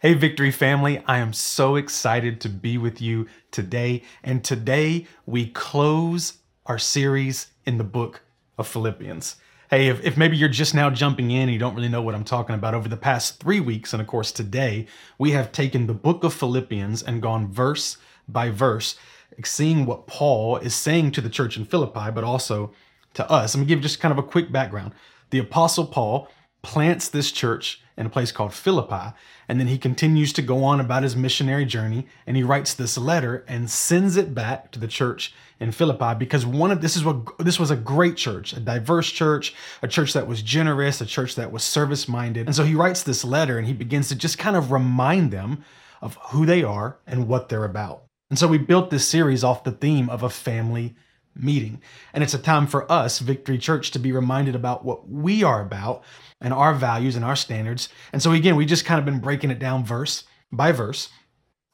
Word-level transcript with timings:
Hey, 0.00 0.14
Victory 0.14 0.52
family, 0.52 1.02
I 1.08 1.18
am 1.18 1.32
so 1.32 1.74
excited 1.74 2.40
to 2.42 2.48
be 2.48 2.78
with 2.78 3.02
you 3.02 3.26
today. 3.50 4.04
And 4.22 4.44
today 4.44 5.08
we 5.26 5.48
close 5.48 6.34
our 6.66 6.78
series 6.78 7.48
in 7.66 7.78
the 7.78 7.84
book 7.84 8.22
of 8.58 8.68
Philippians. 8.68 9.34
Hey, 9.70 9.88
if, 9.88 10.04
if 10.04 10.16
maybe 10.16 10.36
you're 10.36 10.48
just 10.48 10.72
now 10.72 10.88
jumping 10.88 11.32
in 11.32 11.42
and 11.42 11.50
you 11.50 11.58
don't 11.58 11.74
really 11.74 11.88
know 11.88 12.00
what 12.00 12.14
I'm 12.14 12.22
talking 12.22 12.54
about, 12.54 12.74
over 12.74 12.88
the 12.88 12.96
past 12.96 13.40
three 13.40 13.58
weeks, 13.58 13.92
and 13.92 14.00
of 14.00 14.06
course 14.06 14.30
today, 14.30 14.86
we 15.18 15.32
have 15.32 15.50
taken 15.50 15.88
the 15.88 15.94
book 15.94 16.22
of 16.22 16.32
Philippians 16.32 17.02
and 17.02 17.20
gone 17.20 17.50
verse 17.50 17.96
by 18.28 18.50
verse, 18.50 18.94
seeing 19.42 19.84
what 19.84 20.06
Paul 20.06 20.58
is 20.58 20.76
saying 20.76 21.10
to 21.10 21.20
the 21.20 21.28
church 21.28 21.56
in 21.56 21.64
Philippi, 21.64 22.12
but 22.14 22.22
also 22.22 22.70
to 23.14 23.28
us. 23.28 23.52
I'm 23.52 23.62
gonna 23.62 23.68
give 23.68 23.80
just 23.80 23.98
kind 23.98 24.12
of 24.12 24.18
a 24.18 24.22
quick 24.22 24.52
background. 24.52 24.92
The 25.30 25.40
Apostle 25.40 25.86
Paul 25.86 26.30
plants 26.62 27.08
this 27.08 27.32
church 27.32 27.82
in 27.98 28.06
a 28.06 28.10
place 28.10 28.30
called 28.32 28.54
Philippi. 28.54 29.12
And 29.48 29.58
then 29.58 29.66
he 29.66 29.76
continues 29.76 30.32
to 30.34 30.42
go 30.42 30.62
on 30.64 30.80
about 30.80 31.02
his 31.02 31.16
missionary 31.16 31.64
journey 31.64 32.06
and 32.26 32.36
he 32.36 32.42
writes 32.44 32.72
this 32.72 32.96
letter 32.96 33.44
and 33.48 33.68
sends 33.68 34.16
it 34.16 34.34
back 34.34 34.70
to 34.70 34.78
the 34.78 34.86
church 34.86 35.34
in 35.58 35.72
Philippi 35.72 36.14
because 36.16 36.46
one 36.46 36.70
of 36.70 36.80
this 36.80 36.96
is 36.96 37.04
what 37.04 37.36
this 37.38 37.58
was 37.58 37.72
a 37.72 37.76
great 37.76 38.16
church, 38.16 38.52
a 38.52 38.60
diverse 38.60 39.10
church, 39.10 39.52
a 39.82 39.88
church 39.88 40.12
that 40.12 40.28
was 40.28 40.42
generous, 40.42 41.00
a 41.00 41.06
church 41.06 41.34
that 41.34 41.50
was 41.50 41.64
service 41.64 42.08
minded. 42.08 42.46
And 42.46 42.54
so 42.54 42.64
he 42.64 42.76
writes 42.76 43.02
this 43.02 43.24
letter 43.24 43.58
and 43.58 43.66
he 43.66 43.72
begins 43.72 44.08
to 44.10 44.14
just 44.14 44.38
kind 44.38 44.56
of 44.56 44.70
remind 44.70 45.32
them 45.32 45.64
of 46.00 46.16
who 46.28 46.46
they 46.46 46.62
are 46.62 46.98
and 47.04 47.26
what 47.26 47.48
they're 47.48 47.64
about. 47.64 48.04
And 48.30 48.38
so 48.38 48.46
we 48.46 48.58
built 48.58 48.90
this 48.90 49.08
series 49.08 49.42
off 49.42 49.64
the 49.64 49.72
theme 49.72 50.08
of 50.08 50.22
a 50.22 50.30
family 50.30 50.94
meeting. 51.34 51.80
And 52.12 52.22
it's 52.22 52.34
a 52.34 52.38
time 52.38 52.66
for 52.66 52.90
us, 52.90 53.18
Victory 53.18 53.58
Church, 53.58 53.90
to 53.92 53.98
be 53.98 54.12
reminded 54.12 54.54
about 54.54 54.84
what 54.84 55.08
we 55.08 55.42
are 55.42 55.60
about 55.60 56.04
and 56.40 56.54
our 56.54 56.74
values 56.74 57.16
and 57.16 57.24
our 57.24 57.36
standards. 57.36 57.88
And 58.12 58.22
so, 58.22 58.32
again, 58.32 58.56
we 58.56 58.66
just 58.66 58.84
kind 58.84 58.98
of 58.98 59.04
been 59.04 59.20
breaking 59.20 59.50
it 59.50 59.58
down 59.58 59.84
verse 59.84 60.24
by 60.52 60.72
verse. 60.72 61.08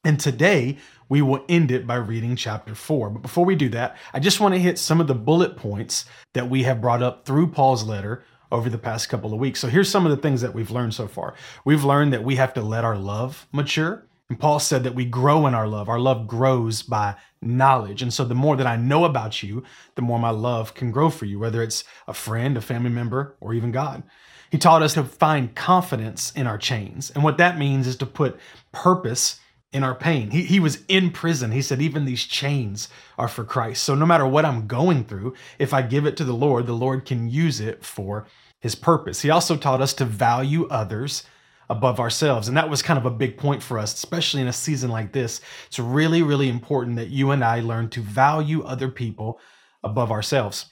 And 0.04 0.20
today, 0.20 0.78
we 1.09 1.23
will 1.23 1.45
end 1.48 1.70
it 1.70 1.87
by 1.87 1.96
reading 1.96 2.37
chapter 2.37 2.74
four. 2.74 3.10
But 3.10 3.23
before 3.23 3.45
we 3.45 3.57
do 3.57 3.68
that, 3.70 3.96
I 4.12 4.20
just 4.20 4.40
want 4.40 4.54
to 4.54 4.60
hit 4.60 4.79
some 4.79 5.01
of 5.01 5.07
the 5.07 5.15
bullet 5.15 5.57
points 5.57 6.07
that 6.32 6.48
we 6.48 6.62
have 6.62 6.80
brought 6.80 7.02
up 7.02 7.24
through 7.24 7.48
Paul's 7.48 7.85
letter 7.85 8.24
over 8.52 8.70
the 8.70 8.79
past 8.79 9.09
couple 9.09 9.32
of 9.32 9.40
weeks. 9.40 9.60
So 9.60 9.68
here's 9.68 9.90
some 9.90 10.07
of 10.07 10.10
the 10.10 10.23
things 10.23 10.40
that 10.40 10.54
we've 10.54 10.70
learned 10.70 10.95
so 10.95 11.09
far. 11.09 11.35
We've 11.65 11.85
learned 11.85 12.12
that 12.12 12.24
we 12.24 12.37
have 12.37 12.54
to 12.54 12.62
let 12.62 12.85
our 12.85 12.96
love 12.96 13.46
mature. 13.52 14.07
And 14.30 14.38
Paul 14.38 14.59
said 14.59 14.85
that 14.85 14.95
we 14.95 15.04
grow 15.04 15.46
in 15.46 15.54
our 15.54 15.68
love. 15.68 15.88
Our 15.88 15.98
love 15.98 16.26
grows 16.26 16.82
by 16.82 17.16
knowledge. 17.42 18.01
And 18.01 18.12
so 18.12 18.24
the 18.24 18.35
more 18.35 18.57
that 18.57 18.66
I 18.66 18.76
know 18.76 19.04
about 19.04 19.42
you, 19.42 19.65
the 19.96 20.02
more 20.02 20.18
my 20.18 20.30
love 20.30 20.74
can 20.74 20.90
grow 20.90 21.10
for 21.10 21.26
you, 21.26 21.38
whether 21.38 21.62
it's 21.62 21.85
a 22.09 22.15
friend, 22.15 22.57
a 22.57 22.62
family 22.62 22.90
member, 22.90 23.37
or 23.40 23.52
even 23.52 23.70
God. 23.70 24.02
He 24.50 24.59
taught 24.59 24.82
us 24.82 24.95
to 24.95 25.04
find 25.04 25.54
confidence 25.54 26.32
in 26.32 26.46
our 26.46 26.59
chains. 26.59 27.10
And 27.10 27.24
what 27.24 27.38
that 27.38 27.59
means 27.59 27.87
is 27.87 27.96
to 27.96 28.06
put 28.06 28.38
purpose 28.73 29.40
in 29.73 29.82
our 29.82 29.95
pain. 29.95 30.30
He, 30.30 30.42
he 30.42 30.60
was 30.60 30.84
in 30.86 31.10
prison. 31.10 31.51
He 31.51 31.60
said, 31.60 31.82
even 31.82 32.04
these 32.04 32.24
chains 32.24 32.88
are 33.18 33.26
for 33.26 33.45
Christ. 33.45 33.82
So 33.82 33.96
no 33.96 34.06
matter 34.06 34.26
what 34.26 34.45
I'm 34.45 34.68
going 34.68 35.04
through, 35.04 35.34
if 35.59 35.74
I 35.74 35.82
give 35.82 36.06
it 36.06 36.16
to 36.18 36.24
the 36.24 36.32
Lord, 36.32 36.66
the 36.66 36.73
Lord 36.73 37.04
can 37.04 37.28
use 37.28 37.60
it 37.60 37.84
for 37.84 38.26
his 38.60 38.76
purpose. 38.76 39.23
He 39.23 39.30
also 39.30 39.56
taught 39.56 39.82
us 39.82 39.92
to 39.95 40.04
value 40.04 40.68
others 40.68 41.24
above 41.68 41.98
ourselves. 41.98 42.46
And 42.46 42.56
that 42.56 42.70
was 42.70 42.82
kind 42.82 42.98
of 42.98 43.06
a 43.06 43.10
big 43.10 43.36
point 43.36 43.62
for 43.62 43.79
us, 43.79 43.95
especially 43.95 44.42
in 44.42 44.48
a 44.48 44.52
season 44.52 44.90
like 44.90 45.12
this. 45.12 45.40
It's 45.66 45.79
really, 45.79 46.23
really 46.23 46.48
important 46.48 46.96
that 46.96 47.08
you 47.08 47.32
and 47.32 47.42
I 47.42 47.60
learn 47.60 47.88
to 47.90 48.01
value 48.01 48.62
other 48.62 48.88
people 48.88 49.40
above 49.82 50.12
ourselves. 50.12 50.66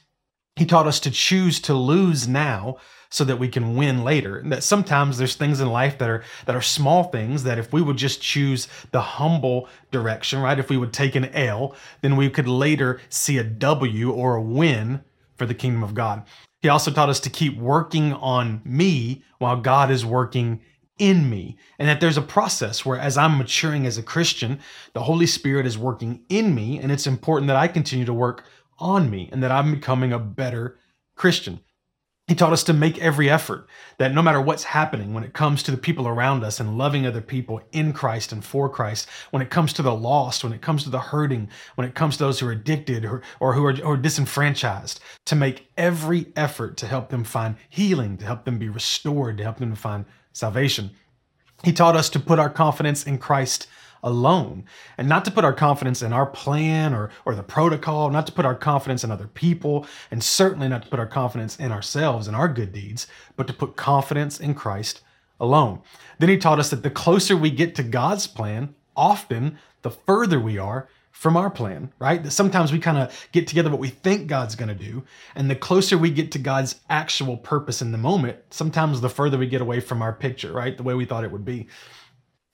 He 0.56 0.66
taught 0.66 0.86
us 0.86 1.00
to 1.00 1.10
choose 1.10 1.60
to 1.60 1.74
lose 1.74 2.28
now 2.28 2.76
so 3.12 3.24
that 3.24 3.38
we 3.38 3.46
can 3.46 3.76
win 3.76 4.02
later. 4.02 4.38
And 4.38 4.50
that 4.50 4.64
sometimes 4.64 5.18
there's 5.18 5.36
things 5.36 5.60
in 5.60 5.68
life 5.68 5.98
that 5.98 6.08
are 6.08 6.24
that 6.46 6.56
are 6.56 6.62
small 6.62 7.04
things 7.04 7.44
that 7.44 7.58
if 7.58 7.72
we 7.72 7.82
would 7.82 7.98
just 7.98 8.22
choose 8.22 8.66
the 8.90 9.02
humble 9.02 9.68
direction, 9.90 10.40
right? 10.40 10.58
If 10.58 10.70
we 10.70 10.78
would 10.78 10.94
take 10.94 11.14
an 11.14 11.26
L, 11.26 11.76
then 12.00 12.16
we 12.16 12.30
could 12.30 12.48
later 12.48 13.00
see 13.10 13.36
a 13.36 13.44
W 13.44 14.10
or 14.10 14.36
a 14.36 14.42
win 14.42 15.02
for 15.36 15.44
the 15.44 15.54
kingdom 15.54 15.84
of 15.84 15.94
God. 15.94 16.24
He 16.62 16.70
also 16.70 16.90
taught 16.90 17.10
us 17.10 17.20
to 17.20 17.30
keep 17.30 17.58
working 17.58 18.14
on 18.14 18.62
me 18.64 19.22
while 19.38 19.60
God 19.60 19.90
is 19.90 20.06
working 20.06 20.60
in 20.98 21.28
me. 21.28 21.58
And 21.78 21.88
that 21.88 22.00
there's 22.00 22.16
a 22.16 22.22
process 22.22 22.86
where, 22.86 22.98
as 22.98 23.18
I'm 23.18 23.36
maturing 23.36 23.86
as 23.86 23.98
a 23.98 24.02
Christian, 24.02 24.58
the 24.94 25.02
Holy 25.02 25.26
Spirit 25.26 25.66
is 25.66 25.76
working 25.76 26.24
in 26.30 26.54
me. 26.54 26.78
And 26.78 26.90
it's 26.90 27.06
important 27.06 27.48
that 27.48 27.56
I 27.56 27.68
continue 27.68 28.06
to 28.06 28.14
work 28.14 28.44
on 28.78 29.10
me 29.10 29.28
and 29.32 29.42
that 29.42 29.50
I'm 29.50 29.74
becoming 29.74 30.12
a 30.12 30.18
better 30.18 30.78
Christian. 31.14 31.60
He 32.28 32.36
taught 32.36 32.52
us 32.52 32.62
to 32.64 32.72
make 32.72 32.98
every 32.98 33.28
effort 33.28 33.68
that 33.98 34.14
no 34.14 34.22
matter 34.22 34.40
what's 34.40 34.62
happening 34.62 35.12
when 35.12 35.24
it 35.24 35.32
comes 35.32 35.62
to 35.64 35.72
the 35.72 35.76
people 35.76 36.06
around 36.06 36.44
us 36.44 36.60
and 36.60 36.78
loving 36.78 37.04
other 37.04 37.20
people 37.20 37.60
in 37.72 37.92
Christ 37.92 38.30
and 38.30 38.44
for 38.44 38.68
Christ, 38.68 39.08
when 39.30 39.42
it 39.42 39.50
comes 39.50 39.72
to 39.72 39.82
the 39.82 39.94
lost, 39.94 40.44
when 40.44 40.52
it 40.52 40.62
comes 40.62 40.84
to 40.84 40.90
the 40.90 41.00
hurting, 41.00 41.48
when 41.74 41.86
it 41.86 41.96
comes 41.96 42.16
to 42.16 42.24
those 42.24 42.38
who 42.38 42.46
are 42.46 42.52
addicted 42.52 43.04
or, 43.04 43.22
or 43.40 43.54
who 43.54 43.64
are 43.64 43.76
or 43.82 43.96
disenfranchised, 43.96 45.00
to 45.26 45.34
make 45.34 45.68
every 45.76 46.32
effort 46.36 46.76
to 46.76 46.86
help 46.86 47.08
them 47.08 47.24
find 47.24 47.56
healing, 47.68 48.16
to 48.18 48.24
help 48.24 48.44
them 48.44 48.58
be 48.58 48.68
restored, 48.68 49.36
to 49.38 49.44
help 49.44 49.58
them 49.58 49.74
find 49.74 50.04
salvation. 50.32 50.92
He 51.64 51.72
taught 51.72 51.96
us 51.96 52.08
to 52.10 52.20
put 52.20 52.38
our 52.38 52.50
confidence 52.50 53.04
in 53.04 53.18
Christ 53.18 53.66
alone 54.02 54.64
and 54.98 55.08
not 55.08 55.24
to 55.24 55.30
put 55.30 55.44
our 55.44 55.52
confidence 55.52 56.02
in 56.02 56.12
our 56.12 56.26
plan 56.26 56.92
or, 56.92 57.10
or 57.24 57.34
the 57.34 57.42
protocol, 57.42 58.10
not 58.10 58.26
to 58.26 58.32
put 58.32 58.44
our 58.44 58.54
confidence 58.54 59.04
in 59.04 59.10
other 59.10 59.28
people, 59.28 59.86
and 60.10 60.22
certainly 60.22 60.68
not 60.68 60.82
to 60.82 60.88
put 60.88 60.98
our 60.98 61.06
confidence 61.06 61.56
in 61.56 61.70
ourselves 61.70 62.26
and 62.26 62.36
our 62.36 62.48
good 62.48 62.72
deeds, 62.72 63.06
but 63.36 63.46
to 63.46 63.52
put 63.52 63.76
confidence 63.76 64.40
in 64.40 64.54
Christ 64.54 65.02
alone. 65.38 65.80
Then 66.18 66.28
he 66.28 66.38
taught 66.38 66.58
us 66.58 66.70
that 66.70 66.82
the 66.82 66.90
closer 66.90 67.36
we 67.36 67.50
get 67.50 67.74
to 67.76 67.82
God's 67.82 68.26
plan, 68.26 68.74
often 68.96 69.58
the 69.82 69.90
further 69.90 70.40
we 70.40 70.58
are 70.58 70.88
from 71.22 71.36
our 71.36 71.50
plan, 71.50 71.92
right? 71.98 72.22
That 72.22 72.30
sometimes 72.30 72.72
we 72.72 72.78
kind 72.78 72.98
of 72.98 73.28
get 73.32 73.46
together 73.46 73.70
what 73.70 73.78
we 73.78 73.90
think 73.90 74.26
God's 74.26 74.56
going 74.56 74.70
to 74.70 74.74
do. 74.74 75.04
And 75.36 75.48
the 75.48 75.54
closer 75.54 75.96
we 75.96 76.10
get 76.10 76.32
to 76.32 76.38
God's 76.38 76.80
actual 76.90 77.36
purpose 77.36 77.82
in 77.82 77.92
the 77.92 77.98
moment, 77.98 78.38
sometimes 78.50 79.00
the 79.00 79.08
further 79.08 79.38
we 79.38 79.46
get 79.46 79.60
away 79.60 79.78
from 79.80 80.02
our 80.02 80.12
picture, 80.12 80.52
right? 80.52 80.76
The 80.76 80.82
way 80.82 80.94
we 80.94 81.04
thought 81.04 81.22
it 81.22 81.30
would 81.30 81.44
be. 81.44 81.68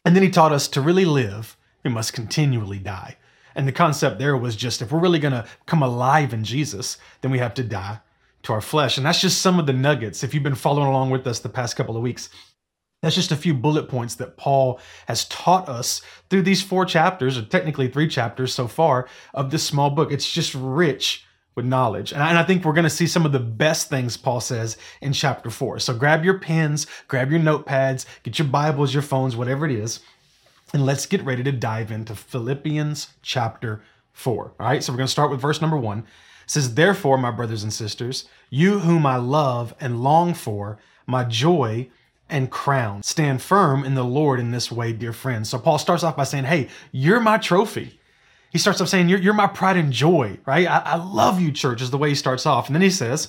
And 0.09 0.17
then 0.17 0.23
he 0.23 0.31
taught 0.31 0.53
us 0.53 0.69
to 0.69 0.81
really 0.81 1.05
live, 1.05 1.55
we 1.85 1.91
must 1.91 2.15
continually 2.15 2.79
die. 2.79 3.19
And 3.55 3.69
the 3.69 3.73
concept 3.73 4.19
there 4.19 4.39
was 4.39 4.57
just 4.57 4.81
if 4.81 4.91
we're 4.91 5.01
really 5.01 5.19
going 5.19 5.35
to 5.35 5.47
come 5.67 5.83
alive 5.83 6.33
in 6.33 6.45
Jesus, 6.45 6.97
then 7.21 7.31
we 7.31 7.41
have 7.41 7.53
to 7.53 7.63
die 7.63 8.01
to 8.45 8.55
our 8.55 8.63
flesh. 8.63 8.97
And 8.97 9.05
that's 9.05 9.21
just 9.21 9.43
some 9.43 9.59
of 9.59 9.67
the 9.67 9.75
nuggets. 9.75 10.25
If 10.25 10.33
you've 10.33 10.43
been 10.43 10.55
following 10.55 10.89
along 10.89 11.11
with 11.11 11.27
us 11.27 11.41
the 11.41 11.51
past 11.51 11.77
couple 11.77 11.95
of 11.95 12.03
weeks, 12.03 12.31
that's 13.03 13.17
just 13.17 13.33
a 13.33 13.37
few 13.37 13.53
bullet 13.53 13.91
points 13.91 14.15
that 14.15 14.39
Paul 14.39 14.81
has 15.09 15.27
taught 15.27 15.69
us 15.69 16.01
through 16.31 16.41
these 16.41 16.63
four 16.63 16.87
chapters, 16.87 17.37
or 17.37 17.43
technically 17.43 17.89
three 17.89 18.09
chapters 18.09 18.55
so 18.55 18.67
far, 18.67 19.11
of 19.35 19.51
this 19.51 19.63
small 19.63 19.91
book. 19.91 20.11
It's 20.11 20.33
just 20.33 20.55
rich 20.55 21.27
with 21.59 21.67
knowledge. 21.67 22.13
And 22.13 22.23
I, 22.23 22.45
think 22.45 22.65
we're 22.65 22.73
going 22.73 22.85
to 22.85 22.91
see 22.91 23.09
some 23.09 23.27
of 23.27 23.33
the 23.33 23.41
best 23.41 23.91
things 23.91 24.17
Paul 24.17 24.41
says 24.41 24.79
in 25.01 25.13
chapter 25.13 25.51
four. 25.51 25.81
So 25.81 25.93
grab 25.93 26.25
your 26.25 26.39
pens, 26.39 26.87
grab 27.09 27.33
your 27.33 27.41
notepads, 27.41 28.07
get 28.23 28.39
your 28.39 28.47
Bibles, 28.47 28.95
your 28.95 29.03
phones, 29.03 29.35
whatever 29.35 29.67
it 29.67 29.73
is, 29.73 29.99
and 30.73 30.87
let's 30.87 31.05
get 31.05 31.25
ready 31.25 31.43
to 31.43 31.51
dive 31.51 31.91
into 31.91 32.15
Philippians 32.15 33.09
chapter 33.23 33.83
four. 34.13 34.53
All 34.61 34.69
right, 34.69 34.85
so 34.85 34.93
we're 34.93 34.99
going 34.99 35.09
to 35.09 35.11
start 35.11 35.33
with 35.33 35.41
verse 35.41 35.61
number 35.61 35.77
one. 35.77 35.99
It 35.99 36.05
says, 36.51 36.75
Therefore, 36.75 37.19
my 37.19 37.33
brothers 37.33 37.65
and 37.65 37.73
sisters, 37.73 38.27
you 38.51 38.79
whom 38.79 39.05
I 39.05 39.17
love 39.17 39.75
and 39.81 40.01
long 40.01 40.35
for, 40.35 40.79
my 41.07 41.25
joy 41.25 41.89
and 42.29 42.51
crown. 42.53 43.03
Stand 43.03 43.43
firm 43.43 43.85
in 43.85 43.95
the 43.95 44.05
Lord 44.05 44.39
in 44.39 44.53
this 44.53 44.71
way, 44.71 44.93
dear 44.93 45.13
friends. 45.13 45.49
So 45.49 45.59
Paul 45.59 45.79
starts 45.79 46.05
off 46.05 46.17
by 46.17 46.25
saying, 46.25 46.45
Hey, 46.45 46.69
you're 46.93 47.21
my 47.21 47.39
trophy. 47.39 47.98
He 48.51 48.59
starts 48.59 48.81
off 48.81 48.89
saying, 48.89 49.09
You're, 49.09 49.19
you're 49.19 49.35
my 49.35 49.47
pride 49.47 49.77
and 49.77 49.93
joy, 49.93 50.39
right? 50.47 50.67
I, 50.67 50.79
I 50.79 50.97
love 50.97 51.41
you, 51.41 51.53
church, 51.53 51.83
is 51.83 51.91
the 51.91 51.99
way 51.99 52.09
he 52.11 52.15
starts 52.15 52.47
off. 52.47 52.67
And 52.67 52.75
then 52.75 52.83
he 52.83 52.91
says, 52.91 53.29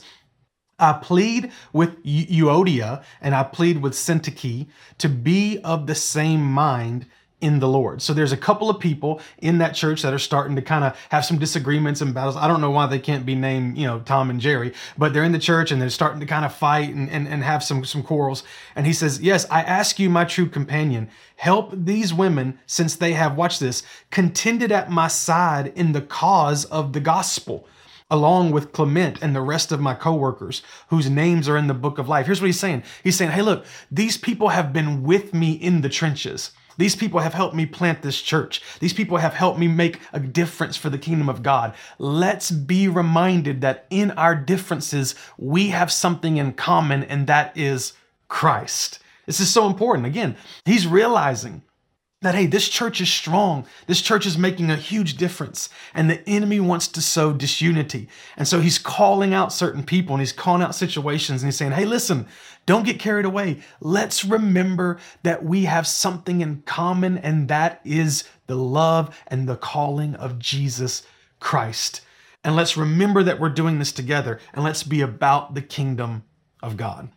I 0.80 0.94
plead 0.94 1.52
with 1.74 2.02
Euodia 2.04 3.04
and 3.22 3.36
I 3.36 3.44
plead 3.44 3.82
with 3.82 3.94
Syntyche 3.94 4.68
to 4.98 5.10
be 5.10 5.60
of 5.60 5.88
the 5.88 5.96
same 5.96 6.44
mind 6.44 7.06
in 7.42 7.60
the 7.60 7.68
Lord. 7.68 8.02
So 8.02 8.14
there's 8.14 8.32
a 8.32 8.38
couple 8.38 8.70
of 8.70 8.80
people 8.80 9.22
in 9.38 9.60
that 9.60 9.74
church 9.74 10.02
that 10.02 10.14
are 10.14 10.20
starting 10.20 10.56
to 10.58 10.62
kind 10.62 10.84
of 10.84 10.98
have 11.10 11.24
some 11.24 11.38
disagreements 11.38 12.02
and 12.02 12.14
battles. 12.14 12.36
I 12.36 12.48
don't 12.48 12.60
know 12.60 12.72
why 12.72 12.88
they 12.88 13.00
can't 13.00 13.26
be 13.26 13.36
named, 13.36 13.78
you 13.78 13.88
know, 13.88 14.00
Tom 14.00 14.30
and 14.30 14.42
Jerry, 14.42 14.74
but 14.98 15.14
they're 15.14 15.24
in 15.24 15.32
the 15.32 15.40
church 15.40 15.72
and 15.72 15.82
they're 15.82 15.90
starting 15.90 16.20
to 16.20 16.26
kind 16.26 16.44
of 16.44 16.54
fight 16.54 16.94
and, 16.94 17.10
and, 17.10 17.28
and 17.28 17.44
have 17.44 17.64
some, 17.64 17.86
some 17.86 18.04
quarrels. 18.04 18.44
And 18.76 18.86
he 18.86 18.94
says, 18.94 19.22
Yes, 19.22 19.46
I 19.50 19.62
ask 19.62 20.00
you, 20.00 20.10
my 20.10 20.26
true 20.26 20.50
companion, 20.50 21.10
help 21.38 21.72
these 21.74 22.14
women 22.14 22.60
since 22.66 22.96
they 22.96 23.14
have, 23.14 23.38
watch 23.38 23.60
this, 23.60 23.84
contended 24.12 24.72
at 24.72 24.92
my 24.92 25.08
side 25.08 25.72
in 25.76 25.94
the 25.94 26.02
cause 26.02 26.66
of 26.66 26.92
the 26.94 27.00
gospel 27.00 27.66
along 28.12 28.52
with 28.52 28.72
Clement 28.72 29.22
and 29.22 29.36
the 29.36 29.42
rest 29.42 29.72
of 29.72 29.80
my 29.80 29.94
coworkers 29.94 30.64
whose 30.90 31.10
names 31.10 31.48
are 31.48 31.56
in 31.56 31.68
the 31.68 31.74
book 31.74 32.00
of 32.00 32.10
life. 32.10 32.26
Here's 32.26 32.42
what 32.42 32.48
he's 32.48 32.60
saying. 32.60 32.84
He's 33.04 33.16
saying, 33.16 33.32
Hey, 33.32 33.44
look, 33.44 33.66
these 33.92 34.18
people 34.18 34.50
have 34.50 34.74
been 34.74 35.04
with 35.04 35.34
me 35.34 35.54
in 35.54 35.82
the 35.82 35.90
trenches. 35.90 36.52
These 36.80 36.96
people 36.96 37.20
have 37.20 37.34
helped 37.34 37.56
me 37.56 37.66
plant 37.66 38.02
this 38.02 38.22
church. 38.22 38.62
These 38.80 38.94
people 38.94 39.18
have 39.18 39.34
helped 39.34 39.60
me 39.60 39.68
make 39.68 40.00
a 40.14 40.20
difference 40.20 40.78
for 40.78 40.90
the 40.90 40.98
kingdom 40.98 41.28
of 41.28 41.44
God. 41.44 41.74
Let's 41.98 42.52
be 42.52 42.88
reminded 42.88 43.60
that 43.60 43.86
in 43.90 44.12
our 44.12 44.34
differences, 44.34 45.14
we 45.38 45.68
have 45.70 45.92
something 45.92 46.38
in 46.38 46.54
common, 46.54 47.04
and 47.04 47.28
that 47.28 47.58
is 47.58 47.92
Christ. 48.30 49.00
This 49.26 49.42
is 49.42 49.50
so 49.50 49.68
important. 49.68 50.08
Again, 50.08 50.38
he's 50.64 50.88
realizing 50.88 51.64
that, 52.22 52.36
hey, 52.36 52.46
this 52.46 52.68
church 52.68 53.00
is 53.00 53.10
strong. 53.10 53.66
This 53.88 54.02
church 54.02 54.26
is 54.26 54.38
making 54.38 54.70
a 54.70 54.76
huge 54.76 55.16
difference. 55.16 55.70
And 55.94 56.10
the 56.10 56.28
enemy 56.28 56.60
wants 56.60 56.88
to 56.90 57.02
sow 57.02 57.32
disunity. 57.32 58.10
And 58.36 58.48
so 58.48 58.60
he's 58.60 58.78
calling 58.78 59.34
out 59.34 59.54
certain 59.54 59.84
people 59.84 60.16
and 60.16 60.22
he's 60.22 60.34
calling 60.34 60.62
out 60.62 60.76
situations 60.76 61.42
and 61.42 61.48
he's 61.48 61.56
saying, 61.56 61.72
hey, 61.72 61.86
listen, 61.86 62.28
don't 62.66 62.86
get 62.86 63.00
carried 63.00 63.26
away. 63.26 63.62
Let's 63.80 64.26
remember 64.26 65.00
that 65.24 65.44
we 65.44 65.66
have 65.66 65.88
something 65.88 66.42
in 66.42 66.62
common, 66.68 67.18
and 67.18 67.48
that 67.48 67.82
is 67.84 68.26
the 68.46 68.56
love 68.56 69.18
and 69.28 69.48
the 69.48 69.56
calling 69.56 70.14
of 70.16 70.38
Jesus 70.38 71.02
Christ. 71.40 72.02
And 72.44 72.56
let's 72.56 72.78
remember 72.78 73.24
that 73.24 73.40
we're 73.40 73.50
doing 73.50 73.80
this 73.80 73.92
together 73.92 74.40
and 74.54 74.64
let's 74.64 74.84
be 74.84 75.02
about 75.02 75.56
the 75.56 75.62
kingdom 75.62 76.24
of 76.62 76.78
God. 76.78 77.10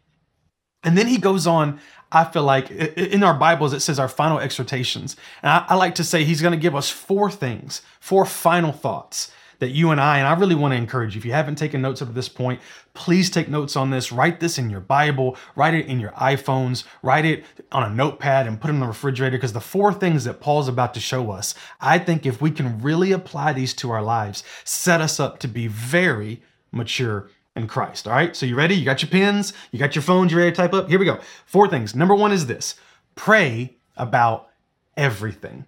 And 0.83 0.97
then 0.97 1.07
he 1.07 1.19
goes 1.19 1.47
on, 1.47 1.81
I 2.13 2.25
feel 2.25 2.45
like 2.45 2.71
in 2.71 3.23
our 3.25 3.35
Bibles, 3.35 3.73
it 3.73 3.81
says 3.81 3.99
our 3.99 4.09
final 4.09 4.39
exhortations. 4.39 5.17
And 5.43 5.51
I, 5.51 5.65
I 5.71 5.75
like 5.77 5.95
to 5.97 6.05
say 6.05 6.25
he's 6.25 6.43
going 6.43 6.53
to 6.53 6.61
give 6.61 6.77
us 6.77 6.91
four 6.91 7.31
things, 7.31 7.81
four 8.01 8.27
final 8.27 8.73
thoughts 8.73 9.33
that 9.63 9.71
you 9.71 9.93
and 9.93 10.01
I, 10.01 10.19
and 10.19 10.27
I 10.27 10.35
really 10.35 10.57
want 10.57 10.73
to 10.73 10.77
encourage 10.77 11.15
you, 11.15 11.21
if 11.21 11.25
you 11.25 11.31
haven't 11.31 11.55
taken 11.55 11.81
notes 11.81 12.03
up 12.03 12.09
to 12.09 12.15
this 12.15 12.29
point, 12.29 12.61
please 12.95 13.31
take 13.31 13.49
notes 13.49 13.77
on 13.77 13.91
this. 13.91 14.11
Write 14.11 14.41
this 14.41 14.59
in 14.59 14.69
your 14.69 14.81
Bible, 14.81 15.37
write 15.55 15.73
it 15.73 15.87
in 15.87 16.01
your 16.01 16.11
iPhones, 16.11 16.83
write 17.01 17.25
it 17.25 17.45
on 17.71 17.85
a 17.85 17.95
notepad 17.95 18.49
and 18.49 18.61
put 18.61 18.71
it 18.71 18.75
in 18.75 18.81
the 18.81 18.89
refrigerator 18.89 19.37
because 19.37 19.53
the 19.53 19.61
four 19.61 19.95
things 19.95 20.25
that 20.25 20.41
Paul's 20.41 20.67
about 20.67 20.95
to 20.95 21.01
show 21.01 21.31
us, 21.31 21.55
I 21.81 22.01
think 22.01 22.27
if 22.27 22.43
we 22.43 22.51
can 22.51 22.81
really 22.81 23.13
apply 23.13 23.53
these 23.53 23.73
to 23.75 23.93
our 23.93 24.03
lives, 24.03 24.43
set 24.65 25.01
us 25.01 25.21
up 25.21 25.39
to 25.39 25.49
be 25.49 25.69
very 25.69 26.43
mature 26.73 27.31
in 27.57 27.67
Christ. 27.67 28.07
All 28.09 28.15
right, 28.15 28.35
so 28.35 28.47
you 28.47 28.57
ready? 28.57 28.75
You 28.75 28.85
got 28.85 29.03
your 29.03 29.11
pens, 29.11 29.53
you 29.71 29.79
got 29.79 29.95
your 29.95 30.03
phones, 30.03 30.33
you 30.33 30.39
ready 30.39 30.51
to 30.51 30.57
type 30.57 30.73
up? 30.73 30.89
Here 30.89 30.99
we 30.99 31.05
go. 31.05 31.19
Four 31.47 31.69
things. 31.69 31.95
Number 31.95 32.15
one 32.15 32.33
is 32.33 32.47
this 32.47 32.77
pray 33.15 33.77
about 33.97 34.49
everything. 34.97 35.67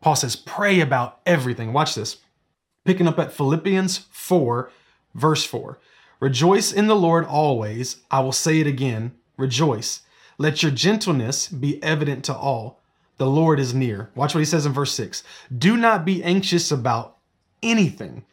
Paul 0.00 0.16
says, 0.16 0.36
pray 0.36 0.80
about 0.80 1.20
everything. 1.26 1.72
Watch 1.72 1.94
this. 1.94 2.18
Picking 2.84 3.08
up 3.08 3.18
at 3.18 3.32
Philippians 3.32 3.98
4, 4.10 4.70
verse 5.14 5.44
4. 5.44 5.78
Rejoice 6.20 6.72
in 6.72 6.86
the 6.86 6.96
Lord 6.96 7.24
always. 7.24 7.96
I 8.10 8.20
will 8.20 8.32
say 8.32 8.60
it 8.60 8.66
again 8.66 9.12
rejoice. 9.36 10.02
Let 10.36 10.62
your 10.62 10.72
gentleness 10.72 11.48
be 11.48 11.82
evident 11.82 12.24
to 12.26 12.34
all. 12.34 12.80
The 13.16 13.26
Lord 13.26 13.58
is 13.58 13.74
near. 13.74 14.10
Watch 14.14 14.34
what 14.34 14.40
he 14.40 14.44
says 14.44 14.66
in 14.66 14.72
verse 14.72 14.92
6. 14.92 15.22
Do 15.56 15.76
not 15.76 16.04
be 16.04 16.22
anxious 16.22 16.70
about 16.70 17.16
anything, 17.62 18.24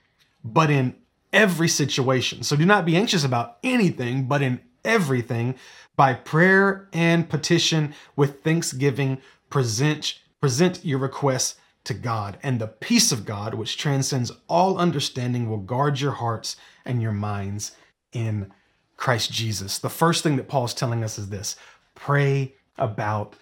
but 0.44 0.70
in 0.70 0.96
every 1.36 1.68
situation. 1.68 2.42
So 2.42 2.56
do 2.56 2.66
not 2.66 2.86
be 2.86 2.96
anxious 2.96 3.24
about 3.24 3.58
anything, 3.62 4.26
but 4.28 4.42
in 4.42 4.62
everything, 4.84 5.56
by 5.96 6.14
prayer 6.14 6.88
and 6.94 7.30
petition 7.30 7.94
with 8.16 8.42
thanksgiving, 8.42 9.20
present, 9.50 10.20
present 10.42 10.84
your 10.84 11.00
requests 11.00 11.58
to 11.84 11.94
God. 11.94 12.38
And 12.42 12.60
the 12.60 12.68
peace 12.68 13.12
of 13.12 13.26
God, 13.26 13.54
which 13.54 13.78
transcends 13.78 14.32
all 14.48 14.78
understanding, 14.78 15.50
will 15.50 15.58
guard 15.58 16.00
your 16.00 16.14
hearts 16.14 16.56
and 16.86 17.02
your 17.02 17.12
minds 17.12 17.74
in 18.12 18.52
Christ 18.98 19.32
Jesus. 19.32 19.78
The 19.78 19.90
first 19.90 20.24
thing 20.24 20.38
that 20.38 20.48
Paul 20.48 20.66
is 20.66 20.74
telling 20.74 21.04
us 21.04 21.20
is 21.20 21.30
this 21.30 21.58
pray 21.96 22.56
about 22.78 23.36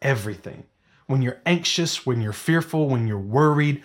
everything. 0.00 0.64
When 1.06 1.22
you're 1.22 1.40
anxious, 1.44 2.06
when 2.06 2.20
you're 2.20 2.32
fearful, 2.32 2.88
when 2.88 3.06
you're 3.06 3.18
worried, 3.18 3.82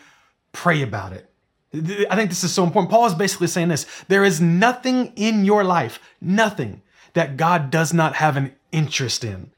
pray 0.53 0.81
about 0.81 1.13
it. 1.13 1.30
I 1.73 2.15
think 2.15 2.29
this 2.29 2.43
is 2.43 2.51
so 2.51 2.63
important. 2.63 2.91
Paul 2.91 3.05
is 3.05 3.13
basically 3.13 3.47
saying 3.47 3.69
this 3.69 3.85
there 4.07 4.23
is 4.23 4.41
nothing 4.41 5.13
in 5.15 5.45
your 5.45 5.63
life, 5.63 5.99
nothing 6.19 6.81
that 7.13 7.37
God 7.37 7.71
does 7.71 7.93
not 7.93 8.15
have 8.15 8.37
an 8.37 8.53
interest 8.71 9.23
in. 9.23 9.51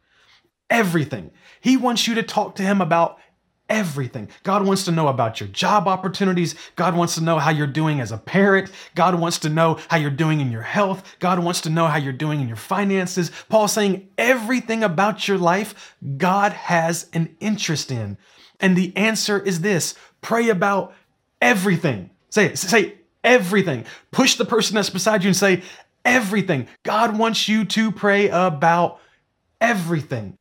Everything. 0.70 1.32
He 1.62 1.78
wants 1.78 2.08
you 2.08 2.16
to 2.16 2.24
talk 2.24 2.56
to 2.56 2.64
him 2.64 2.82
about 2.82 3.20
everything. 3.70 4.30
God 4.44 4.66
wants 4.66 4.86
to 4.86 4.92
know 4.92 5.08
about 5.08 5.40
your 5.40 5.50
job 5.50 5.88
opportunities. 5.88 6.56
God 6.76 6.96
wants 6.96 7.16
to 7.16 7.22
know 7.22 7.40
how 7.40 7.50
you're 7.50 7.66
doing 7.68 8.00
as 8.02 8.12
a 8.12 8.18
parent. 8.18 8.70
God 8.94 9.16
wants 9.16 9.40
to 9.40 9.50
know 9.50 9.80
how 9.88 9.98
you're 9.98 10.12
doing 10.12 10.42
in 10.42 10.52
your 10.52 10.62
health. 10.62 11.16
God 11.20 11.40
wants 11.40 11.62
to 11.62 11.70
know 11.70 11.88
how 11.88 11.98
you're 11.98 12.14
doing 12.14 12.42
in 12.42 12.48
your 12.48 12.58
finances. 12.58 13.32
Paul's 13.50 13.72
saying 13.72 14.10
everything 14.18 14.84
about 14.84 15.28
your 15.28 15.38
life, 15.38 15.96
God 16.18 16.54
has 16.54 17.10
an 17.14 17.36
interest 17.40 17.92
in. 17.92 18.18
And 18.60 18.76
the 18.76 18.96
answer 18.96 19.40
is 19.40 19.62
this 19.62 19.96
pray 20.22 20.50
about 20.50 20.94
everything. 21.44 22.10
Say 22.30 22.46
it. 22.46 22.58
Say 22.58 22.96
everything. 23.24 23.86
Push 24.12 24.36
the 24.36 24.46
person 24.46 24.76
that's 24.76 24.90
beside 24.90 25.24
you 25.24 25.28
and 25.28 25.36
say 25.36 25.62
everything. 26.06 26.68
God 26.84 27.18
wants 27.18 27.48
you 27.48 27.66
to 27.66 27.92
pray 27.92 28.30
about 28.30 29.00
everything. 29.62 30.36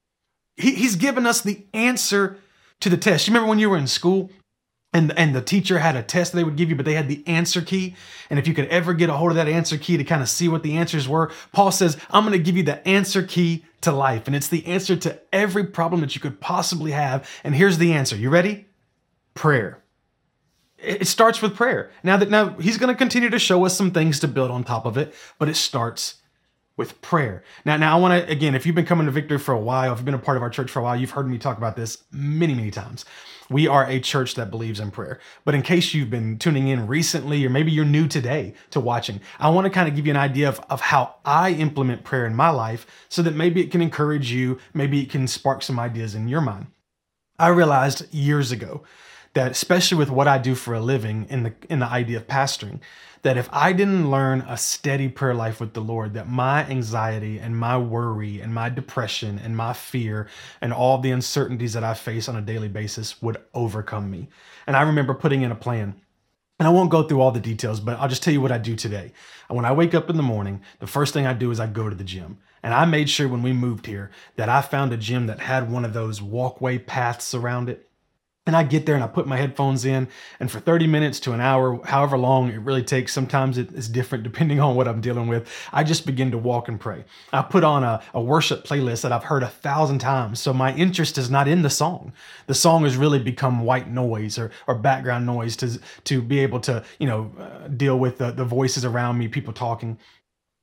He, 0.57 0.75
he's 0.75 0.97
given 0.97 1.27
us 1.27 1.41
the 1.41 1.67
answer 1.75 2.39
to 2.81 2.89
the 2.89 2.97
test. 2.97 3.27
You 3.27 3.33
remember 3.33 3.49
when 3.49 3.59
you 3.59 3.69
were 3.69 3.77
in 3.77 3.87
school 3.87 4.31
and, 4.93 5.17
and 5.19 5.35
the 5.35 5.43
teacher 5.43 5.79
had 5.79 5.97
a 5.97 6.03
test 6.03 6.33
they 6.33 6.45
would 6.45 6.57
give 6.57 6.69
you, 6.69 6.77
but 6.77 6.85
they 6.85 6.95
had 6.95 7.09
the 7.09 7.27
answer 7.27 7.63
key. 7.63 7.97
And 8.31 8.39
if 8.39 8.47
you 8.47 8.55
could 8.55 8.69
ever 8.69 8.95
get 8.95 9.11
a 9.11 9.15
hold 9.15 9.31
of 9.31 9.37
that 9.37 9.49
answer 9.49 9.79
key 9.79 9.97
to 9.97 10.05
kind 10.05 10.23
of 10.23 10.29
see 10.29 10.49
what 10.49 10.63
the 10.63 10.77
answers 10.77 11.09
were, 11.09 11.33
Paul 11.53 11.73
says, 11.73 11.97
I'm 12.11 12.25
going 12.25 12.39
to 12.39 12.43
give 12.43 12.57
you 12.57 12.63
the 12.63 12.87
answer 12.87 13.23
key 13.23 13.65
to 13.81 13.93
life. 13.93 14.27
And 14.27 14.37
it's 14.37 14.49
the 14.49 14.67
answer 14.67 14.95
to 14.97 15.19
every 15.33 15.65
problem 15.65 16.01
that 16.03 16.15
you 16.15 16.21
could 16.21 16.41
possibly 16.41 16.93
have. 16.93 17.29
And 17.43 17.55
here's 17.55 17.79
the 17.79 17.93
answer. 17.93 18.17
You 18.17 18.31
ready? 18.31 18.67
Prayer 19.35 19.82
it 20.83 21.07
starts 21.07 21.41
with 21.41 21.55
prayer. 21.55 21.91
Now 22.03 22.17
that 22.17 22.31
now 22.31 22.51
he's 22.59 22.79
going 22.79 22.93
to 22.93 22.99
continue 22.99 23.31
to 23.31 23.39
show 23.39 23.65
us 23.65 23.77
some 23.77 23.91
things 23.91 24.21
to 24.21 24.29
build 24.29 24.51
on 24.51 24.65
top 24.65 24.87
of 24.87 24.97
it, 24.97 25.15
but 25.39 25.49
it 25.49 25.57
starts 25.57 26.17
with 26.77 27.01
prayer. 27.03 27.43
Now, 27.65 27.77
now 27.77 27.97
I 27.97 28.01
want 28.01 28.27
to 28.27 28.31
again, 28.31 28.55
if 28.55 28.67
you've 28.67 28.75
been 28.75 28.87
coming 28.87 29.07
to 29.07 29.13
Victory 29.13 29.39
for 29.39 29.53
a 29.53 29.61
while, 29.61 29.93
if 29.93 29.99
you've 29.99 30.05
been 30.05 30.15
a 30.15 30.19
part 30.19 30.37
of 30.37 30.43
our 30.43 30.51
church 30.51 30.71
for 30.71 30.81
a 30.81 30.83
while, 30.83 30.97
you've 30.97 31.11
heard 31.11 31.29
me 31.29 31.39
talk 31.39 31.59
about 31.59 31.77
this 31.77 32.05
many, 32.11 32.55
many 32.55 32.71
times. 32.71 33.05
We 33.51 33.67
are 33.67 33.87
a 33.87 34.01
church 34.01 34.35
that 34.37 34.51
believes 34.51 34.81
in 34.81 34.91
prayer. 34.91 35.21
But 35.45 35.55
in 35.55 35.61
case 35.61 35.93
you've 35.93 36.09
been 36.09 36.39
tuning 36.39 36.69
in 36.69 36.87
recently, 36.87 37.45
or 37.45 37.51
maybe 37.51 37.71
you're 37.71 37.85
new 37.85 38.09
today 38.09 38.55
to 38.71 38.81
watching, 38.81 39.21
I 39.39 39.51
want 39.51 39.67
to 39.67 39.71
kind 39.71 39.89
of 39.89 39.95
give 39.95 40.07
you 40.07 40.13
an 40.13 40.17
idea 40.17 40.49
of, 40.49 40.61
of 40.71 40.81
how 40.81 41.17
I 41.25 41.51
implement 41.51 42.05
prayer 42.05 42.25
in 42.25 42.35
my 42.35 42.49
life 42.49 42.87
so 43.11 43.21
that 43.23 43.35
maybe 43.35 43.61
it 43.61 43.71
can 43.71 43.83
encourage 43.83 44.33
you, 44.33 44.59
maybe 44.73 45.03
it 45.03 45.11
can 45.11 45.29
spark 45.29 45.63
some 45.63 45.79
ideas 45.79 46.15
in 46.15 46.29
your 46.29 46.41
mind. 46.41 46.69
I 47.39 47.49
realized 47.49 48.13
years 48.15 48.53
ago 48.53 48.85
that 49.35 49.53
especially 49.53 49.99
with 49.99 50.11
what 50.11 50.29
I 50.29 50.39
do 50.39 50.55
for 50.55 50.75
a 50.75 50.81
living 50.81 51.27
in 51.31 51.43
the 51.45 51.55
in 51.69 51.79
the 51.79 51.87
idea 51.87 52.19
of 52.19 52.27
pastoring, 52.27 52.81
that 53.23 53.37
if 53.37 53.49
I 53.53 53.73
didn't 53.73 54.11
learn 54.11 54.41
a 54.43 54.57
steady 54.57 55.09
prayer 55.09 55.35
life 55.35 55.61
with 55.61 55.75
the 55.75 55.81
Lord, 55.81 56.15
that 56.15 56.29
my 56.29 56.67
anxiety 56.67 57.39
and 57.39 57.57
my 57.57 57.79
worry 57.79 58.41
and 58.41 58.53
my 58.53 58.69
depression 58.69 59.41
and 59.43 59.57
my 59.57 59.73
fear 59.73 60.29
and 60.61 60.73
all 60.73 60.99
the 60.99 61.13
uncertainties 61.13 61.73
that 61.73 61.85
I 61.85 61.95
face 61.95 62.29
on 62.29 62.37
a 62.37 62.43
daily 62.43 62.69
basis 62.69 63.23
would 63.23 63.39
overcome 63.55 64.11
me. 64.11 64.29
And 64.67 64.77
I 64.77 64.83
remember 64.83 65.15
putting 65.15 65.43
in 65.43 65.53
a 65.53 65.57
plan. 65.57 65.95
And 66.59 66.69
I 66.69 66.71
won't 66.71 66.91
go 66.91 67.03
through 67.03 67.21
all 67.21 67.33
the 67.33 67.41
details, 67.41 67.81
but 67.81 67.99
I'll 67.99 68.09
just 68.09 68.23
tell 68.23 68.33
you 68.33 68.41
what 68.41 68.53
I 68.53 68.59
do 68.59 68.77
today. 68.77 69.13
When 69.49 69.65
I 69.65 69.73
wake 69.73 69.95
up 69.95 70.09
in 70.09 70.17
the 70.17 70.23
morning, 70.23 70.63
the 70.79 70.87
first 70.87 71.13
thing 71.13 71.27
I 71.27 71.33
do 71.33 71.51
is 71.51 71.59
I 71.59 71.67
go 71.67 71.89
to 71.89 71.97
the 71.97 72.05
gym. 72.05 72.39
And 72.63 72.73
I 72.73 72.85
made 72.85 73.11
sure 73.11 73.27
when 73.27 73.43
we 73.43 73.53
moved 73.53 73.87
here 73.87 74.13
that 74.37 74.49
I 74.49 74.61
found 74.61 74.93
a 74.93 74.97
gym 74.97 75.27
that 75.27 75.41
had 75.41 75.73
one 75.73 75.85
of 75.85 75.93
those 75.93 76.23
walkway 76.23 76.79
paths 76.79 77.35
around 77.35 77.69
it 77.69 77.89
and 78.45 78.57
I 78.57 78.65
get 78.65 78.87
there 78.87 78.97
and 78.97 79.05
I 79.05 79.07
put 79.07 79.27
my 79.27 79.37
headphones 79.37 79.85
in, 79.85 80.09
and 80.41 80.51
for 80.51 80.59
30 80.59 80.89
minutes 80.89 81.21
to 81.21 81.33
an 81.33 81.41
hour, 81.41 81.81
however 81.85 82.19
long 82.19 82.51
it 82.51 82.61
really 82.61 82.83
takes, 82.83 83.13
sometimes 83.13 83.57
it's 83.57 83.89
different 83.89 84.25
depending 84.25 84.59
on 84.59 84.75
what 84.75 84.89
I'm 84.89 85.01
dealing 85.01 85.29
with, 85.29 85.49
I 85.73 85.85
just 85.85 86.07
begin 86.07 86.33
to 86.33 86.39
walk 86.39 86.67
and 86.67 86.81
pray. 86.81 87.05
I 87.33 87.43
put 87.43 87.63
on 87.63 87.85
a, 87.85 88.03
a 88.13 88.21
worship 88.21 88.65
playlist 88.65 89.03
that 89.03 89.13
I've 89.13 89.25
heard 89.25 89.45
a 89.45 89.49
thousand 89.49 90.01
times, 90.01 90.41
so 90.41 90.53
my 90.53 90.75
interest 90.75 91.19
is 91.19 91.31
not 91.31 91.47
in 91.47 91.63
the 91.63 91.71
song. 91.71 92.13
The 92.49 92.55
song 92.55 92.83
has 92.83 92.97
really 92.97 93.21
become 93.21 93.61
white 93.61 93.89
noise 93.89 94.39
or, 94.39 94.51
or 94.67 94.75
background 94.75 95.25
noise 95.25 95.55
to, 95.57 95.79
to 96.05 96.21
be 96.21 96.41
able 96.41 96.59
to, 96.61 96.85
you 96.99 97.07
know, 97.07 97.31
uh, 97.39 97.69
deal 97.69 97.99
with 97.99 98.19
the, 98.19 98.33
the 98.33 98.45
voices 98.45 98.85
around 98.85 99.19
me, 99.19 99.29
people 99.29 99.53
talking 99.53 99.99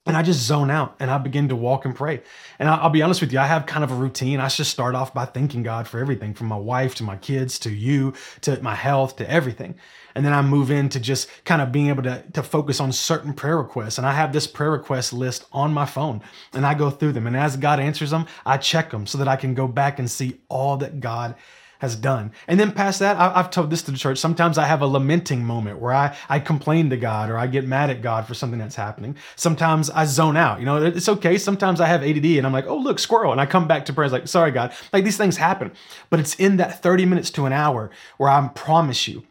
and 0.05 0.17
I 0.17 0.23
just 0.23 0.39
zone 0.39 0.71
out 0.71 0.95
and 0.99 1.11
I 1.11 1.17
begin 1.17 1.49
to 1.49 1.55
walk 1.55 1.85
and 1.85 1.95
pray. 1.95 2.21
And 2.57 2.67
I'll, 2.69 2.89
be 2.89 3.01
honest 3.01 3.21
with 3.21 3.31
you, 3.31 3.39
I 3.39 3.45
have 3.45 3.65
kind 3.65 3.83
of 3.83 3.91
a 3.91 3.95
routine. 3.95 4.39
I 4.39 4.47
just 4.47 4.71
start 4.71 4.95
off 4.95 5.13
by 5.13 5.25
thanking 5.25 5.61
God 5.61 5.87
for 5.87 5.99
everything 5.99 6.33
from 6.33 6.47
my 6.47 6.57
wife 6.57 6.95
to 6.95 7.03
my 7.03 7.17
kids 7.17 7.59
to 7.59 7.69
you 7.69 8.13
to 8.41 8.61
my 8.63 8.75
health 8.75 9.17
to 9.17 9.29
everything. 9.29 9.75
And 10.15 10.25
then 10.25 10.33
I 10.33 10.41
move 10.41 10.71
into 10.71 10.99
just 10.99 11.29
kind 11.43 11.61
of 11.61 11.71
being 11.71 11.87
able 11.87 12.03
to, 12.03 12.23
to 12.33 12.41
focus 12.41 12.79
on 12.79 12.91
certain 12.91 13.33
prayer 13.33 13.57
requests. 13.57 13.97
And 13.97 14.07
I 14.07 14.13
have 14.13 14.33
this 14.33 14.47
prayer 14.47 14.71
request 14.71 15.13
list 15.13 15.45
on 15.51 15.73
my 15.73 15.85
phone 15.85 16.21
and 16.53 16.65
I 16.65 16.73
go 16.73 16.89
through 16.89 17.11
them. 17.11 17.27
And 17.27 17.37
as 17.37 17.55
God 17.57 17.79
answers 17.79 18.09
them, 18.09 18.25
I 18.45 18.57
check 18.57 18.89
them 18.89 19.05
so 19.05 19.17
that 19.17 19.27
I 19.27 19.35
can 19.35 19.53
go 19.53 19.67
back 19.67 19.99
and 19.99 20.09
see 20.09 20.39
all 20.49 20.77
that 20.77 21.01
God 21.01 21.35
has 21.79 21.95
done. 21.95 22.31
And 22.47 22.59
then 22.59 22.71
past 22.71 22.99
that, 22.99 23.17
I, 23.17 23.33
have 23.33 23.49
told 23.49 23.69
this 23.69 23.81
to 23.83 23.91
the 23.91 23.97
church. 23.97 24.17
Sometimes 24.17 24.57
I 24.57 24.65
have 24.65 24.81
a 24.81 24.87
lamenting 24.87 25.43
moment 25.43 25.79
where 25.79 25.93
I, 25.93 26.15
I 26.29 26.39
complain 26.39 26.89
to 26.91 26.97
God 26.97 27.29
or 27.29 27.37
I 27.37 27.47
get 27.47 27.65
mad 27.65 27.89
at 27.89 28.01
God 28.01 28.27
for 28.27 28.33
something 28.33 28.59
that's 28.59 28.75
happening. 28.75 29.15
Sometimes 29.35 29.89
I 29.89 30.05
zone 30.05 30.37
out. 30.37 30.59
You 30.59 30.65
know, 30.65 30.83
it's 30.83 31.09
okay. 31.09 31.37
Sometimes 31.37 31.81
I 31.81 31.87
have 31.87 32.03
ADD 32.03 32.25
and 32.25 32.45
I'm 32.45 32.53
like, 32.53 32.67
oh, 32.67 32.77
look, 32.77 32.99
squirrel. 32.99 33.31
And 33.31 33.41
I 33.41 33.45
come 33.45 33.67
back 33.67 33.85
to 33.85 33.93
prayer. 33.93 34.09
like, 34.09 34.27
sorry, 34.27 34.51
God. 34.51 34.73
Like 34.93 35.03
these 35.03 35.17
things 35.17 35.37
happen. 35.37 35.71
But 36.09 36.19
it's 36.19 36.35
in 36.35 36.57
that 36.57 36.81
30 36.81 37.05
minutes 37.05 37.31
to 37.31 37.45
an 37.45 37.53
hour 37.53 37.89
where 38.17 38.29
I 38.29 38.47
promise 38.49 39.07
you, 39.07 39.23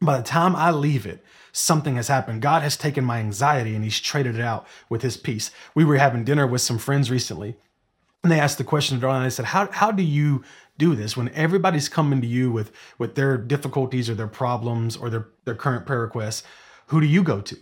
by 0.00 0.16
the 0.16 0.22
time 0.22 0.56
I 0.56 0.70
leave 0.70 1.06
it, 1.06 1.24
something 1.52 1.96
has 1.96 2.08
happened. 2.08 2.42
God 2.42 2.62
has 2.62 2.76
taken 2.76 3.04
my 3.04 3.18
anxiety 3.18 3.74
and 3.74 3.84
he's 3.84 4.00
traded 4.00 4.36
it 4.36 4.40
out 4.40 4.66
with 4.88 5.02
his 5.02 5.16
peace. 5.16 5.50
We 5.74 5.84
were 5.84 5.98
having 5.98 6.24
dinner 6.24 6.46
with 6.46 6.62
some 6.62 6.78
friends 6.78 7.10
recently 7.10 7.56
And 8.22 8.30
they 8.30 8.40
asked 8.40 8.58
the 8.58 8.64
question 8.64 9.00
to 9.00 9.10
and 9.10 9.24
they 9.24 9.30
said, 9.30 9.46
How 9.46 9.70
how 9.70 9.90
do 9.92 10.02
you 10.02 10.44
do 10.80 10.96
this 10.96 11.16
when 11.16 11.28
everybody's 11.30 11.88
coming 11.88 12.20
to 12.20 12.26
you 12.26 12.50
with 12.50 12.72
with 12.98 13.14
their 13.14 13.36
difficulties 13.36 14.10
or 14.10 14.14
their 14.14 14.26
problems 14.26 14.96
or 14.96 15.08
their, 15.10 15.28
their 15.44 15.54
current 15.54 15.86
prayer 15.86 16.00
requests? 16.00 16.42
Who 16.86 17.00
do 17.00 17.06
you 17.06 17.22
go 17.22 17.40
to? 17.40 17.56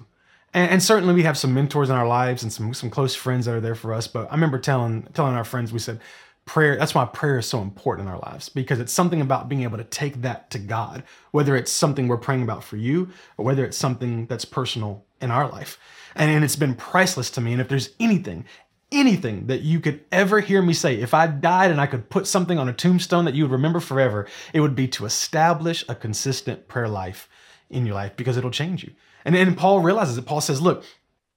And, 0.54 0.70
and, 0.70 0.82
certainly 0.82 1.12
we 1.12 1.24
have 1.24 1.36
some 1.36 1.52
mentors 1.52 1.90
in 1.90 1.96
our 1.96 2.06
lives 2.06 2.42
and 2.42 2.50
some 2.50 2.72
some 2.72 2.88
close 2.88 3.14
friends 3.14 3.44
that 3.44 3.54
are 3.54 3.60
there 3.60 3.74
for 3.74 3.92
us. 3.92 4.08
But 4.08 4.28
I 4.30 4.34
remember 4.34 4.58
telling 4.58 5.02
telling 5.12 5.34
our 5.34 5.44
friends, 5.44 5.72
we 5.72 5.78
said, 5.78 6.00
prayer 6.48 6.76
that's 6.76 6.94
why 6.94 7.04
prayer 7.04 7.38
is 7.38 7.46
so 7.46 7.60
important 7.60 8.08
in 8.08 8.14
our 8.14 8.20
lives 8.20 8.48
because 8.48 8.80
it's 8.80 8.92
something 8.92 9.20
about 9.20 9.50
being 9.50 9.62
able 9.64 9.76
to 9.76 9.84
take 9.84 10.22
that 10.22 10.48
to 10.50 10.58
god 10.58 11.02
whether 11.30 11.54
it's 11.54 11.70
something 11.70 12.08
we're 12.08 12.16
praying 12.16 12.42
about 12.42 12.64
for 12.64 12.78
you 12.78 13.06
or 13.36 13.44
whether 13.44 13.66
it's 13.66 13.76
something 13.76 14.24
that's 14.26 14.46
personal 14.46 15.04
in 15.20 15.30
our 15.30 15.46
life 15.50 15.78
and, 16.14 16.30
and 16.30 16.42
it's 16.42 16.56
been 16.56 16.74
priceless 16.74 17.30
to 17.30 17.42
me 17.42 17.52
and 17.52 17.60
if 17.60 17.68
there's 17.68 17.90
anything 18.00 18.46
anything 18.90 19.46
that 19.46 19.62
you 19.62 19.80
could 19.80 20.04
ever 20.10 20.40
hear 20.40 20.62
me 20.62 20.72
say. 20.72 21.00
If 21.00 21.14
i 21.14 21.26
died 21.26 21.70
and 21.70 21.80
i 21.80 21.86
could 21.86 22.10
put 22.10 22.26
something 22.26 22.58
on 22.58 22.68
a 22.68 22.72
tombstone 22.72 23.24
that 23.24 23.34
you 23.34 23.44
would 23.44 23.52
remember 23.52 23.80
forever 23.80 24.26
it 24.52 24.60
would 24.60 24.74
be 24.74 24.88
to 24.88 25.04
establish 25.04 25.84
a 25.88 25.94
consistent 25.94 26.68
prayer 26.68 26.88
life 26.88 27.28
in 27.70 27.84
your 27.84 27.94
life 27.94 28.16
because 28.16 28.36
it'll 28.36 28.50
change 28.50 28.84
you. 28.84 28.92
And, 29.24 29.36
and 29.36 29.56
paul 29.56 29.80
realizes 29.80 30.16
it. 30.16 30.26
Paul 30.26 30.40
says 30.40 30.60
look 30.60 30.84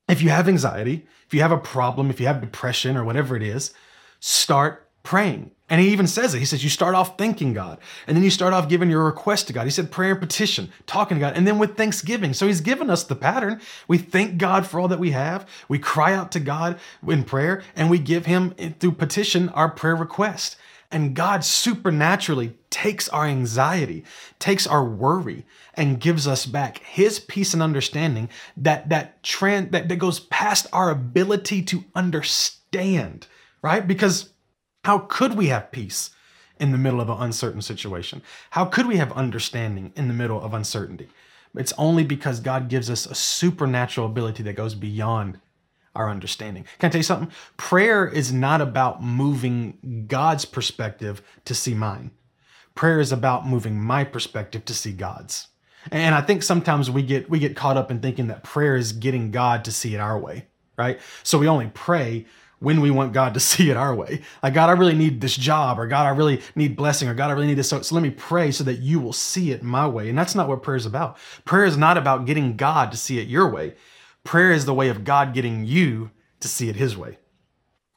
if 0.07 0.21
you 0.21 0.29
have 0.29 0.47
anxiety 0.47 1.05
if 1.25 1.33
you 1.33 1.41
have 1.41 1.51
a 1.51 1.57
problem 1.57 2.09
if 2.09 2.19
you 2.19 2.27
have 2.27 2.41
depression 2.41 2.97
or 2.97 3.03
whatever 3.03 3.35
it 3.35 3.43
is 3.43 3.73
start 4.19 4.87
praying. 5.03 5.51
And 5.71 5.79
he 5.79 5.87
even 5.93 6.05
says 6.05 6.35
it. 6.35 6.39
He 6.39 6.45
says, 6.45 6.65
you 6.65 6.69
start 6.69 6.95
off 6.95 7.17
thanking 7.17 7.53
God, 7.53 7.79
and 8.05 8.17
then 8.17 8.25
you 8.25 8.29
start 8.29 8.53
off 8.53 8.67
giving 8.67 8.89
your 8.89 9.05
request 9.05 9.47
to 9.47 9.53
God. 9.53 9.63
He 9.63 9.69
said, 9.71 9.89
prayer 9.89 10.11
and 10.11 10.19
petition, 10.19 10.69
talking 10.85 11.15
to 11.15 11.21
God, 11.21 11.37
and 11.37 11.47
then 11.47 11.59
with 11.59 11.77
thanksgiving. 11.77 12.33
So 12.33 12.45
he's 12.45 12.59
given 12.59 12.89
us 12.89 13.05
the 13.05 13.15
pattern. 13.15 13.61
We 13.87 13.97
thank 13.97 14.37
God 14.37 14.67
for 14.67 14.81
all 14.81 14.89
that 14.89 14.99
we 14.99 15.11
have. 15.11 15.47
We 15.69 15.79
cry 15.79 16.13
out 16.13 16.29
to 16.33 16.41
God 16.41 16.77
in 17.07 17.23
prayer, 17.23 17.63
and 17.73 17.89
we 17.89 17.99
give 17.99 18.25
him 18.25 18.53
eh, 18.59 18.71
through 18.81 18.91
petition 18.91 19.47
our 19.47 19.69
prayer 19.69 19.95
request. 19.95 20.57
And 20.91 21.15
God 21.15 21.45
supernaturally 21.45 22.57
takes 22.69 23.07
our 23.07 23.25
anxiety, 23.25 24.03
takes 24.39 24.67
our 24.67 24.83
worry, 24.83 25.45
and 25.75 26.01
gives 26.01 26.27
us 26.27 26.45
back 26.45 26.79
his 26.79 27.17
peace 27.17 27.53
and 27.53 27.63
understanding 27.63 28.27
that 28.57 28.89
that 28.89 29.23
trend 29.23 29.71
that, 29.71 29.87
that 29.87 29.95
goes 29.95 30.19
past 30.19 30.67
our 30.73 30.89
ability 30.89 31.61
to 31.63 31.85
understand, 31.95 33.27
right? 33.61 33.87
Because 33.87 34.30
how 34.83 34.99
could 34.99 35.35
we 35.35 35.47
have 35.47 35.71
peace 35.71 36.11
in 36.59 36.71
the 36.71 36.77
middle 36.77 37.01
of 37.01 37.09
an 37.09 37.17
uncertain 37.19 37.61
situation? 37.61 38.21
How 38.51 38.65
could 38.65 38.87
we 38.87 38.97
have 38.97 39.11
understanding 39.13 39.91
in 39.95 40.07
the 40.07 40.13
middle 40.13 40.41
of 40.41 40.53
uncertainty? 40.53 41.09
It's 41.55 41.73
only 41.77 42.03
because 42.03 42.39
God 42.39 42.69
gives 42.69 42.89
us 42.89 43.05
a 43.05 43.15
supernatural 43.15 44.07
ability 44.07 44.43
that 44.43 44.53
goes 44.53 44.75
beyond 44.75 45.39
our 45.95 46.09
understanding. 46.09 46.65
Can 46.79 46.87
I 46.87 46.91
tell 46.91 46.99
you 46.99 47.03
something? 47.03 47.31
Prayer 47.57 48.07
is 48.07 48.31
not 48.31 48.61
about 48.61 49.03
moving 49.03 50.05
God's 50.07 50.45
perspective 50.45 51.21
to 51.45 51.53
see 51.53 51.73
mine. 51.73 52.11
Prayer 52.75 53.01
is 53.01 53.11
about 53.11 53.45
moving 53.45 53.79
my 53.79 54.05
perspective 54.05 54.63
to 54.65 54.73
see 54.73 54.93
God's. 54.93 55.47
And 55.91 56.15
I 56.15 56.21
think 56.21 56.43
sometimes 56.43 56.89
we 56.89 57.01
get 57.01 57.29
we 57.29 57.39
get 57.39 57.55
caught 57.55 57.75
up 57.75 57.91
in 57.91 57.99
thinking 57.99 58.27
that 58.27 58.43
prayer 58.43 58.75
is 58.77 58.93
getting 58.93 59.31
God 59.31 59.65
to 59.65 59.71
see 59.71 59.95
it 59.95 59.99
our 59.99 60.17
way, 60.17 60.45
right? 60.77 60.99
So 61.23 61.37
we 61.39 61.47
only 61.47 61.71
pray 61.73 62.25
when 62.61 62.79
we 62.79 62.91
want 62.91 63.11
God 63.11 63.33
to 63.33 63.39
see 63.51 63.69
it 63.69 63.75
our 63.75 63.93
way. 63.93 64.21
Like, 64.41 64.53
God, 64.53 64.69
I 64.69 64.73
really 64.73 64.95
need 64.95 65.19
this 65.19 65.35
job, 65.35 65.77
or 65.77 65.87
God, 65.87 66.05
I 66.05 66.09
really 66.09 66.41
need 66.55 66.77
blessing, 66.77 67.09
or 67.09 67.13
God, 67.13 67.29
I 67.29 67.33
really 67.33 67.47
need 67.47 67.57
this. 67.57 67.69
So, 67.69 67.81
so 67.81 67.93
let 67.93 68.01
me 68.01 68.11
pray 68.11 68.51
so 68.51 68.63
that 68.63 68.79
you 68.79 68.99
will 68.99 69.13
see 69.13 69.51
it 69.51 69.63
my 69.63 69.87
way. 69.87 70.07
And 70.07 70.17
that's 70.17 70.35
not 70.35 70.47
what 70.47 70.63
prayer 70.63 70.77
is 70.77 70.85
about. 70.85 71.17
Prayer 71.43 71.65
is 71.65 71.75
not 71.75 71.97
about 71.97 72.25
getting 72.25 72.55
God 72.55 72.91
to 72.91 72.97
see 72.97 73.19
it 73.19 73.27
your 73.27 73.49
way. 73.49 73.73
Prayer 74.23 74.51
is 74.51 74.65
the 74.65 74.73
way 74.73 74.87
of 74.87 75.03
God 75.03 75.33
getting 75.33 75.65
you 75.65 76.11
to 76.39 76.47
see 76.47 76.69
it 76.69 76.75
his 76.75 76.95
way. 76.95 77.17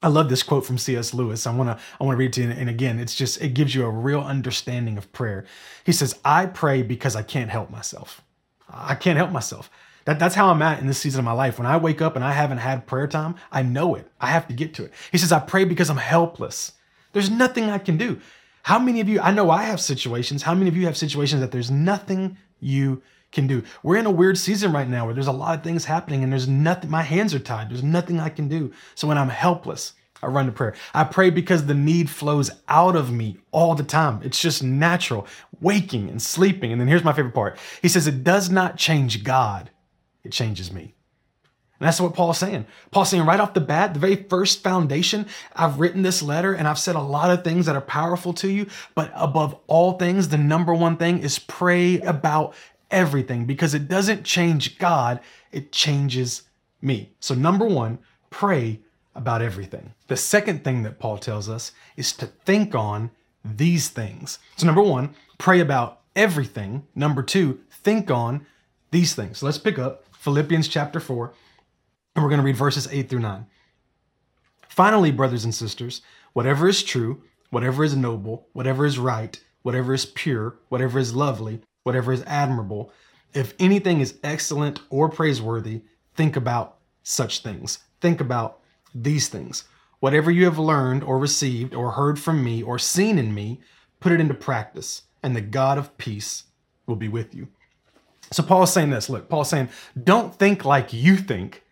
I 0.03 0.09
love 0.09 0.29
this 0.29 0.43
quote 0.43 0.67
from 0.67 0.77
C.S. 0.77 1.15
Lewis. 1.15 1.47
I 1.47 1.55
want 1.55 1.71
to 1.71 1.83
I 1.99 2.05
want 2.05 2.15
to 2.15 2.19
read 2.19 2.27
it 2.27 2.33
to 2.35 2.43
you. 2.43 2.51
And 2.51 2.69
again, 2.69 2.99
it's 2.99 3.15
just 3.15 3.41
it 3.41 3.55
gives 3.55 3.75
you 3.75 3.87
a 3.87 3.91
real 3.91 4.21
understanding 4.21 4.99
of 4.99 5.11
prayer. 5.13 5.47
He 5.85 5.93
says, 5.93 6.19
"I 6.25 6.45
pray 6.45 6.83
because 6.83 7.17
I 7.17 7.23
can't 7.23 7.51
help 7.51 7.71
myself. 7.71 8.23
I 8.69 8.97
can't 8.97 9.17
help 9.17 9.31
myself. 9.31 9.71
That, 10.05 10.19
that's 10.19 10.35
how 10.35 10.49
I'm 10.49 10.63
at 10.63 10.81
in 10.81 10.87
this 10.87 10.99
season 10.99 11.21
of 11.21 11.25
my 11.25 11.33
life. 11.33 11.59
When 11.59 11.67
I 11.67 11.77
wake 11.77 12.03
up 12.03 12.17
and 12.17 12.25
I 12.25 12.33
haven't 12.33 12.59
had 12.59 12.87
prayer 12.87 13.07
time, 13.07 13.37
I 13.51 13.63
know 13.63 13.95
it. 13.95 14.11
I 14.21 14.29
have 14.29 14.47
to 14.49 14.55
get 14.55 14.75
to 14.75 14.85
it. 14.85 14.93
He 15.13 15.19
says, 15.19 15.33
I 15.33 15.39
pray 15.39 15.65
because 15.65 15.91
I'm 15.91 15.97
helpless. 15.97 16.73
There's 17.13 17.31
nothing 17.31 17.71
I 17.71 17.79
can 17.79 17.97
do. 17.97 18.21
How 18.65 18.79
many 18.79 19.01
of 19.01 19.09
you, 19.09 19.21
I 19.21 19.31
know 19.31 19.51
I 19.51 19.65
have 19.65 19.81
situations, 19.81 20.43
how 20.43 20.55
many 20.55 20.69
of 20.69 20.77
you 20.77 20.87
have 20.87 20.97
situations 20.97 21.41
that 21.41 21.51
there's 21.51 21.71
nothing 21.71 22.39
you 22.61 23.03
can 23.31 23.47
do? 23.47 23.63
We're 23.83 23.97
in 23.97 24.07
a 24.07 24.11
weird 24.11 24.39
season 24.39 24.73
right 24.73 24.89
now 24.89 25.05
where 25.05 25.15
there's 25.15 25.27
a 25.27 25.33
lot 25.33 25.59
of 25.59 25.63
things 25.63 25.85
happening 25.85 26.23
and 26.23 26.33
there's 26.33 26.49
nothing, 26.49 26.91
my 26.91 27.03
hands 27.03 27.35
are 27.35 27.39
tied. 27.39 27.71
There's 27.71 27.83
nothing 27.83 28.21
I 28.21 28.31
can 28.31 28.49
do. 28.49 28.73
So 28.95 29.07
when 29.07 29.19
I'm 29.19 29.29
helpless, 29.29 29.93
I 30.23 30.29
run 30.29 30.47
to 30.47 30.53
prayer. 30.53 30.75
I 30.95 31.05
pray 31.05 31.31
because 31.31 31.67
the 31.67 31.75
need 31.75 32.09
flows 32.09 32.51
out 32.69 32.97
of 32.97 33.13
me 33.13 33.37
all 33.53 33.75
the 33.75 33.85
time. 33.85 34.21
It's 34.25 34.41
just 34.41 34.63
natural, 34.63 35.27
waking 35.61 36.09
and 36.09 36.21
sleeping. 36.21 36.73
And 36.73 36.81
then 36.81 36.89
here's 36.89 37.05
my 37.05 37.13
favorite 37.13 37.35
part. 37.35 37.59
He 37.83 37.89
says, 37.89 38.07
It 38.07 38.25
does 38.25 38.49
not 38.51 38.79
change 38.79 39.23
God, 39.23 39.71
it 40.25 40.33
changes 40.33 40.73
me. 40.73 40.95
And 41.81 41.89
that's 41.89 42.01
what 42.01 42.15
Paul's 42.15 42.39
saying. 42.39 42.67
Paul's 42.93 43.11
saying 43.11 43.27
right 43.27 43.41
off 43.41 43.55
the 43.55 43.61
bat, 43.61 43.95
the 43.95 44.01
very 44.01 44.17
first 44.17 44.63
foundation, 44.63 45.27
I've 45.55 45.81
written 45.81 46.03
this 46.03 46.23
letter 46.23 46.55
and 46.55 46.69
I've 46.69 46.79
said 46.79 46.95
a 46.95 47.01
lot 47.01 47.31
of 47.31 47.43
things 47.43 47.67
that 47.67 47.77
are 47.77 47.81
powerful 47.81 48.33
to 48.35 48.49
you, 48.49 48.67
but 48.95 49.11
above 49.15 49.59
all 49.67 49.95
things, 49.95 50.29
the 50.29 50.39
number 50.39 50.73
one 50.73 50.97
thing 50.97 51.19
is 51.19 51.39
pray 51.39 52.01
about 52.01 52.55
everything 52.91 53.45
because 53.45 53.75
it 53.75 53.89
doesn't 53.89 54.25
change 54.25 54.79
God, 54.79 55.21
it 55.51 55.73
changes 55.73 56.43
me. 56.81 57.13
So, 57.19 57.35
number 57.35 57.67
one, 57.67 57.99
pray 58.31 58.81
about 59.17 59.43
everything. 59.43 59.95
The 60.07 60.17
second 60.17 60.63
thing 60.63 60.85
that 60.85 60.99
Paul 60.99 61.19
tells 61.19 61.49
us 61.49 61.73
is 61.97 62.13
to 62.15 62.27
think 62.27 62.75
on 62.75 63.11
these 63.45 63.89
things. 63.89 64.39
So, 64.57 64.67
number 64.67 64.83
one, 64.83 65.15
pray 65.39 65.61
about 65.61 66.03
everything. 66.15 66.87
Number 66.95 67.23
two, 67.23 67.61
think 67.71 68.11
on 68.11 68.47
these 68.91 69.15
things. 69.15 69.39
So 69.39 69.47
let's 69.47 69.59
pick 69.59 69.79
up 69.79 70.05
Philippians 70.25 70.69
chapter 70.69 71.01
4, 71.01 71.35
and 72.17 72.23
we're 72.23 72.31
going 72.31 72.41
to 72.41 72.47
read 72.47 72.57
verses 72.57 72.89
8 72.91 73.11
through 73.11 73.19
9. 73.19 73.45
Finally, 74.71 75.11
brothers 75.11 75.45
and 75.45 75.55
sisters, 75.55 76.01
whatever 76.33 76.67
is 76.67 76.83
true, 76.83 77.23
whatever 77.51 77.85
is 77.85 77.95
noble, 77.95 78.49
whatever 78.55 78.87
is 78.87 78.99
right, 78.99 79.39
whatever 79.65 79.93
is 79.93 80.07
pure, 80.07 80.57
whatever 80.71 80.99
is 80.99 81.15
lovely, 81.15 81.61
whatever 81.83 82.11
is 82.11 82.23
admirable, 82.27 82.91
if 83.35 83.53
anything 83.59 84.01
is 84.01 84.19
excellent 84.25 84.81
or 84.89 85.11
praiseworthy, 85.11 85.83
think 86.15 86.37
about 86.37 86.79
such 87.03 87.43
things. 87.43 87.81
Think 88.01 88.23
about 88.23 88.61
these 88.95 89.29
things. 89.29 89.65
Whatever 90.01 90.31
you 90.31 90.47
have 90.47 90.59
learned 90.59 91.05
or 91.05 91.19
received 91.19 91.75
or 91.75 91.91
heard 91.91 92.19
from 92.19 92.43
me 92.43 92.63
or 92.63 92.79
seen 92.79 93.19
in 93.19 93.35
me, 93.35 93.61
put 94.01 94.11
it 94.11 94.23
into 94.23 94.33
practice, 94.33 95.03
and 95.23 95.37
the 95.37 95.43
God 95.43 95.77
of 95.77 95.99
peace 95.99 96.45
will 96.87 96.97
be 96.97 97.09
with 97.09 97.35
you. 97.35 97.49
So 98.31 98.43
Paul 98.43 98.65
is 98.65 98.73
saying 98.73 98.91
this. 98.91 99.09
Look, 99.09 99.29
Paul's 99.29 99.51
saying, 99.51 99.69
don't 100.03 100.35
think 100.35 100.65
like 100.65 100.93
you 100.93 101.17
think, 101.17 101.63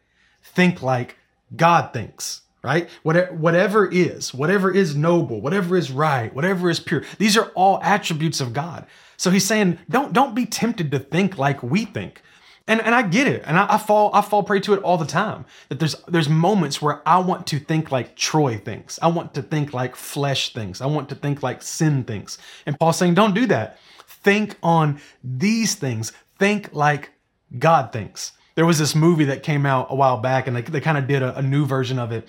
think 0.42 0.82
like 0.82 1.16
God 1.56 1.92
thinks, 1.92 2.42
right? 2.62 2.88
Whatever, 3.02 3.34
whatever 3.34 3.86
is, 3.86 4.32
whatever 4.32 4.70
is 4.70 4.94
noble, 4.94 5.40
whatever 5.40 5.76
is 5.76 5.90
right, 5.90 6.32
whatever 6.34 6.70
is 6.70 6.80
pure, 6.80 7.04
these 7.18 7.36
are 7.36 7.50
all 7.54 7.80
attributes 7.82 8.40
of 8.40 8.52
God. 8.52 8.86
So 9.16 9.30
he's 9.30 9.46
saying, 9.46 9.78
don't, 9.88 10.12
don't 10.12 10.34
be 10.34 10.46
tempted 10.46 10.90
to 10.90 10.98
think 10.98 11.38
like 11.38 11.62
we 11.62 11.84
think. 11.84 12.22
And, 12.68 12.80
and 12.80 12.94
I 12.94 13.02
get 13.02 13.26
it. 13.26 13.42
And 13.44 13.58
I, 13.58 13.74
I, 13.74 13.78
fall 13.78 14.10
I 14.14 14.20
fall 14.20 14.42
prey 14.42 14.60
to 14.60 14.74
it 14.74 14.82
all 14.82 14.96
the 14.96 15.04
time. 15.04 15.44
That 15.68 15.80
there's 15.80 15.96
there's 16.06 16.28
moments 16.28 16.80
where 16.80 17.02
I 17.06 17.18
want 17.18 17.46
to 17.48 17.58
think 17.58 17.90
like 17.90 18.14
Troy 18.14 18.56
thinks. 18.56 19.00
I 19.02 19.08
want 19.08 19.34
to 19.34 19.42
think 19.42 19.74
like 19.74 19.96
flesh 19.96 20.52
thinks. 20.52 20.80
I 20.80 20.86
want 20.86 21.08
to 21.08 21.14
think 21.16 21.42
like 21.42 21.60
sin 21.62 22.04
thinks. 22.04 22.38
And 22.64 22.78
Paul's 22.78 22.98
saying, 22.98 23.14
don't 23.14 23.34
do 23.34 23.46
that. 23.46 23.78
Think 24.06 24.56
on 24.62 25.00
these 25.24 25.74
things 25.74 26.12
think 26.42 26.70
like 26.72 27.10
God 27.56 27.92
thinks. 27.92 28.32
There 28.56 28.66
was 28.66 28.76
this 28.76 28.96
movie 28.96 29.26
that 29.26 29.44
came 29.44 29.64
out 29.64 29.86
a 29.90 29.94
while 29.94 30.18
back, 30.18 30.48
and 30.48 30.56
they, 30.56 30.62
they 30.62 30.80
kind 30.80 30.98
of 30.98 31.06
did 31.06 31.22
a, 31.22 31.38
a, 31.38 31.42
new 31.42 31.64
version 31.64 32.00
of 32.00 32.10
it. 32.10 32.26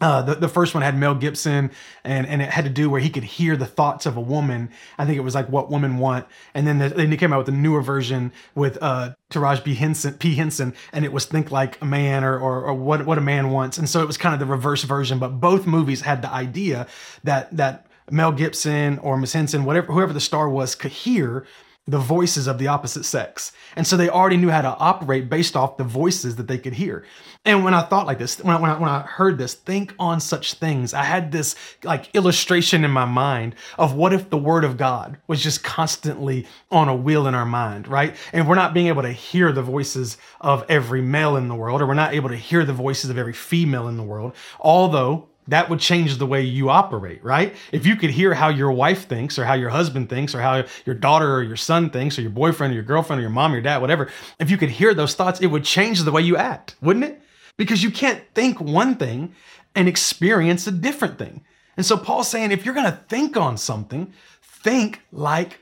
Uh, 0.00 0.20
the, 0.20 0.34
the 0.34 0.48
first 0.48 0.74
one 0.74 0.82
had 0.82 0.98
Mel 0.98 1.14
Gibson, 1.14 1.70
and, 2.02 2.26
and 2.26 2.42
it 2.42 2.50
had 2.50 2.64
to 2.64 2.70
do 2.70 2.90
where 2.90 3.00
he 3.00 3.08
could 3.08 3.22
hear 3.22 3.56
the 3.56 3.64
thoughts 3.64 4.04
of 4.04 4.16
a 4.16 4.20
woman. 4.20 4.70
I 4.98 5.06
think 5.06 5.16
it 5.16 5.20
was 5.20 5.36
like 5.36 5.48
what 5.48 5.70
women 5.70 5.98
want. 5.98 6.26
And 6.54 6.66
then, 6.66 6.78
the, 6.78 6.88
then 6.88 7.08
they 7.08 7.16
came 7.16 7.32
out 7.32 7.38
with 7.38 7.48
a 7.48 7.56
newer 7.56 7.80
version 7.80 8.32
with 8.56 8.78
uh, 8.82 9.14
Taraji 9.30 9.64
P. 9.64 9.74
Henson, 9.74 10.14
P. 10.14 10.34
Henson, 10.34 10.74
and 10.92 11.04
it 11.04 11.12
was 11.12 11.24
think 11.24 11.52
like 11.52 11.80
a 11.80 11.86
man 11.86 12.24
or, 12.24 12.36
or, 12.36 12.64
or 12.64 12.74
what, 12.74 13.06
what 13.06 13.16
a 13.16 13.22
man 13.22 13.50
wants. 13.50 13.78
And 13.78 13.88
so 13.88 14.02
it 14.02 14.06
was 14.08 14.18
kind 14.18 14.34
of 14.34 14.40
the 14.40 14.52
reverse 14.52 14.82
version, 14.82 15.20
but 15.20 15.40
both 15.40 15.66
movies 15.66 16.00
had 16.00 16.20
the 16.20 16.30
idea 16.30 16.88
that 17.22 17.56
that 17.56 17.86
Mel 18.10 18.32
Gibson 18.32 18.98
or 18.98 19.16
Miss 19.16 19.32
Henson, 19.32 19.64
whatever 19.64 19.92
whoever 19.92 20.12
the 20.12 20.20
star 20.20 20.48
was, 20.48 20.74
could 20.74 20.92
hear 20.92 21.46
the 21.88 21.98
voices 21.98 22.48
of 22.48 22.58
the 22.58 22.66
opposite 22.66 23.04
sex. 23.04 23.52
And 23.76 23.86
so 23.86 23.96
they 23.96 24.08
already 24.08 24.36
knew 24.36 24.48
how 24.48 24.62
to 24.62 24.76
operate 24.76 25.30
based 25.30 25.54
off 25.54 25.76
the 25.76 25.84
voices 25.84 26.34
that 26.36 26.48
they 26.48 26.58
could 26.58 26.72
hear. 26.72 27.04
And 27.44 27.62
when 27.62 27.74
I 27.74 27.82
thought 27.82 28.06
like 28.06 28.18
this, 28.18 28.40
when 28.40 28.56
I, 28.56 28.60
when 28.60 28.70
I, 28.70 28.78
when 28.78 28.88
I 28.88 29.02
heard 29.02 29.38
this, 29.38 29.54
think 29.54 29.94
on 29.98 30.18
such 30.18 30.54
things, 30.54 30.92
I 30.92 31.04
had 31.04 31.30
this 31.30 31.54
like 31.84 32.12
illustration 32.12 32.84
in 32.84 32.90
my 32.90 33.04
mind 33.04 33.54
of 33.78 33.94
what 33.94 34.12
if 34.12 34.30
the 34.30 34.36
word 34.36 34.64
of 34.64 34.76
God 34.76 35.18
was 35.28 35.40
just 35.40 35.62
constantly 35.62 36.48
on 36.72 36.88
a 36.88 36.96
wheel 36.96 37.28
in 37.28 37.36
our 37.36 37.46
mind, 37.46 37.86
right? 37.86 38.16
And 38.32 38.48
we're 38.48 38.56
not 38.56 38.74
being 38.74 38.88
able 38.88 39.02
to 39.02 39.12
hear 39.12 39.52
the 39.52 39.62
voices 39.62 40.18
of 40.40 40.64
every 40.68 41.02
male 41.02 41.36
in 41.36 41.46
the 41.46 41.54
world, 41.54 41.80
or 41.80 41.86
we're 41.86 41.94
not 41.94 42.14
able 42.14 42.30
to 42.30 42.36
hear 42.36 42.64
the 42.64 42.72
voices 42.72 43.10
of 43.10 43.18
every 43.18 43.32
female 43.32 43.86
in 43.86 43.96
the 43.96 44.02
world, 44.02 44.34
although 44.58 45.28
that 45.48 45.70
would 45.70 45.80
change 45.80 46.18
the 46.18 46.26
way 46.26 46.42
you 46.42 46.70
operate, 46.70 47.22
right? 47.24 47.54
If 47.72 47.86
you 47.86 47.96
could 47.96 48.10
hear 48.10 48.34
how 48.34 48.48
your 48.48 48.72
wife 48.72 49.06
thinks 49.06 49.38
or 49.38 49.44
how 49.44 49.54
your 49.54 49.70
husband 49.70 50.08
thinks 50.08 50.34
or 50.34 50.40
how 50.40 50.64
your 50.84 50.94
daughter 50.94 51.34
or 51.34 51.42
your 51.42 51.56
son 51.56 51.90
thinks 51.90 52.18
or 52.18 52.22
your 52.22 52.30
boyfriend 52.30 52.72
or 52.72 52.74
your 52.74 52.84
girlfriend 52.84 53.20
or 53.20 53.22
your 53.22 53.30
mom 53.30 53.52
or 53.52 53.56
your 53.56 53.62
dad, 53.62 53.80
whatever, 53.80 54.10
if 54.38 54.50
you 54.50 54.56
could 54.56 54.70
hear 54.70 54.94
those 54.94 55.14
thoughts, 55.14 55.40
it 55.40 55.46
would 55.46 55.64
change 55.64 56.02
the 56.02 56.12
way 56.12 56.22
you 56.22 56.36
act, 56.36 56.76
wouldn't 56.80 57.04
it? 57.04 57.20
Because 57.56 57.82
you 57.82 57.90
can't 57.90 58.22
think 58.34 58.60
one 58.60 58.96
thing 58.96 59.34
and 59.74 59.88
experience 59.88 60.66
a 60.66 60.72
different 60.72 61.18
thing. 61.18 61.44
And 61.76 61.84
so 61.84 61.96
Paul's 61.96 62.28
saying 62.28 62.50
if 62.50 62.64
you're 62.64 62.74
going 62.74 62.90
to 62.90 63.00
think 63.08 63.36
on 63.36 63.56
something, 63.56 64.12
think 64.42 65.02
like 65.12 65.60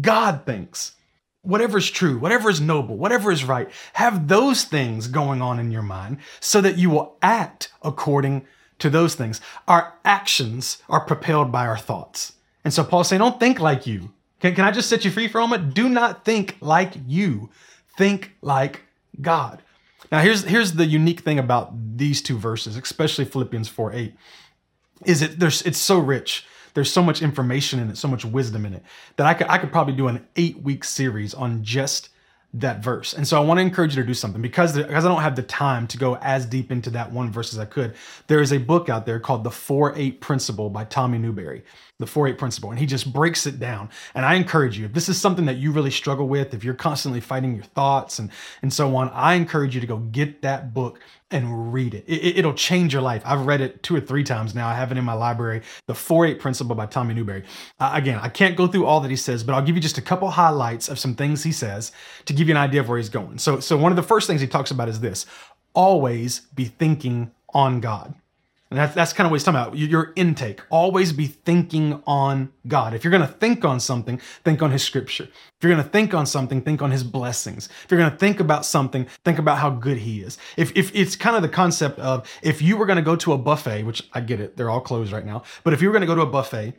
God 0.00 0.44
thinks. 0.44 0.92
Whatever 1.42 1.78
is 1.78 1.90
true, 1.90 2.18
whatever 2.18 2.50
is 2.50 2.60
noble, 2.60 2.96
whatever 2.96 3.32
is 3.32 3.42
right, 3.42 3.68
have 3.94 4.28
those 4.28 4.62
things 4.62 5.08
going 5.08 5.42
on 5.42 5.58
in 5.58 5.72
your 5.72 5.82
mind 5.82 6.18
so 6.38 6.60
that 6.60 6.78
you 6.78 6.88
will 6.88 7.16
act 7.20 7.72
according 7.82 8.46
to 8.82 8.90
those 8.90 9.14
things. 9.14 9.40
Our 9.66 9.94
actions 10.04 10.82
are 10.88 11.04
propelled 11.04 11.50
by 11.50 11.66
our 11.66 11.78
thoughts. 11.78 12.34
And 12.64 12.72
so 12.72 12.84
Paul's 12.84 13.08
saying, 13.08 13.20
don't 13.20 13.40
think 13.40 13.58
like 13.58 13.86
you. 13.86 14.12
Can, 14.40 14.54
can 14.54 14.64
I 14.64 14.70
just 14.70 14.88
set 14.88 15.04
you 15.04 15.10
free 15.10 15.28
for 15.28 15.38
a 15.38 15.46
moment? 15.46 15.74
Do 15.74 15.88
not 15.88 16.24
think 16.24 16.56
like 16.60 16.94
you. 17.06 17.50
Think 17.96 18.32
like 18.42 18.82
God. 19.20 19.62
Now, 20.10 20.20
here's, 20.20 20.44
here's 20.44 20.72
the 20.72 20.84
unique 20.84 21.20
thing 21.20 21.38
about 21.38 21.72
these 21.96 22.20
two 22.20 22.38
verses, 22.38 22.76
especially 22.76 23.24
Philippians 23.24 23.68
4 23.68 23.92
8, 23.92 24.14
is 25.04 25.22
it 25.22 25.38
there's 25.40 25.62
it's 25.62 25.78
so 25.78 25.98
rich 25.98 26.46
there's 26.74 26.92
so 26.92 27.02
much 27.02 27.22
information 27.22 27.78
in 27.80 27.90
it, 27.90 27.98
so 27.98 28.08
much 28.08 28.24
wisdom 28.24 28.64
in 28.64 28.74
it 28.74 28.82
that 29.16 29.26
I 29.26 29.34
could 29.34 29.48
I 29.48 29.58
could 29.58 29.72
probably 29.72 29.94
do 29.94 30.08
an 30.08 30.26
eight 30.36 30.62
week 30.62 30.84
series 30.84 31.34
on 31.34 31.62
just 31.62 32.08
that 32.54 32.82
verse. 32.82 33.14
And 33.14 33.26
so 33.26 33.40
I 33.40 33.44
want 33.44 33.58
to 33.58 33.62
encourage 33.62 33.96
you 33.96 34.02
to 34.02 34.06
do 34.06 34.14
something 34.14 34.42
because 34.42 34.76
because 34.76 35.04
I 35.04 35.08
don't 35.08 35.22
have 35.22 35.36
the 35.36 35.42
time 35.42 35.86
to 35.88 35.98
go 35.98 36.16
as 36.16 36.44
deep 36.44 36.70
into 36.70 36.90
that 36.90 37.10
one 37.10 37.32
verse 37.32 37.52
as 37.52 37.58
I 37.58 37.64
could. 37.64 37.94
There 38.26 38.42
is 38.42 38.52
a 38.52 38.58
book 38.58 38.88
out 38.88 39.06
there 39.06 39.18
called 39.18 39.44
The 39.44 39.50
4-8 39.50 40.20
Principle 40.20 40.68
by 40.68 40.84
Tommy 40.84 41.18
Newberry. 41.18 41.62
The 42.02 42.08
4-8 42.08 42.36
Principle 42.36 42.70
and 42.70 42.78
he 42.80 42.86
just 42.86 43.12
breaks 43.12 43.46
it 43.46 43.60
down. 43.60 43.88
And 44.14 44.26
I 44.26 44.34
encourage 44.34 44.76
you 44.76 44.86
if 44.86 44.92
this 44.92 45.08
is 45.08 45.20
something 45.20 45.44
that 45.46 45.56
you 45.56 45.70
really 45.70 45.92
struggle 45.92 46.26
with, 46.26 46.52
if 46.52 46.64
you're 46.64 46.74
constantly 46.74 47.20
fighting 47.20 47.54
your 47.54 47.64
thoughts 47.64 48.18
and 48.18 48.28
and 48.60 48.72
so 48.72 48.96
on, 48.96 49.08
I 49.10 49.34
encourage 49.34 49.74
you 49.74 49.80
to 49.80 49.86
go 49.86 49.98
get 49.98 50.42
that 50.42 50.74
book 50.74 51.00
and 51.30 51.72
read 51.72 51.94
it. 51.94 52.04
it. 52.06 52.44
will 52.44 52.54
change 52.54 52.92
your 52.92 53.02
life. 53.02 53.22
I've 53.24 53.46
read 53.46 53.60
it 53.60 53.82
two 53.82 53.96
or 53.96 54.00
three 54.00 54.22
times 54.22 54.54
now. 54.54 54.68
I 54.68 54.74
have 54.74 54.92
it 54.92 54.98
in 54.98 55.04
my 55.04 55.14
library. 55.14 55.62
The 55.86 55.94
4 55.94 56.26
8 56.26 56.40
Principle 56.40 56.74
by 56.74 56.86
Tommy 56.86 57.14
Newberry. 57.14 57.44
Uh, 57.80 57.92
again, 57.94 58.18
I 58.20 58.28
can't 58.28 58.56
go 58.56 58.66
through 58.66 58.86
all 58.86 59.00
that 59.00 59.10
he 59.10 59.16
says, 59.16 59.42
but 59.42 59.54
I'll 59.54 59.62
give 59.62 59.74
you 59.74 59.80
just 59.80 59.98
a 59.98 60.02
couple 60.02 60.30
highlights 60.30 60.88
of 60.88 60.98
some 60.98 61.14
things 61.14 61.42
he 61.42 61.52
says 61.52 61.92
to 62.26 62.32
give 62.32 62.48
you 62.48 62.54
an 62.54 62.58
idea 62.58 62.80
of 62.80 62.88
where 62.88 62.98
he's 62.98 63.08
going. 63.08 63.38
So, 63.38 63.60
so 63.60 63.76
one 63.76 63.92
of 63.92 63.96
the 63.96 64.02
first 64.02 64.26
things 64.26 64.40
he 64.40 64.46
talks 64.46 64.70
about 64.70 64.88
is 64.88 65.00
this 65.00 65.26
always 65.74 66.40
be 66.54 66.66
thinking 66.66 67.30
on 67.54 67.80
God. 67.80 68.14
And 68.72 68.78
that's, 68.78 68.94
that's 68.94 69.12
kind 69.12 69.26
of 69.26 69.30
what 69.30 69.36
he's 69.36 69.44
talking 69.44 69.60
about. 69.60 69.76
Your 69.76 70.14
intake. 70.16 70.60
Always 70.70 71.12
be 71.12 71.26
thinking 71.26 72.02
on 72.06 72.50
God. 72.66 72.94
If 72.94 73.04
you're 73.04 73.10
going 73.10 73.26
to 73.26 73.32
think 73.34 73.66
on 73.66 73.80
something, 73.80 74.18
think 74.44 74.62
on 74.62 74.70
his 74.70 74.82
scripture. 74.82 75.24
If 75.24 75.62
you're 75.62 75.70
going 75.70 75.84
to 75.84 75.90
think 75.90 76.14
on 76.14 76.24
something, 76.24 76.62
think 76.62 76.80
on 76.80 76.90
his 76.90 77.04
blessings. 77.04 77.68
If 77.84 77.90
you're 77.90 78.00
going 78.00 78.10
to 78.10 78.16
think 78.16 78.40
about 78.40 78.64
something, 78.64 79.06
think 79.26 79.38
about 79.38 79.58
how 79.58 79.68
good 79.68 79.98
he 79.98 80.22
is. 80.22 80.38
If, 80.56 80.74
if 80.74 80.90
it's 80.94 81.16
kind 81.16 81.36
of 81.36 81.42
the 81.42 81.50
concept 81.50 81.98
of 81.98 82.26
if 82.42 82.62
you 82.62 82.78
were 82.78 82.86
going 82.86 82.96
to 82.96 83.02
go 83.02 83.14
to 83.14 83.34
a 83.34 83.38
buffet, 83.38 83.82
which 83.82 84.08
I 84.14 84.22
get 84.22 84.40
it, 84.40 84.56
they're 84.56 84.70
all 84.70 84.80
closed 84.80 85.12
right 85.12 85.26
now, 85.26 85.42
but 85.64 85.74
if 85.74 85.82
you 85.82 85.88
were 85.88 85.92
going 85.92 86.00
to 86.00 86.06
go 86.06 86.14
to 86.14 86.22
a 86.22 86.26
buffet 86.26 86.72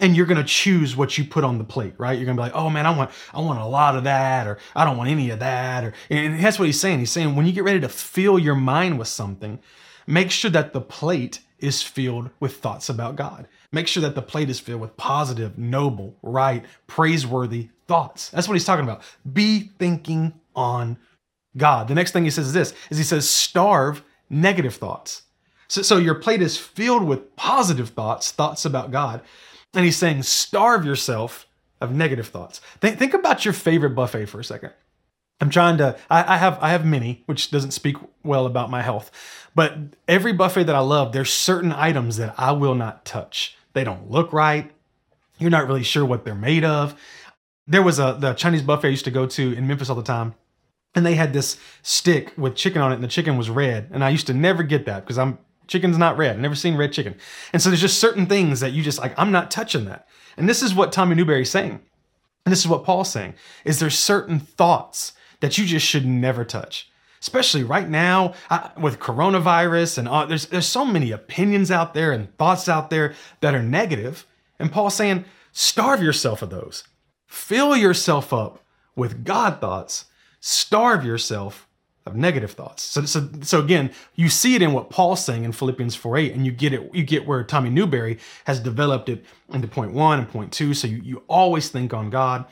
and 0.00 0.16
you're 0.16 0.26
to 0.26 0.42
choose 0.42 0.96
what 0.96 1.16
you 1.16 1.24
put 1.24 1.44
on 1.44 1.58
the 1.58 1.64
plate, 1.64 1.94
right? 1.98 2.18
You're 2.18 2.26
to 2.26 2.32
be 2.32 2.40
like, 2.40 2.54
"Oh 2.54 2.70
man, 2.70 2.86
I 2.86 2.96
want 2.96 3.10
I 3.32 3.40
want 3.40 3.60
a 3.60 3.66
lot 3.66 3.96
of 3.96 4.04
that 4.04 4.46
or 4.46 4.58
I 4.74 4.84
don't 4.84 4.96
want 4.96 5.10
any 5.10 5.30
of 5.30 5.38
that." 5.40 5.84
Or 5.84 5.92
and 6.08 6.42
that's 6.42 6.58
what 6.58 6.64
he's 6.64 6.80
saying. 6.80 6.98
He's 6.98 7.10
saying 7.10 7.36
when 7.36 7.46
you 7.46 7.52
get 7.52 7.64
ready 7.64 7.80
to 7.80 7.88
fill 7.88 8.38
your 8.38 8.54
mind 8.54 8.98
with 8.98 9.08
something, 9.08 9.60
Make 10.06 10.30
sure 10.30 10.50
that 10.50 10.72
the 10.72 10.80
plate 10.80 11.40
is 11.58 11.82
filled 11.82 12.30
with 12.40 12.56
thoughts 12.56 12.88
about 12.88 13.16
God. 13.16 13.46
Make 13.72 13.86
sure 13.86 14.00
that 14.02 14.14
the 14.14 14.22
plate 14.22 14.50
is 14.50 14.58
filled 14.58 14.80
with 14.80 14.96
positive, 14.96 15.58
noble, 15.58 16.16
right, 16.22 16.64
praiseworthy 16.86 17.68
thoughts. 17.86 18.30
That's 18.30 18.48
what 18.48 18.54
he's 18.54 18.64
talking 18.64 18.84
about. 18.84 19.02
Be 19.30 19.70
thinking 19.78 20.32
on 20.56 20.96
God. 21.56 21.88
The 21.88 21.94
next 21.94 22.12
thing 22.12 22.24
he 22.24 22.30
says 22.30 22.48
is 22.48 22.52
this 22.52 22.74
is 22.90 22.98
he 22.98 23.04
says 23.04 23.28
starve 23.28 24.02
negative 24.28 24.74
thoughts. 24.74 25.22
So, 25.68 25.82
so 25.82 25.98
your 25.98 26.16
plate 26.16 26.42
is 26.42 26.56
filled 26.56 27.04
with 27.04 27.36
positive 27.36 27.90
thoughts, 27.90 28.32
thoughts 28.32 28.64
about 28.64 28.90
God. 28.90 29.20
And 29.74 29.84
he's 29.84 29.96
saying 29.96 30.24
starve 30.24 30.84
yourself 30.84 31.46
of 31.80 31.94
negative 31.94 32.28
thoughts. 32.28 32.60
Think, 32.80 32.98
think 32.98 33.14
about 33.14 33.44
your 33.44 33.54
favorite 33.54 33.90
buffet 33.90 34.26
for 34.26 34.40
a 34.40 34.44
second. 34.44 34.72
I'm 35.40 35.50
trying 35.50 35.78
to. 35.78 35.96
I, 36.10 36.34
I, 36.34 36.36
have 36.36 36.58
I 36.60 36.70
have 36.70 36.84
many, 36.84 37.22
which 37.26 37.50
doesn't 37.50 37.70
speak 37.70 37.96
well 38.22 38.46
about 38.46 38.70
my 38.70 38.82
health. 38.82 39.10
But 39.54 39.78
every 40.06 40.32
buffet 40.32 40.64
that 40.64 40.76
I 40.76 40.80
love, 40.80 41.12
there's 41.12 41.32
certain 41.32 41.72
items 41.72 42.18
that 42.18 42.34
I 42.36 42.52
will 42.52 42.74
not 42.74 43.04
touch. 43.04 43.56
They 43.72 43.84
don't 43.84 44.10
look 44.10 44.32
right. 44.32 44.70
You're 45.38 45.50
not 45.50 45.66
really 45.66 45.82
sure 45.82 46.04
what 46.04 46.24
they're 46.24 46.34
made 46.34 46.64
of. 46.64 46.94
There 47.66 47.82
was 47.82 47.98
a 47.98 48.16
the 48.18 48.34
Chinese 48.34 48.62
buffet 48.62 48.88
I 48.88 48.90
used 48.90 49.04
to 49.06 49.10
go 49.10 49.26
to 49.26 49.52
in 49.52 49.66
Memphis 49.66 49.88
all 49.88 49.96
the 49.96 50.02
time, 50.02 50.34
and 50.94 51.06
they 51.06 51.14
had 51.14 51.32
this 51.32 51.58
stick 51.82 52.32
with 52.36 52.56
chicken 52.56 52.82
on 52.82 52.92
it, 52.92 52.96
and 52.96 53.04
the 53.04 53.08
chicken 53.08 53.38
was 53.38 53.48
red. 53.48 53.88
And 53.92 54.04
I 54.04 54.10
used 54.10 54.26
to 54.26 54.34
never 54.34 54.62
get 54.62 54.84
that 54.86 55.04
because 55.04 55.18
I'm 55.18 55.38
chicken's 55.70 55.96
not 55.96 56.18
red. 56.18 56.36
I've 56.36 56.42
never 56.42 56.54
seen 56.54 56.76
red 56.76 56.92
chicken. 56.92 57.14
And 57.52 57.62
so 57.62 57.70
there's 57.70 57.80
just 57.80 58.00
certain 58.00 58.26
things 58.26 58.60
that 58.60 58.72
you 58.72 58.82
just 58.82 58.98
like, 58.98 59.14
I'm 59.16 59.30
not 59.30 59.50
touching 59.50 59.84
that. 59.86 60.06
And 60.36 60.48
this 60.48 60.62
is 60.62 60.74
what 60.74 60.92
Tommy 60.92 61.14
Newberry's 61.14 61.50
saying. 61.50 61.80
And 62.44 62.52
this 62.52 62.60
is 62.60 62.68
what 62.68 62.84
Paul's 62.84 63.10
saying, 63.10 63.34
is 63.64 63.78
there's 63.78 63.98
certain 63.98 64.40
thoughts 64.40 65.12
that 65.40 65.58
you 65.58 65.64
just 65.66 65.86
should 65.86 66.06
never 66.06 66.44
touch. 66.44 66.90
Especially 67.20 67.62
right 67.62 67.88
now 67.88 68.32
I, 68.48 68.70
with 68.78 68.98
coronavirus 68.98 69.98
and 69.98 70.08
all, 70.08 70.26
there's 70.26 70.46
there's 70.46 70.66
so 70.66 70.86
many 70.86 71.10
opinions 71.10 71.70
out 71.70 71.92
there 71.92 72.12
and 72.12 72.34
thoughts 72.38 72.68
out 72.68 72.88
there 72.88 73.14
that 73.40 73.54
are 73.54 73.62
negative. 73.62 74.26
And 74.58 74.72
Paul's 74.72 74.94
saying, 74.94 75.24
starve 75.52 76.02
yourself 76.02 76.40
of 76.40 76.50
those. 76.50 76.84
Fill 77.26 77.76
yourself 77.76 78.32
up 78.32 78.64
with 78.96 79.24
God 79.24 79.60
thoughts. 79.60 80.06
Starve 80.40 81.04
yourself 81.04 81.68
of 82.06 82.16
negative 82.16 82.52
thoughts. 82.52 82.82
So, 82.82 83.04
so, 83.04 83.28
so 83.42 83.60
again, 83.60 83.90
you 84.14 84.28
see 84.28 84.54
it 84.54 84.62
in 84.62 84.72
what 84.72 84.90
Paul's 84.90 85.24
saying 85.24 85.44
in 85.44 85.52
Philippians 85.52 85.96
4:8, 85.96 86.34
and 86.34 86.46
you 86.46 86.52
get 86.52 86.72
it, 86.72 86.94
you 86.94 87.04
get 87.04 87.26
where 87.26 87.44
Tommy 87.44 87.70
Newberry 87.70 88.18
has 88.44 88.60
developed 88.60 89.08
it 89.08 89.24
into 89.52 89.68
point 89.68 89.92
one 89.92 90.18
and 90.18 90.28
point 90.28 90.52
two. 90.52 90.74
So 90.74 90.86
you, 90.86 91.00
you 91.02 91.22
always 91.28 91.68
think 91.68 91.92
on 91.92 92.10
God. 92.10 92.46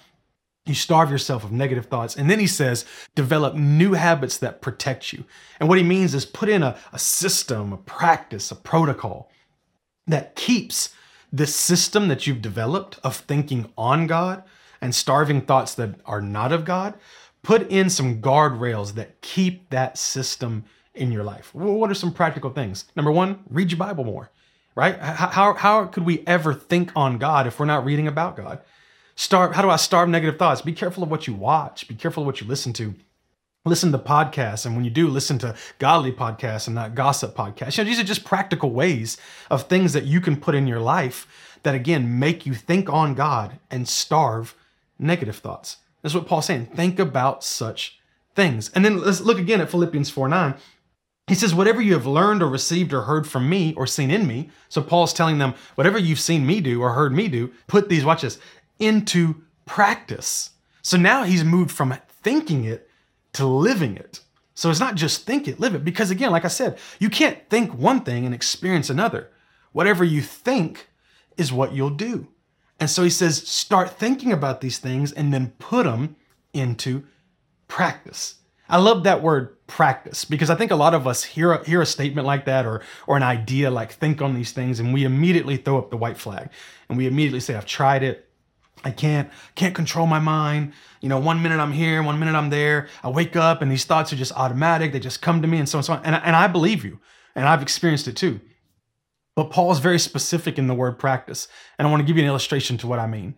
You 0.68 0.74
starve 0.74 1.10
yourself 1.10 1.44
of 1.44 1.50
negative 1.50 1.86
thoughts. 1.86 2.14
And 2.14 2.28
then 2.30 2.38
he 2.38 2.46
says, 2.46 2.84
develop 3.14 3.54
new 3.54 3.94
habits 3.94 4.36
that 4.38 4.60
protect 4.60 5.12
you. 5.12 5.24
And 5.58 5.68
what 5.68 5.78
he 5.78 5.84
means 5.84 6.14
is 6.14 6.26
put 6.26 6.48
in 6.48 6.62
a, 6.62 6.76
a 6.92 6.98
system, 6.98 7.72
a 7.72 7.78
practice, 7.78 8.50
a 8.50 8.56
protocol 8.56 9.30
that 10.06 10.36
keeps 10.36 10.94
this 11.32 11.54
system 11.54 12.08
that 12.08 12.26
you've 12.26 12.42
developed 12.42 12.98
of 13.02 13.16
thinking 13.16 13.72
on 13.76 14.06
God 14.06 14.44
and 14.80 14.94
starving 14.94 15.40
thoughts 15.40 15.74
that 15.74 16.00
are 16.04 16.22
not 16.22 16.52
of 16.52 16.64
God. 16.64 16.94
Put 17.42 17.70
in 17.70 17.88
some 17.88 18.20
guardrails 18.20 18.94
that 18.94 19.20
keep 19.22 19.70
that 19.70 19.96
system 19.96 20.64
in 20.94 21.12
your 21.12 21.24
life. 21.24 21.54
What 21.54 21.90
are 21.90 21.94
some 21.94 22.12
practical 22.12 22.50
things? 22.50 22.84
Number 22.96 23.12
one, 23.12 23.44
read 23.48 23.70
your 23.70 23.78
Bible 23.78 24.04
more, 24.04 24.30
right? 24.74 24.98
How, 24.98 25.54
how 25.54 25.86
could 25.86 26.04
we 26.04 26.24
ever 26.26 26.52
think 26.52 26.90
on 26.94 27.18
God 27.18 27.46
if 27.46 27.58
we're 27.58 27.66
not 27.66 27.84
reading 27.84 28.08
about 28.08 28.36
God? 28.36 28.60
Starve 29.18 29.52
how 29.56 29.62
do 29.62 29.68
i 29.68 29.76
starve 29.76 30.08
negative 30.08 30.38
thoughts? 30.38 30.62
Be 30.62 30.72
careful 30.72 31.02
of 31.02 31.10
what 31.10 31.26
you 31.26 31.34
watch. 31.34 31.88
Be 31.88 31.94
careful 31.94 32.22
of 32.22 32.26
what 32.26 32.40
you 32.40 32.46
listen 32.46 32.72
to. 32.74 32.94
Listen 33.64 33.90
to 33.92 33.98
podcasts 33.98 34.64
and 34.64 34.76
when 34.76 34.84
you 34.84 34.90
do 34.90 35.08
listen 35.08 35.38
to 35.40 35.56
godly 35.78 36.12
podcasts 36.12 36.68
and 36.68 36.76
not 36.76 36.94
gossip 36.94 37.36
podcasts. 37.36 37.76
You 37.76 37.84
know 37.84 37.90
these 37.90 37.98
are 37.98 38.04
just 38.04 38.24
practical 38.24 38.70
ways 38.70 39.18
of 39.50 39.64
things 39.64 39.92
that 39.92 40.04
you 40.04 40.20
can 40.20 40.40
put 40.40 40.54
in 40.54 40.68
your 40.68 40.80
life 40.80 41.26
that 41.64 41.74
again 41.74 42.18
make 42.18 42.46
you 42.46 42.54
think 42.54 42.88
on 42.88 43.14
god 43.14 43.58
and 43.70 43.88
starve 43.88 44.54
negative 44.98 45.36
thoughts. 45.36 45.78
That's 46.00 46.14
what 46.14 46.28
paul's 46.28 46.46
saying. 46.46 46.66
Think 46.66 47.00
about 47.00 47.42
such 47.42 47.98
things. 48.36 48.70
And 48.70 48.84
then 48.84 49.00
let's 49.00 49.20
look 49.20 49.38
again 49.38 49.60
at 49.60 49.68
philippians 49.68 50.10
4 50.10 50.28
9 50.28 50.54
he 51.28 51.34
says, 51.34 51.54
Whatever 51.54 51.82
you 51.82 51.92
have 51.92 52.06
learned 52.06 52.42
or 52.42 52.48
received 52.48 52.92
or 52.92 53.02
heard 53.02 53.28
from 53.28 53.48
me 53.48 53.74
or 53.74 53.86
seen 53.86 54.10
in 54.10 54.26
me. 54.26 54.50
So 54.68 54.82
Paul's 54.82 55.12
telling 55.12 55.38
them, 55.38 55.54
Whatever 55.74 55.98
you've 55.98 56.18
seen 56.18 56.46
me 56.46 56.60
do 56.60 56.80
or 56.80 56.94
heard 56.94 57.12
me 57.12 57.28
do, 57.28 57.52
put 57.66 57.88
these, 57.88 58.04
watch 58.04 58.22
this, 58.22 58.38
into 58.78 59.42
practice. 59.66 60.50
So 60.82 60.96
now 60.96 61.24
he's 61.24 61.44
moved 61.44 61.70
from 61.70 61.94
thinking 62.22 62.64
it 62.64 62.88
to 63.34 63.46
living 63.46 63.96
it. 63.96 64.20
So 64.54 64.70
it's 64.70 64.80
not 64.80 64.96
just 64.96 65.24
think 65.24 65.46
it, 65.46 65.60
live 65.60 65.74
it. 65.74 65.84
Because 65.84 66.10
again, 66.10 66.30
like 66.30 66.44
I 66.44 66.48
said, 66.48 66.78
you 66.98 67.10
can't 67.10 67.48
think 67.48 67.74
one 67.74 68.00
thing 68.00 68.26
and 68.26 68.34
experience 68.34 68.90
another. 68.90 69.30
Whatever 69.72 70.02
you 70.02 70.20
think 70.20 70.88
is 71.36 71.52
what 71.52 71.72
you'll 71.72 71.90
do. 71.90 72.28
And 72.80 72.88
so 72.90 73.02
he 73.02 73.10
says, 73.10 73.46
start 73.46 73.90
thinking 73.90 74.32
about 74.32 74.60
these 74.60 74.78
things 74.78 75.12
and 75.12 75.32
then 75.32 75.52
put 75.58 75.84
them 75.84 76.16
into 76.52 77.04
practice. 77.68 78.36
I 78.68 78.78
love 78.78 79.04
that 79.04 79.22
word 79.22 79.54
practice 79.66 80.24
because 80.24 80.50
I 80.50 80.54
think 80.54 80.70
a 80.70 80.76
lot 80.76 80.94
of 80.94 81.06
us 81.06 81.24
hear 81.24 81.52
a, 81.52 81.64
hear 81.64 81.80
a 81.80 81.86
statement 81.86 82.26
like 82.26 82.44
that 82.46 82.66
or 82.66 82.82
or 83.06 83.16
an 83.16 83.22
idea 83.22 83.70
like 83.70 83.92
think 83.92 84.20
on 84.20 84.34
these 84.34 84.52
things 84.52 84.80
and 84.80 84.92
we 84.92 85.04
immediately 85.04 85.56
throw 85.56 85.78
up 85.78 85.90
the 85.90 85.96
white 85.96 86.18
flag 86.18 86.50
and 86.88 86.98
we 86.98 87.06
immediately 87.06 87.40
say 87.40 87.54
I've 87.54 87.66
tried 87.66 88.02
it 88.02 88.27
I 88.84 88.90
can't 88.90 89.30
can't 89.54 89.74
control 89.74 90.06
my 90.06 90.18
mind. 90.18 90.72
You 91.00 91.08
know, 91.08 91.18
one 91.18 91.42
minute 91.42 91.60
I'm 91.60 91.72
here, 91.72 92.02
one 92.02 92.18
minute 92.18 92.34
I'm 92.34 92.50
there. 92.50 92.88
I 93.02 93.10
wake 93.10 93.36
up 93.36 93.62
and 93.62 93.70
these 93.70 93.84
thoughts 93.84 94.12
are 94.12 94.16
just 94.16 94.32
automatic. 94.32 94.92
They 94.92 95.00
just 95.00 95.22
come 95.22 95.42
to 95.42 95.48
me 95.48 95.58
and 95.58 95.68
so 95.68 95.76
on 95.76 95.80
and 95.80 95.86
so 95.86 95.92
on. 95.94 96.04
And, 96.04 96.14
and 96.16 96.36
I 96.36 96.46
believe 96.46 96.84
you. 96.84 97.00
And 97.34 97.46
I've 97.46 97.62
experienced 97.62 98.08
it 98.08 98.16
too. 98.16 98.40
But 99.34 99.50
Paul's 99.50 99.78
very 99.78 99.98
specific 99.98 100.58
in 100.58 100.66
the 100.66 100.74
word 100.74 100.98
practice. 100.98 101.46
And 101.78 101.86
I 101.86 101.90
want 101.90 102.00
to 102.00 102.06
give 102.06 102.16
you 102.16 102.22
an 102.22 102.28
illustration 102.28 102.76
to 102.78 102.86
what 102.88 102.98
I 102.98 103.06
mean. 103.06 103.36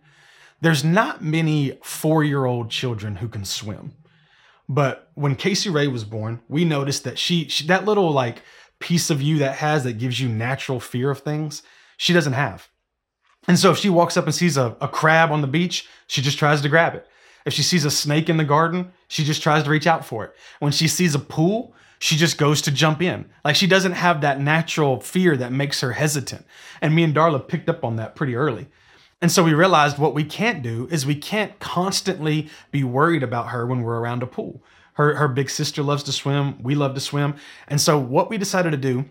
There's 0.59 0.83
not 0.83 1.23
many 1.23 1.77
four 1.83 2.23
year 2.23 2.45
old 2.45 2.69
children 2.71 3.17
who 3.17 3.27
can 3.27 3.45
swim. 3.45 3.93
But 4.67 5.11
when 5.15 5.35
Casey 5.35 5.69
Ray 5.69 5.87
was 5.87 6.03
born, 6.03 6.41
we 6.47 6.65
noticed 6.65 7.03
that 7.03 7.19
she, 7.19 7.49
she, 7.49 7.67
that 7.67 7.85
little 7.85 8.11
like 8.11 8.41
piece 8.79 9.09
of 9.09 9.21
you 9.21 9.37
that 9.39 9.57
has 9.57 9.83
that 9.83 9.97
gives 9.97 10.19
you 10.19 10.29
natural 10.29 10.79
fear 10.79 11.11
of 11.11 11.19
things, 11.19 11.61
she 11.97 12.13
doesn't 12.13 12.33
have. 12.33 12.69
And 13.47 13.57
so 13.57 13.71
if 13.71 13.77
she 13.77 13.89
walks 13.89 14.17
up 14.17 14.25
and 14.25 14.35
sees 14.35 14.57
a, 14.57 14.75
a 14.81 14.87
crab 14.87 15.31
on 15.31 15.41
the 15.41 15.47
beach, 15.47 15.87
she 16.07 16.21
just 16.21 16.37
tries 16.37 16.61
to 16.61 16.69
grab 16.69 16.95
it. 16.95 17.07
If 17.45 17.53
she 17.53 17.63
sees 17.63 17.85
a 17.85 17.91
snake 17.91 18.29
in 18.29 18.37
the 18.37 18.43
garden, 18.43 18.91
she 19.07 19.23
just 19.23 19.41
tries 19.41 19.63
to 19.63 19.69
reach 19.69 19.87
out 19.87 20.05
for 20.05 20.25
it. 20.25 20.35
When 20.59 20.71
she 20.71 20.87
sees 20.87 21.15
a 21.15 21.19
pool, 21.19 21.73
she 21.99 22.15
just 22.15 22.37
goes 22.37 22.61
to 22.63 22.71
jump 22.71 23.01
in. 23.01 23.29
Like 23.43 23.55
she 23.55 23.67
doesn't 23.67 23.93
have 23.93 24.21
that 24.21 24.39
natural 24.39 24.99
fear 24.99 25.35
that 25.37 25.51
makes 25.51 25.81
her 25.81 25.93
hesitant. 25.93 26.45
And 26.81 26.95
me 26.95 27.03
and 27.03 27.15
Darla 27.15 27.47
picked 27.47 27.69
up 27.69 27.83
on 27.83 27.95
that 27.95 28.15
pretty 28.15 28.35
early. 28.35 28.67
And 29.21 29.31
so 29.31 29.43
we 29.43 29.53
realized 29.53 29.99
what 29.99 30.15
we 30.15 30.23
can't 30.23 30.63
do 30.63 30.87
is 30.91 31.05
we 31.05 31.15
can't 31.15 31.59
constantly 31.59 32.49
be 32.71 32.83
worried 32.83 33.21
about 33.21 33.49
her 33.49 33.67
when 33.67 33.83
we're 33.83 33.99
around 33.99 34.23
a 34.23 34.27
pool. 34.27 34.63
Her, 34.93 35.15
her 35.15 35.27
big 35.27 35.49
sister 35.49 35.83
loves 35.83 36.03
to 36.03 36.11
swim. 36.11 36.61
We 36.61 36.73
love 36.73 36.95
to 36.95 36.99
swim. 36.99 37.35
And 37.67 37.79
so 37.79 37.99
what 37.99 38.29
we 38.29 38.37
decided 38.39 38.71
to 38.71 38.77
do 38.77 39.05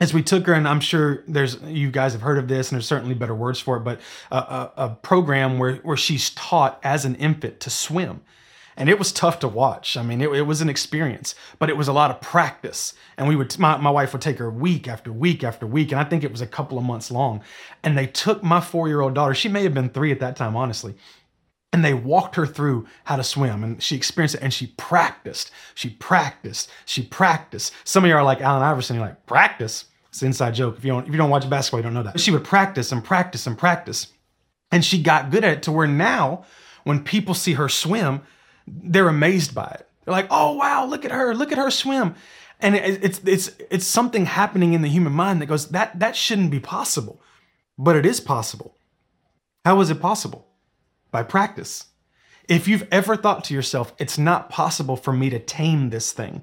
is 0.00 0.14
we 0.14 0.22
took 0.22 0.46
her, 0.46 0.54
and 0.54 0.66
I'm 0.66 0.80
sure 0.80 1.22
there's 1.28 1.60
you 1.62 1.90
guys 1.90 2.12
have 2.12 2.22
heard 2.22 2.38
of 2.38 2.48
this, 2.48 2.70
and 2.70 2.76
there's 2.76 2.86
certainly 2.86 3.14
better 3.14 3.34
words 3.34 3.60
for 3.60 3.76
it, 3.76 3.80
but 3.80 4.00
a, 4.30 4.36
a, 4.36 4.72
a 4.76 4.88
program 5.02 5.58
where, 5.58 5.76
where 5.76 5.96
she's 5.96 6.30
taught 6.30 6.80
as 6.82 7.04
an 7.04 7.14
infant 7.16 7.60
to 7.60 7.70
swim 7.70 8.22
and 8.80 8.88
it 8.88 8.98
was 8.98 9.12
tough 9.12 9.40
to 9.40 9.48
watch. 9.48 9.98
I 9.98 10.02
mean, 10.02 10.22
it, 10.22 10.30
it, 10.30 10.42
was 10.42 10.62
an 10.62 10.70
experience, 10.70 11.34
but 11.58 11.68
it 11.68 11.76
was 11.76 11.86
a 11.86 11.92
lot 11.92 12.10
of 12.10 12.22
practice. 12.22 12.94
And 13.18 13.28
we 13.28 13.36
would, 13.36 13.56
my, 13.58 13.76
my 13.76 13.90
wife 13.90 14.14
would 14.14 14.22
take 14.22 14.38
her 14.38 14.50
week 14.50 14.88
after 14.88 15.12
week 15.12 15.44
after 15.44 15.66
week, 15.66 15.92
and 15.92 16.00
I 16.00 16.04
think 16.04 16.24
it 16.24 16.32
was 16.32 16.40
a 16.40 16.46
couple 16.46 16.78
of 16.78 16.84
months 16.84 17.10
long. 17.10 17.42
And 17.82 17.96
they 17.96 18.06
took 18.06 18.42
my 18.42 18.60
four 18.60 18.88
year 18.88 19.02
old 19.02 19.14
daughter, 19.14 19.34
she 19.34 19.50
may 19.50 19.64
have 19.64 19.74
been 19.74 19.90
three 19.90 20.12
at 20.12 20.20
that 20.20 20.34
time, 20.34 20.56
honestly. 20.56 20.94
And 21.72 21.84
they 21.84 21.94
walked 21.94 22.34
her 22.34 22.46
through 22.46 22.86
how 23.04 23.16
to 23.16 23.22
swim, 23.22 23.62
and 23.62 23.80
she 23.80 23.94
experienced 23.94 24.34
it, 24.34 24.42
and 24.42 24.52
she 24.52 24.68
practiced, 24.76 25.52
she 25.76 25.90
practiced, 25.90 26.68
she 26.84 27.02
practiced. 27.02 27.72
Some 27.84 28.02
of 28.04 28.08
you 28.08 28.16
are 28.16 28.24
like 28.24 28.40
Allen 28.40 28.62
Iverson, 28.64 28.96
you're 28.96 29.06
like, 29.06 29.24
practice? 29.26 29.84
It's 30.08 30.22
an 30.22 30.26
inside 30.26 30.54
joke. 30.54 30.76
If 30.78 30.84
you 30.84 30.90
don't, 30.90 31.06
if 31.06 31.12
you 31.12 31.18
don't 31.18 31.30
watch 31.30 31.48
basketball, 31.48 31.78
you 31.78 31.84
don't 31.84 31.94
know 31.94 32.02
that. 32.02 32.18
She 32.18 32.32
would 32.32 32.44
practice 32.44 32.90
and 32.90 33.04
practice 33.04 33.46
and 33.46 33.56
practice. 33.56 34.08
And 34.72 34.84
she 34.84 35.00
got 35.00 35.30
good 35.30 35.44
at 35.44 35.58
it 35.58 35.62
to 35.64 35.72
where 35.72 35.86
now, 35.86 36.44
when 36.82 37.04
people 37.04 37.34
see 37.34 37.52
her 37.52 37.68
swim, 37.68 38.22
they're 38.66 39.08
amazed 39.08 39.54
by 39.54 39.66
it. 39.66 39.88
They're 40.04 40.12
like, 40.12 40.26
"Oh 40.30 40.54
wow, 40.54 40.86
look 40.86 41.04
at 41.04 41.12
her! 41.12 41.34
Look 41.34 41.52
at 41.52 41.58
her 41.58 41.70
swim!" 41.70 42.16
And 42.58 42.74
it's 42.74 43.20
it's 43.24 43.52
it's 43.70 43.86
something 43.86 44.26
happening 44.26 44.74
in 44.74 44.82
the 44.82 44.88
human 44.88 45.12
mind 45.12 45.40
that 45.40 45.46
goes 45.46 45.68
that 45.68 45.98
that 46.00 46.16
shouldn't 46.16 46.50
be 46.50 46.60
possible, 46.60 47.20
but 47.78 47.94
it 47.94 48.04
is 48.04 48.20
possible. 48.20 48.76
How 49.64 49.80
is 49.80 49.90
it 49.90 50.00
possible? 50.00 50.48
By 51.10 51.22
practice. 51.22 51.86
If 52.48 52.66
you've 52.66 52.88
ever 52.90 53.16
thought 53.16 53.44
to 53.44 53.54
yourself, 53.54 53.92
"It's 53.98 54.18
not 54.18 54.50
possible 54.50 54.96
for 54.96 55.12
me 55.12 55.30
to 55.30 55.38
tame 55.38 55.90
this 55.90 56.12
thing," 56.12 56.42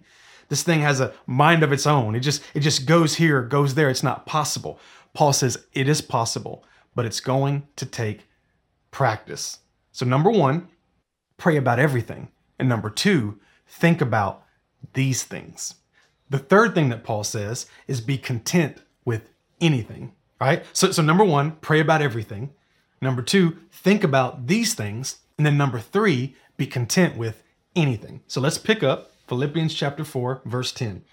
this 0.49 0.63
thing 0.63 0.81
has 0.81 0.99
a 0.99 1.13
mind 1.25 1.63
of 1.63 1.73
its 1.73 1.85
own. 1.85 2.15
It 2.15 2.21
just 2.21 2.41
it 2.53 2.61
just 2.61 2.85
goes 2.85 3.15
here, 3.15 3.41
goes 3.41 3.75
there. 3.75 3.89
It's 3.89 4.03
not 4.03 4.25
possible. 4.25 4.79
Paul 5.13 5.33
says 5.33 5.65
it 5.73 5.89
is 5.89 6.01
possible, 6.01 6.63
but 6.95 7.05
it's 7.05 7.19
going 7.19 7.67
to 7.75 7.85
take 7.85 8.27
practice. 8.91 9.59
So 9.91 10.05
number 10.05 10.29
1, 10.29 10.67
pray 11.37 11.57
about 11.57 11.79
everything. 11.79 12.29
And 12.59 12.67
number 12.67 12.89
two, 12.89 13.39
think 13.67 14.01
about 14.01 14.43
these 14.93 15.23
things. 15.23 15.75
The 16.29 16.39
third 16.39 16.75
thing 16.75 16.89
that 16.89 17.03
Paul 17.03 17.23
says 17.23 17.67
is 17.87 18.01
be 18.01 18.17
content 18.17 18.81
with 19.05 19.29
anything, 19.61 20.13
right? 20.41 20.65
So, 20.73 20.91
so 20.91 21.01
number 21.01 21.23
one, 21.23 21.51
pray 21.61 21.79
about 21.79 22.01
everything. 22.01 22.51
Number 23.01 23.21
two, 23.21 23.57
think 23.71 24.03
about 24.03 24.47
these 24.47 24.73
things. 24.73 25.19
And 25.37 25.45
then 25.45 25.57
number 25.57 25.79
three, 25.79 26.35
be 26.57 26.65
content 26.65 27.15
with 27.15 27.43
anything. 27.75 28.21
So 28.27 28.41
let's 28.41 28.57
pick 28.57 28.81
up 28.83 29.11
Philippians 29.27 29.73
chapter 29.73 30.03
4, 30.03 30.41
verse 30.45 30.71
10. 30.71 31.03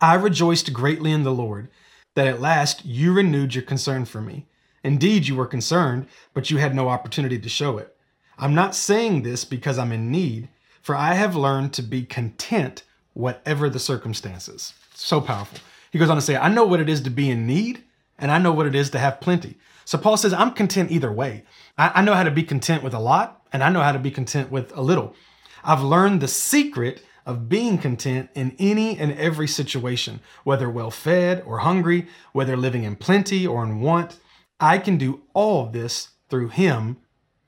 I 0.00 0.14
rejoiced 0.14 0.72
greatly 0.72 1.12
in 1.12 1.22
the 1.22 1.32
Lord 1.32 1.68
that 2.14 2.26
at 2.26 2.40
last 2.40 2.84
you 2.84 3.12
renewed 3.12 3.54
your 3.54 3.64
concern 3.64 4.04
for 4.04 4.20
me. 4.20 4.46
Indeed, 4.84 5.26
you 5.26 5.34
were 5.34 5.46
concerned, 5.46 6.06
but 6.34 6.50
you 6.50 6.58
had 6.58 6.74
no 6.74 6.88
opportunity 6.88 7.38
to 7.38 7.48
show 7.48 7.78
it. 7.78 7.96
I'm 8.38 8.54
not 8.54 8.74
saying 8.74 9.22
this 9.22 9.44
because 9.44 9.78
I'm 9.78 9.92
in 9.92 10.10
need, 10.10 10.48
for 10.82 10.94
I 10.94 11.14
have 11.14 11.34
learned 11.34 11.72
to 11.74 11.82
be 11.82 12.04
content 12.04 12.82
whatever 13.14 13.70
the 13.70 13.78
circumstances. 13.78 14.74
So 14.94 15.20
powerful. 15.20 15.58
He 15.90 15.98
goes 15.98 16.10
on 16.10 16.16
to 16.16 16.22
say, 16.22 16.36
I 16.36 16.48
know 16.48 16.64
what 16.64 16.80
it 16.80 16.88
is 16.88 17.00
to 17.02 17.10
be 17.10 17.30
in 17.30 17.46
need, 17.46 17.82
and 18.18 18.30
I 18.30 18.38
know 18.38 18.52
what 18.52 18.66
it 18.66 18.74
is 18.74 18.90
to 18.90 18.98
have 18.98 19.20
plenty. 19.20 19.56
So 19.86 19.96
Paul 19.96 20.16
says, 20.16 20.32
I'm 20.32 20.50
content 20.50 20.90
either 20.90 21.12
way. 21.12 21.44
I, 21.78 21.92
I 21.94 22.02
know 22.02 22.14
how 22.14 22.24
to 22.24 22.30
be 22.30 22.42
content 22.42 22.82
with 22.82 22.92
a 22.92 22.98
lot, 22.98 23.46
and 23.52 23.62
I 23.62 23.70
know 23.70 23.80
how 23.80 23.92
to 23.92 24.00
be 24.00 24.10
content 24.10 24.50
with 24.50 24.76
a 24.76 24.82
little. 24.82 25.14
I've 25.62 25.82
learned 25.82 26.20
the 26.20 26.28
secret 26.28 27.02
of 27.24 27.48
being 27.48 27.78
content 27.78 28.28
in 28.34 28.56
any 28.58 28.98
and 28.98 29.12
every 29.12 29.46
situation, 29.46 30.20
whether 30.42 30.68
well 30.68 30.90
fed 30.90 31.42
or 31.46 31.58
hungry, 31.58 32.08
whether 32.32 32.56
living 32.56 32.82
in 32.82 32.96
plenty 32.96 33.46
or 33.46 33.62
in 33.62 33.80
want. 33.80 34.18
I 34.58 34.78
can 34.78 34.98
do 34.98 35.22
all 35.34 35.66
this 35.66 36.10
through 36.28 36.48
him 36.48 36.96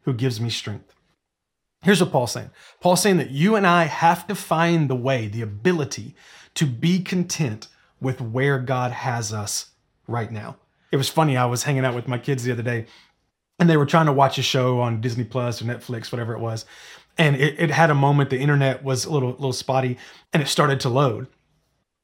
who 0.02 0.14
gives 0.14 0.40
me 0.40 0.48
strength. 0.48 0.94
Here's 1.82 2.00
what 2.00 2.12
Paul's 2.12 2.32
saying 2.32 2.50
Paul's 2.80 3.02
saying 3.02 3.16
that 3.16 3.30
you 3.30 3.56
and 3.56 3.66
I 3.66 3.84
have 3.84 4.28
to 4.28 4.36
find 4.36 4.88
the 4.88 4.94
way, 4.94 5.26
the 5.26 5.42
ability 5.42 6.14
to 6.54 6.66
be 6.66 7.00
content 7.00 7.66
with 8.00 8.20
where 8.20 8.60
God 8.60 8.92
has 8.92 9.32
us 9.32 9.70
right 10.06 10.30
now. 10.30 10.56
It 10.90 10.96
was 10.96 11.08
funny, 11.08 11.36
I 11.36 11.46
was 11.46 11.62
hanging 11.62 11.84
out 11.84 11.94
with 11.94 12.08
my 12.08 12.18
kids 12.18 12.44
the 12.44 12.52
other 12.52 12.62
day 12.62 12.86
and 13.58 13.68
they 13.68 13.76
were 13.76 13.86
trying 13.86 14.06
to 14.06 14.12
watch 14.12 14.38
a 14.38 14.42
show 14.42 14.80
on 14.80 15.00
Disney 15.00 15.24
Plus 15.24 15.60
or 15.60 15.64
Netflix, 15.64 16.12
whatever 16.12 16.32
it 16.32 16.40
was. 16.40 16.64
And 17.16 17.36
it, 17.36 17.58
it 17.58 17.70
had 17.70 17.90
a 17.90 17.94
moment, 17.94 18.30
the 18.30 18.38
internet 18.38 18.84
was 18.84 19.04
a 19.04 19.10
little, 19.10 19.30
little 19.30 19.52
spotty 19.52 19.98
and 20.32 20.42
it 20.42 20.46
started 20.46 20.80
to 20.80 20.88
load 20.88 21.26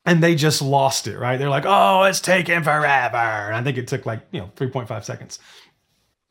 and 0.04 0.22
they 0.22 0.34
just 0.34 0.60
lost 0.60 1.06
it, 1.06 1.18
right? 1.18 1.38
They're 1.38 1.48
like, 1.48 1.64
oh, 1.66 2.02
it's 2.02 2.20
taking 2.20 2.62
forever. 2.62 3.16
And 3.16 3.56
I 3.56 3.62
think 3.62 3.78
it 3.78 3.88
took 3.88 4.04
like, 4.04 4.20
you 4.32 4.40
know, 4.40 4.50
3.5 4.56 5.04
seconds. 5.04 5.38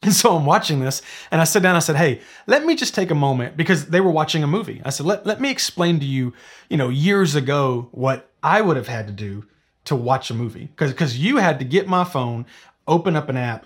And 0.04 0.13
so 0.13 0.36
I'm 0.36 0.46
watching 0.46 0.82
this 0.82 1.02
and 1.32 1.39
I 1.39 1.46
sit 1.46 1.63
down, 1.63 1.78
I 1.78 1.80
said, 1.80 1.96
Hey, 1.96 2.20
let 2.46 2.66
me 2.66 2.76
just 2.76 2.94
take 2.94 3.10
a 3.10 3.16
moment 3.16 3.56
because 3.56 3.86
they 3.86 4.02
were 4.02 4.12
watching 4.12 4.44
a 4.44 4.48
movie. 4.48 4.82
I 4.84 4.89
said, 4.89 5.06
let, 5.06 5.26
let 5.26 5.39
me 5.39 5.50
explain 5.50 6.00
to 6.02 6.06
you, 6.06 6.34
you 6.70 6.76
know, 6.76 6.89
years 6.89 7.36
ago 7.36 7.88
what 7.92 8.30
I 8.44 8.60
would 8.60 8.76
have 8.76 8.89
had 8.89 9.08
to 9.08 9.13
do 9.13 9.46
to 9.86 9.96
watch 9.96 10.30
a 10.30 10.34
movie. 10.34 10.65
Because 10.65 10.91
because 10.91 11.17
you 11.17 11.38
had 11.38 11.60
to 11.60 11.65
get 11.65 11.88
my 11.88 12.04
phone, 12.04 12.46
open 12.88 13.15
up 13.15 13.30
an 13.30 13.38
app, 13.38 13.65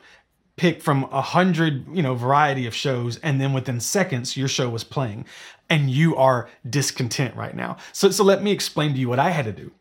pick 0.56 0.82
from 0.82 1.06
a 1.12 1.22
hundred, 1.22 1.86
you 1.96 2.02
know, 2.02 2.16
variety 2.16 2.66
of 2.66 2.76
shows, 2.76 3.18
and 3.20 3.40
then 3.40 3.54
within 3.54 3.80
seconds 3.80 4.36
your 4.36 4.48
show 4.48 4.70
was 4.70 4.84
playing. 4.84 5.26
And 5.70 5.90
you 5.92 6.16
are 6.16 6.50
discontent 6.70 7.36
right 7.36 7.56
now. 7.56 7.78
So 7.92 8.10
so 8.12 8.24
let 8.24 8.42
me 8.42 8.52
explain 8.52 8.94
to 8.94 9.00
you 9.00 9.10
what 9.10 9.20
I 9.20 9.32
had 9.32 9.46
to 9.46 9.52
do. 9.52 9.72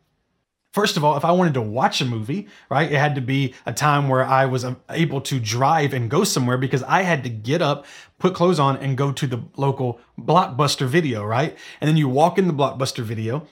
First 0.76 0.98
of 0.98 1.04
all, 1.04 1.16
if 1.16 1.24
I 1.24 1.32
wanted 1.32 1.54
to 1.54 1.62
watch 1.62 2.02
a 2.02 2.04
movie, 2.04 2.48
right, 2.68 2.92
it 2.92 2.98
had 2.98 3.14
to 3.14 3.22
be 3.22 3.54
a 3.64 3.72
time 3.72 4.10
where 4.10 4.22
I 4.22 4.44
was 4.44 4.62
uh, 4.62 4.74
able 4.90 5.22
to 5.22 5.40
drive 5.40 5.94
and 5.94 6.10
go 6.10 6.22
somewhere 6.22 6.58
because 6.58 6.82
I 6.82 7.00
had 7.00 7.24
to 7.24 7.30
get 7.30 7.62
up, 7.62 7.86
put 8.18 8.34
clothes 8.34 8.60
on, 8.60 8.76
and 8.76 8.94
go 8.94 9.10
to 9.10 9.26
the 9.26 9.42
local 9.56 10.00
blockbuster 10.20 10.86
video, 10.86 11.24
right? 11.24 11.56
And 11.80 11.88
then 11.88 11.96
you 11.96 12.10
walk 12.10 12.36
in 12.36 12.46
the 12.46 12.52
blockbuster 12.52 13.02
video, 13.02 13.46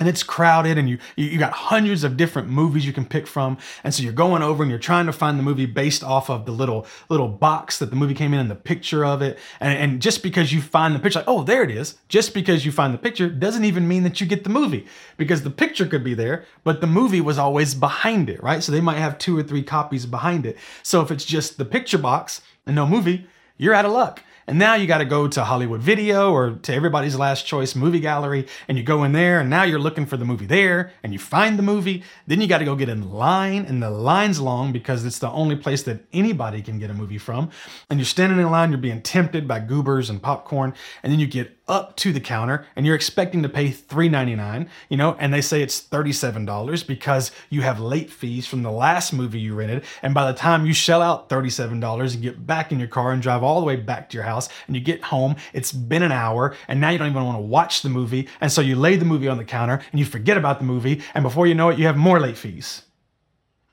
and 0.00 0.08
it's 0.08 0.22
crowded 0.22 0.78
and 0.78 0.88
you 0.88 0.98
you 1.16 1.38
got 1.38 1.52
hundreds 1.52 2.04
of 2.04 2.16
different 2.16 2.48
movies 2.48 2.86
you 2.86 2.92
can 2.92 3.04
pick 3.04 3.26
from. 3.26 3.58
And 3.82 3.92
so 3.92 4.02
you're 4.02 4.12
going 4.12 4.42
over 4.42 4.62
and 4.62 4.70
you're 4.70 4.78
trying 4.78 5.06
to 5.06 5.12
find 5.12 5.38
the 5.38 5.42
movie 5.42 5.66
based 5.66 6.04
off 6.04 6.30
of 6.30 6.46
the 6.46 6.52
little 6.52 6.86
little 7.08 7.28
box 7.28 7.78
that 7.78 7.90
the 7.90 7.96
movie 7.96 8.14
came 8.14 8.32
in 8.32 8.40
and 8.40 8.50
the 8.50 8.54
picture 8.54 9.04
of 9.04 9.22
it. 9.22 9.38
And, 9.60 9.76
and 9.76 10.02
just 10.02 10.22
because 10.22 10.52
you 10.52 10.62
find 10.62 10.94
the 10.94 11.00
picture 11.00 11.18
like 11.18 11.28
oh 11.28 11.42
there 11.42 11.62
it 11.62 11.70
is. 11.70 11.96
Just 12.08 12.32
because 12.32 12.64
you 12.64 12.72
find 12.72 12.94
the 12.94 12.98
picture 12.98 13.28
doesn't 13.28 13.64
even 13.64 13.88
mean 13.88 14.04
that 14.04 14.20
you 14.20 14.26
get 14.26 14.44
the 14.44 14.50
movie 14.50 14.86
because 15.16 15.42
the 15.42 15.50
picture 15.50 15.86
could 15.86 16.04
be 16.04 16.14
there 16.14 16.44
but 16.62 16.80
the 16.80 16.86
movie 16.86 17.20
was 17.20 17.38
always 17.38 17.74
behind 17.74 18.30
it 18.30 18.42
right? 18.42 18.62
So 18.62 18.70
they 18.70 18.80
might 18.80 18.98
have 18.98 19.18
two 19.18 19.36
or 19.36 19.42
three 19.42 19.62
copies 19.62 20.06
behind 20.06 20.46
it. 20.46 20.56
So 20.82 21.00
if 21.00 21.10
it's 21.10 21.24
just 21.24 21.58
the 21.58 21.64
picture 21.64 21.98
box 21.98 22.40
and 22.66 22.76
no 22.76 22.86
movie 22.86 23.26
you're 23.56 23.74
out 23.74 23.84
of 23.84 23.92
luck 23.92 24.22
and 24.48 24.58
now 24.58 24.74
you 24.74 24.86
got 24.86 24.98
to 24.98 25.04
go 25.04 25.28
to 25.28 25.44
Hollywood 25.44 25.82
Video 25.82 26.32
or 26.32 26.52
to 26.52 26.72
everybody's 26.72 27.14
last 27.14 27.46
choice 27.46 27.74
movie 27.74 28.00
gallery 28.00 28.46
and 28.66 28.78
you 28.78 28.82
go 28.82 29.04
in 29.04 29.12
there 29.12 29.40
and 29.40 29.50
now 29.50 29.64
you're 29.64 29.78
looking 29.78 30.06
for 30.06 30.16
the 30.16 30.24
movie 30.24 30.46
there 30.46 30.90
and 31.02 31.12
you 31.12 31.18
find 31.18 31.58
the 31.58 31.62
movie. 31.62 32.02
Then 32.26 32.40
you 32.40 32.46
got 32.46 32.58
to 32.58 32.64
go 32.64 32.74
get 32.74 32.88
in 32.88 33.12
line 33.12 33.66
and 33.66 33.82
the 33.82 33.90
line's 33.90 34.40
long 34.40 34.72
because 34.72 35.04
it's 35.04 35.18
the 35.18 35.30
only 35.32 35.54
place 35.54 35.82
that 35.82 36.02
anybody 36.14 36.62
can 36.62 36.78
get 36.78 36.88
a 36.88 36.94
movie 36.94 37.18
from. 37.18 37.50
And 37.90 37.98
you're 37.98 38.06
standing 38.06 38.38
in 38.38 38.50
line, 38.50 38.70
you're 38.70 38.80
being 38.80 39.02
tempted 39.02 39.46
by 39.46 39.60
goobers 39.60 40.08
and 40.08 40.22
popcorn. 40.22 40.72
And 41.02 41.12
then 41.12 41.20
you 41.20 41.26
get 41.26 41.57
up 41.68 41.96
to 41.96 42.12
the 42.12 42.20
counter 42.20 42.66
and 42.74 42.86
you're 42.86 42.94
expecting 42.94 43.42
to 43.42 43.48
pay 43.48 43.68
$3.99, 43.68 44.68
you 44.88 44.96
know, 44.96 45.16
and 45.20 45.32
they 45.32 45.40
say 45.40 45.62
it's 45.62 45.80
$37 45.80 46.86
because 46.86 47.30
you 47.50 47.62
have 47.62 47.78
late 47.78 48.10
fees 48.10 48.46
from 48.46 48.62
the 48.62 48.70
last 48.70 49.12
movie 49.12 49.38
you 49.38 49.54
rented. 49.54 49.84
And 50.02 50.14
by 50.14 50.30
the 50.30 50.36
time 50.36 50.66
you 50.66 50.72
shell 50.72 51.02
out 51.02 51.28
$37 51.28 52.14
and 52.14 52.22
get 52.22 52.46
back 52.46 52.72
in 52.72 52.78
your 52.78 52.88
car 52.88 53.12
and 53.12 53.22
drive 53.22 53.42
all 53.42 53.60
the 53.60 53.66
way 53.66 53.76
back 53.76 54.08
to 54.10 54.16
your 54.16 54.24
house 54.24 54.48
and 54.66 54.74
you 54.74 54.82
get 54.82 55.02
home, 55.04 55.36
it's 55.52 55.72
been 55.72 56.02
an 56.02 56.12
hour 56.12 56.56
and 56.66 56.80
now 56.80 56.90
you 56.90 56.98
don't 56.98 57.10
even 57.10 57.24
want 57.24 57.38
to 57.38 57.42
watch 57.42 57.82
the 57.82 57.90
movie. 57.90 58.28
And 58.40 58.50
so 58.50 58.60
you 58.60 58.74
lay 58.74 58.96
the 58.96 59.04
movie 59.04 59.28
on 59.28 59.36
the 59.36 59.44
counter 59.44 59.80
and 59.90 59.98
you 59.98 60.06
forget 60.06 60.38
about 60.38 60.58
the 60.58 60.64
movie. 60.64 61.02
And 61.14 61.22
before 61.22 61.46
you 61.46 61.54
know 61.54 61.68
it, 61.68 61.78
you 61.78 61.86
have 61.86 61.96
more 61.96 62.18
late 62.18 62.38
fees. 62.38 62.82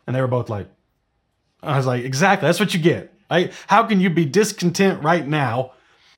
And 0.05 0.15
they 0.15 0.21
were 0.21 0.27
both 0.27 0.49
like, 0.49 0.67
I 1.63 1.77
was 1.77 1.86
like, 1.86 2.03
exactly, 2.03 2.47
that's 2.47 2.60
what 2.60 2.73
you 2.73 2.79
get. 2.79 3.13
Right? 3.29 3.51
How 3.65 3.84
can 3.84 3.99
you 3.99 4.12
be 4.12 4.25
discontent 4.25 5.03
right 5.03 5.25
now 5.27 5.71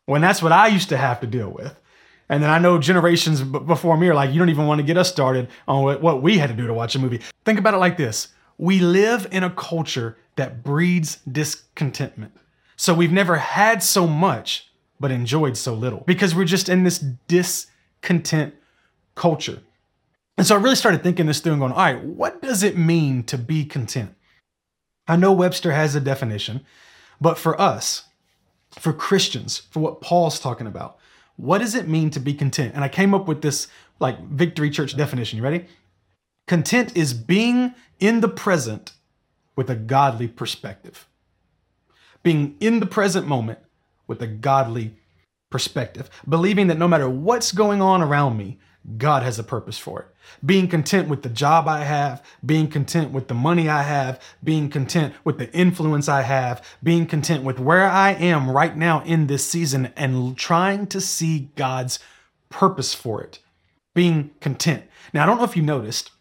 when 0.07 0.21
that's 0.21 0.41
what 0.41 0.51
I 0.51 0.67
used 0.67 0.89
to 0.89 0.97
have 0.97 1.19
to 1.19 1.27
deal 1.27 1.49
with? 1.49 1.79
And 2.29 2.41
then 2.41 2.49
I 2.49 2.59
know 2.59 2.79
generations 2.79 3.41
b- 3.41 3.59
before 3.59 3.95
me 3.95 4.07
are 4.09 4.15
like, 4.15 4.31
you 4.31 4.39
don't 4.39 4.49
even 4.49 4.67
want 4.67 4.79
to 4.79 4.83
get 4.83 4.97
us 4.97 5.09
started 5.09 5.47
on 5.67 5.83
what, 5.83 6.01
what 6.01 6.21
we 6.21 6.39
had 6.39 6.49
to 6.49 6.55
do 6.55 6.67
to 6.67 6.73
watch 6.73 6.95
a 6.95 6.99
movie. 6.99 7.21
Think 7.45 7.59
about 7.59 7.73
it 7.73 7.77
like 7.77 7.97
this 7.97 8.29
we 8.57 8.79
live 8.79 9.27
in 9.31 9.43
a 9.43 9.51
culture 9.51 10.17
that 10.35 10.63
breeds 10.63 11.17
discontentment. 11.31 12.33
So 12.75 12.93
we've 12.93 13.11
never 13.11 13.35
had 13.35 13.83
so 13.83 14.07
much, 14.07 14.71
but 14.99 15.11
enjoyed 15.11 15.57
so 15.57 15.73
little 15.73 16.03
because 16.07 16.33
we're 16.33 16.45
just 16.45 16.69
in 16.69 16.83
this 16.83 16.99
discontent 17.27 18.55
culture. 19.15 19.59
And 20.37 20.45
so 20.45 20.55
I 20.55 20.61
really 20.61 20.75
started 20.75 21.03
thinking 21.03 21.25
this 21.25 21.39
through 21.39 21.53
and 21.53 21.61
going, 21.61 21.71
all 21.71 21.77
right, 21.77 22.03
what 22.03 22.41
does 22.41 22.63
it 22.63 22.77
mean 22.77 23.23
to 23.23 23.37
be 23.37 23.65
content? 23.65 24.15
I 25.07 25.15
know 25.15 25.31
Webster 25.33 25.71
has 25.71 25.95
a 25.95 25.99
definition, 25.99 26.65
but 27.19 27.37
for 27.37 27.59
us, 27.59 28.03
for 28.79 28.93
Christians, 28.93 29.59
for 29.71 29.79
what 29.79 30.01
Paul's 30.01 30.39
talking 30.39 30.67
about, 30.67 30.97
what 31.35 31.59
does 31.59 31.75
it 31.75 31.87
mean 31.87 32.09
to 32.11 32.19
be 32.19 32.33
content? 32.33 32.73
And 32.75 32.83
I 32.83 32.89
came 32.89 33.13
up 33.13 33.27
with 33.27 33.41
this 33.41 33.67
like 33.99 34.19
Victory 34.27 34.69
Church 34.69 34.95
definition. 34.95 35.37
You 35.37 35.43
ready? 35.43 35.65
Content 36.47 36.95
is 36.95 37.13
being 37.13 37.73
in 37.99 38.21
the 38.21 38.27
present 38.27 38.93
with 39.55 39.69
a 39.69 39.75
godly 39.75 40.27
perspective. 40.27 41.07
Being 42.23 42.55
in 42.59 42.79
the 42.79 42.85
present 42.85 43.27
moment 43.27 43.59
with 44.07 44.21
a 44.21 44.27
godly 44.27 44.95
perspective. 45.49 46.09
Believing 46.27 46.67
that 46.67 46.77
no 46.77 46.87
matter 46.87 47.09
what's 47.09 47.51
going 47.51 47.81
on 47.81 48.01
around 48.01 48.37
me, 48.37 48.59
God 48.95 49.23
has 49.23 49.37
a 49.37 49.43
purpose 49.43 49.77
for 49.77 49.99
it. 50.01 50.07
Being 50.45 50.67
content 50.67 51.09
with 51.09 51.23
the 51.23 51.29
job 51.29 51.67
I 51.67 51.83
have, 51.83 52.23
being 52.45 52.69
content 52.69 53.11
with 53.11 53.27
the 53.27 53.33
money 53.33 53.67
I 53.67 53.83
have, 53.83 54.21
being 54.41 54.69
content 54.69 55.13
with 55.25 55.39
the 55.39 55.51
influence 55.51 56.07
I 56.07 56.21
have, 56.21 56.63
being 56.81 57.05
content 57.05 57.43
with 57.43 57.59
where 57.59 57.89
I 57.89 58.11
am 58.11 58.49
right 58.49 58.75
now 58.75 59.03
in 59.03 59.27
this 59.27 59.45
season 59.45 59.91
and 59.97 60.37
trying 60.37 60.87
to 60.87 61.01
see 61.01 61.49
God's 61.55 61.99
purpose 62.49 62.93
for 62.93 63.21
it. 63.21 63.39
Being 63.93 64.31
content. 64.39 64.83
Now, 65.13 65.23
I 65.23 65.25
don't 65.25 65.37
know 65.37 65.43
if 65.43 65.57
you 65.57 65.63
noticed, 65.63 66.11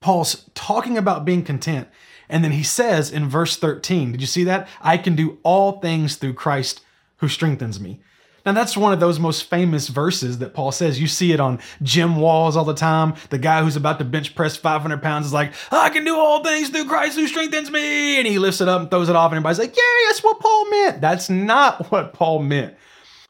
Paul's 0.00 0.50
talking 0.54 0.98
about 0.98 1.24
being 1.24 1.44
content, 1.44 1.88
and 2.28 2.42
then 2.42 2.52
he 2.52 2.64
says 2.64 3.12
in 3.12 3.28
verse 3.28 3.56
13, 3.56 4.12
did 4.12 4.20
you 4.20 4.26
see 4.26 4.44
that? 4.44 4.66
I 4.80 4.96
can 4.96 5.14
do 5.14 5.38
all 5.42 5.80
things 5.80 6.16
through 6.16 6.34
Christ 6.34 6.80
who 7.18 7.28
strengthens 7.28 7.78
me. 7.78 8.00
Now, 8.44 8.52
that's 8.52 8.76
one 8.76 8.92
of 8.92 8.98
those 8.98 9.20
most 9.20 9.48
famous 9.48 9.86
verses 9.86 10.38
that 10.38 10.52
Paul 10.52 10.72
says. 10.72 11.00
You 11.00 11.06
see 11.06 11.32
it 11.32 11.38
on 11.38 11.60
gym 11.82 12.16
walls 12.16 12.56
all 12.56 12.64
the 12.64 12.74
time. 12.74 13.14
The 13.30 13.38
guy 13.38 13.62
who's 13.62 13.76
about 13.76 13.98
to 14.00 14.04
bench 14.04 14.34
press 14.34 14.56
500 14.56 15.00
pounds 15.00 15.26
is 15.26 15.32
like, 15.32 15.52
I 15.70 15.90
can 15.90 16.04
do 16.04 16.16
all 16.16 16.42
things 16.42 16.70
through 16.70 16.86
Christ 16.86 17.16
who 17.16 17.28
strengthens 17.28 17.70
me. 17.70 18.18
And 18.18 18.26
he 18.26 18.38
lifts 18.38 18.60
it 18.60 18.68
up 18.68 18.80
and 18.80 18.90
throws 18.90 19.08
it 19.08 19.16
off, 19.16 19.30
and 19.30 19.36
everybody's 19.36 19.60
like, 19.60 19.76
Yeah, 19.76 20.08
that's 20.08 20.24
what 20.24 20.40
Paul 20.40 20.70
meant. 20.70 21.00
That's 21.00 21.30
not 21.30 21.86
what 21.92 22.12
Paul 22.14 22.40
meant. 22.40 22.74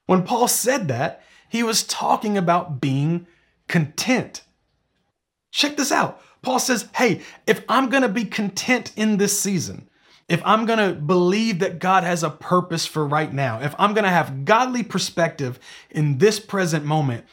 When 0.07 0.22
Paul 0.22 0.48
said 0.48 0.88
that, 0.88 1.22
he 1.48 1.62
was 1.62 1.85
talking 1.85 2.38
about 2.38 2.81
being 2.81 3.27
content. 3.68 4.42
Check 5.51 5.77
this 5.77 5.92
out. 5.92 6.22
Paul 6.40 6.59
says, 6.59 6.88
Hey, 6.94 7.20
if 7.46 7.62
I'm 7.68 7.90
going 7.90 8.03
to 8.03 8.09
be 8.09 8.25
content 8.25 8.92
in 8.96 9.18
this 9.18 9.38
season, 9.38 9.90
if 10.28 10.40
I'm 10.44 10.66
to 10.66 10.94
believe 10.94 11.58
that 11.58 11.78
God 11.78 12.04
has 12.04 12.22
a 12.22 12.30
purpose 12.30 12.87
for 12.87 13.06
right 13.06 13.32
now, 13.32 13.61
if 13.61 13.74
I'm 13.78 13.94
to 13.94 14.11
have 14.11 14.44
godly 14.44 14.82
perspective 14.82 15.58
in 15.90 16.18
this 16.18 16.40
present 16.40 16.85
moment, 16.85 17.24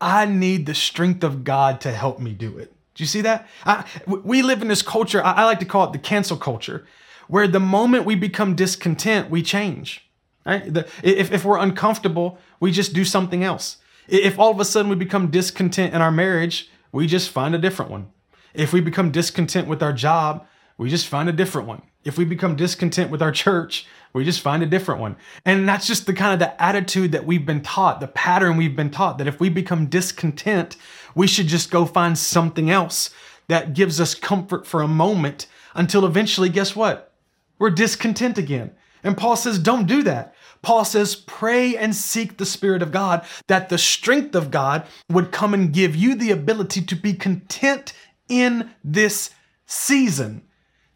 I 0.00 0.26
need 0.26 0.66
the 0.66 0.74
strength 0.74 1.24
of 1.24 1.44
God 1.44 1.80
to 1.82 1.92
help 1.92 2.18
me 2.18 2.32
do 2.32 2.58
it. 2.58 2.72
Do 2.94 3.02
you 3.02 3.06
see 3.06 3.20
that? 3.22 3.46
I, 3.64 3.84
we 4.06 4.42
live 4.42 4.62
in 4.62 4.68
this 4.68 4.82
culture, 4.82 5.22
I, 5.22 5.32
I 5.32 5.44
like 5.44 5.60
to 5.60 5.66
call 5.66 5.84
it 5.86 5.92
the 5.92 5.98
cancel 5.98 6.36
culture, 6.36 6.86
where 7.28 7.46
the 7.48 7.60
moment 7.60 8.04
we 8.04 8.14
become 8.14 8.54
discontent, 8.54 9.30
we 9.30 9.42
change. 9.42 10.08
Right? 10.44 10.72
The, 10.72 10.88
if, 11.02 11.32
if 11.32 11.44
we're 11.44 11.58
uncomfortable, 11.58 12.38
we 12.60 12.70
just 12.70 12.94
do 12.94 13.04
something 13.04 13.42
else. 13.42 13.78
If 14.08 14.38
all 14.38 14.52
of 14.52 14.60
a 14.60 14.64
sudden 14.64 14.88
we 14.88 14.96
become 14.96 15.30
discontent 15.30 15.92
in 15.92 16.00
our 16.00 16.12
marriage, 16.12 16.70
we 16.92 17.06
just 17.06 17.30
find 17.30 17.54
a 17.54 17.58
different 17.58 17.90
one. 17.90 18.10
If 18.54 18.72
we 18.72 18.80
become 18.80 19.10
discontent 19.10 19.66
with 19.66 19.82
our 19.82 19.92
job, 19.92 20.46
we 20.78 20.88
just 20.88 21.08
find 21.08 21.28
a 21.28 21.32
different 21.32 21.66
one. 21.66 21.82
If 22.06 22.16
we 22.16 22.24
become 22.24 22.54
discontent 22.54 23.10
with 23.10 23.20
our 23.20 23.32
church, 23.32 23.86
we 24.12 24.24
just 24.24 24.40
find 24.40 24.62
a 24.62 24.66
different 24.66 25.00
one. 25.00 25.16
And 25.44 25.68
that's 25.68 25.86
just 25.86 26.06
the 26.06 26.14
kind 26.14 26.32
of 26.32 26.38
the 26.38 26.62
attitude 26.62 27.12
that 27.12 27.26
we've 27.26 27.44
been 27.44 27.62
taught, 27.62 28.00
the 28.00 28.06
pattern 28.06 28.56
we've 28.56 28.76
been 28.76 28.90
taught 28.90 29.18
that 29.18 29.26
if 29.26 29.40
we 29.40 29.48
become 29.48 29.86
discontent, 29.86 30.76
we 31.14 31.26
should 31.26 31.48
just 31.48 31.70
go 31.70 31.84
find 31.84 32.16
something 32.16 32.70
else 32.70 33.10
that 33.48 33.74
gives 33.74 34.00
us 34.00 34.14
comfort 34.14 34.66
for 34.66 34.82
a 34.82 34.88
moment 34.88 35.48
until 35.74 36.06
eventually, 36.06 36.48
guess 36.48 36.76
what? 36.76 37.12
We're 37.58 37.70
discontent 37.70 38.38
again. 38.38 38.70
And 39.02 39.16
Paul 39.16 39.36
says, 39.36 39.58
don't 39.58 39.86
do 39.86 40.02
that. 40.04 40.34
Paul 40.62 40.84
says, 40.84 41.14
pray 41.14 41.76
and 41.76 41.94
seek 41.94 42.36
the 42.36 42.46
Spirit 42.46 42.82
of 42.82 42.92
God 42.92 43.24
that 43.46 43.68
the 43.68 43.78
strength 43.78 44.34
of 44.34 44.50
God 44.50 44.86
would 45.08 45.32
come 45.32 45.54
and 45.54 45.72
give 45.72 45.94
you 45.94 46.14
the 46.14 46.30
ability 46.30 46.82
to 46.82 46.94
be 46.94 47.14
content 47.14 47.92
in 48.28 48.70
this 48.82 49.30
season. 49.66 50.42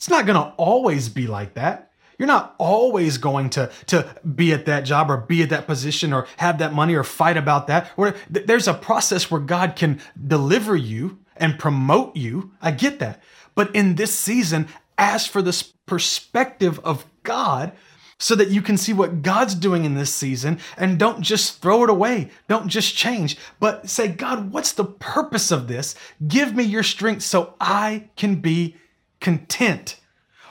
It's 0.00 0.08
not 0.08 0.24
going 0.24 0.42
to 0.42 0.54
always 0.56 1.10
be 1.10 1.26
like 1.26 1.52
that. 1.54 1.92
You're 2.18 2.26
not 2.26 2.54
always 2.56 3.18
going 3.18 3.50
to, 3.50 3.70
to 3.88 4.16
be 4.34 4.54
at 4.54 4.64
that 4.64 4.86
job 4.86 5.10
or 5.10 5.18
be 5.18 5.42
at 5.42 5.50
that 5.50 5.66
position 5.66 6.14
or 6.14 6.26
have 6.38 6.56
that 6.60 6.72
money 6.72 6.94
or 6.94 7.04
fight 7.04 7.36
about 7.36 7.66
that. 7.66 7.90
There's 8.30 8.66
a 8.66 8.72
process 8.72 9.30
where 9.30 9.42
God 9.42 9.76
can 9.76 10.00
deliver 10.26 10.74
you 10.74 11.18
and 11.36 11.58
promote 11.58 12.16
you. 12.16 12.50
I 12.62 12.70
get 12.70 12.98
that. 13.00 13.22
But 13.54 13.76
in 13.76 13.96
this 13.96 14.18
season, 14.18 14.68
ask 14.96 15.30
for 15.30 15.42
this 15.42 15.62
perspective 15.84 16.80
of 16.80 17.04
God 17.22 17.72
so 18.16 18.34
that 18.36 18.48
you 18.48 18.62
can 18.62 18.78
see 18.78 18.94
what 18.94 19.20
God's 19.20 19.54
doing 19.54 19.84
in 19.84 19.96
this 19.96 20.14
season 20.14 20.60
and 20.78 20.98
don't 20.98 21.20
just 21.20 21.60
throw 21.60 21.84
it 21.84 21.90
away. 21.90 22.30
Don't 22.48 22.68
just 22.68 22.96
change, 22.96 23.36
but 23.58 23.90
say, 23.90 24.08
God, 24.08 24.50
what's 24.50 24.72
the 24.72 24.86
purpose 24.86 25.50
of 25.50 25.68
this? 25.68 25.94
Give 26.26 26.54
me 26.54 26.62
your 26.62 26.84
strength 26.84 27.22
so 27.22 27.54
I 27.60 28.08
can 28.16 28.36
be 28.36 28.76
content. 29.20 29.96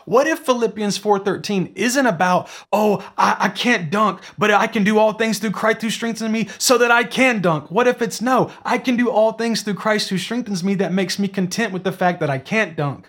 What 0.05 0.25
if 0.25 0.39
Philippians 0.39 0.97
4:13 0.97 1.71
isn't 1.75 2.05
about, 2.08 2.49
oh, 2.71 3.08
I, 3.15 3.36
I, 3.41 3.49
can't 3.49 3.91
dunk, 3.91 4.21
but 4.39 4.49
I 4.49 4.65
can 4.65 4.84
do 4.84 4.97
all 4.97 5.13
things 5.13 5.38
through 5.38 5.51
Christ 5.51 5.84
who 5.84 5.91
strengthens 5.91 6.32
me 6.32 6.49
so 6.58 6.79
that 6.79 6.89
I 6.89 7.03
can 7.03 7.41
dunk? 7.41 7.69
What 7.69 7.88
if 7.88 8.01
it's 8.01 8.19
no, 8.19 8.51
I 8.65 8.79
can 8.79 8.95
do 8.95 9.12
all 9.12 9.34
things 9.34 9.62
through 9.62 9.75
Christ 9.75 10.10
who 10.10 10.17
strengthens 10.17 10.63
me 10.63 10.73
that 10.75 10.91
makes 10.91 11.19
me 11.19 11.27
content 11.27 11.73
with 11.73 11.84
the 11.84 11.91
fact 11.91 12.19
that 12.21 12.29
I 12.29 12.39
can't 12.39 12.75
dunk, 12.75 13.08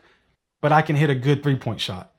but 0.61 0.73
I 0.73 0.83
can 0.83 0.97
hit 0.97 1.09
a 1.09 1.15
good 1.15 1.43
three-point 1.43 1.81
shot? 1.81 2.13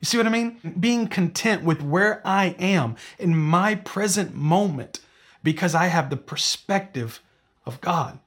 You 0.00 0.06
see 0.06 0.16
what 0.16 0.26
I 0.26 0.30
mean? 0.30 0.74
Being 0.80 1.06
content 1.06 1.62
with 1.62 1.80
where 1.80 2.20
I 2.24 2.56
am 2.58 2.96
in 3.18 3.36
my 3.36 3.76
present 3.76 4.34
moment 4.34 4.98
because 5.44 5.74
I 5.74 5.86
have 5.86 6.10
the 6.10 6.16
perspective 6.16 7.20
of 7.64 7.80
God. 7.80 8.18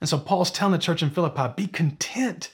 And 0.00 0.08
so 0.08 0.16
Paul's 0.16 0.50
telling 0.50 0.72
the 0.72 0.78
church 0.78 1.02
in 1.02 1.10
Philippi, 1.10 1.52
be 1.54 1.66
content 1.66 2.50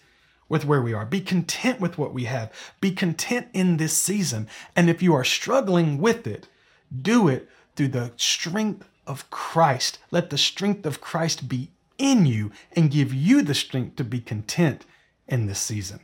with 0.48 0.64
where 0.64 0.82
we 0.82 0.92
are. 0.92 1.06
Be 1.06 1.20
content 1.20 1.80
with 1.80 1.98
what 1.98 2.12
we 2.12 2.24
have. 2.24 2.52
Be 2.80 2.90
content 2.90 3.48
in 3.52 3.76
this 3.76 3.96
season. 3.96 4.48
And 4.76 4.90
if 4.90 5.02
you 5.02 5.14
are 5.14 5.24
struggling 5.24 5.98
with 5.98 6.26
it, 6.26 6.48
do 7.02 7.28
it 7.28 7.48
through 7.76 7.88
the 7.88 8.12
strength 8.16 8.86
of 9.06 9.28
Christ. 9.30 9.98
Let 10.10 10.30
the 10.30 10.38
strength 10.38 10.86
of 10.86 11.00
Christ 11.00 11.48
be 11.48 11.70
in 11.98 12.26
you 12.26 12.50
and 12.72 12.90
give 12.90 13.14
you 13.14 13.42
the 13.42 13.54
strength 13.54 13.96
to 13.96 14.04
be 14.04 14.20
content 14.20 14.84
in 15.26 15.46
this 15.46 15.60
season. 15.60 16.00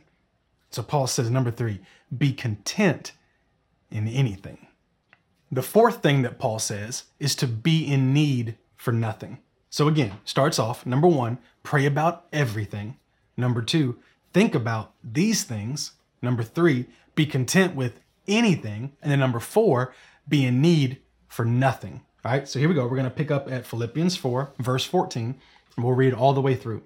So 0.69 0.81
Paul 0.83 1.07
says, 1.07 1.29
number 1.29 1.51
three, 1.51 1.81
be 2.17 2.33
content 2.33 3.11
in 3.89 4.07
anything. 4.07 4.67
The 5.51 5.61
fourth 5.61 6.01
thing 6.01 6.21
that 6.21 6.39
Paul 6.39 6.59
says 6.59 7.03
is 7.19 7.35
to 7.35 7.47
be 7.47 7.85
in 7.85 8.13
need 8.13 8.57
for 8.77 8.93
nothing. 8.93 9.39
So 9.69 9.87
again, 9.87 10.13
starts 10.23 10.59
off 10.59 10.85
number 10.85 11.07
one, 11.07 11.39
pray 11.63 11.85
about 11.85 12.25
everything. 12.31 12.97
Number 13.35 13.61
two, 13.61 13.97
think 14.33 14.55
about 14.55 14.93
these 15.03 15.43
things. 15.43 15.93
Number 16.21 16.43
three, 16.43 16.87
be 17.15 17.25
content 17.25 17.75
with 17.75 17.99
anything. 18.27 18.93
And 19.01 19.11
then 19.11 19.19
number 19.19 19.39
four, 19.39 19.93
be 20.27 20.45
in 20.45 20.61
need 20.61 21.01
for 21.27 21.45
nothing. 21.45 22.01
All 22.23 22.31
right, 22.31 22.47
so 22.47 22.59
here 22.59 22.69
we 22.69 22.75
go. 22.75 22.83
We're 22.83 22.97
going 22.97 23.03
to 23.05 23.09
pick 23.09 23.31
up 23.31 23.51
at 23.51 23.65
Philippians 23.65 24.15
4, 24.15 24.53
verse 24.59 24.85
14, 24.85 25.39
and 25.75 25.85
we'll 25.85 25.95
read 25.95 26.13
all 26.13 26.33
the 26.33 26.41
way 26.41 26.53
through. 26.53 26.83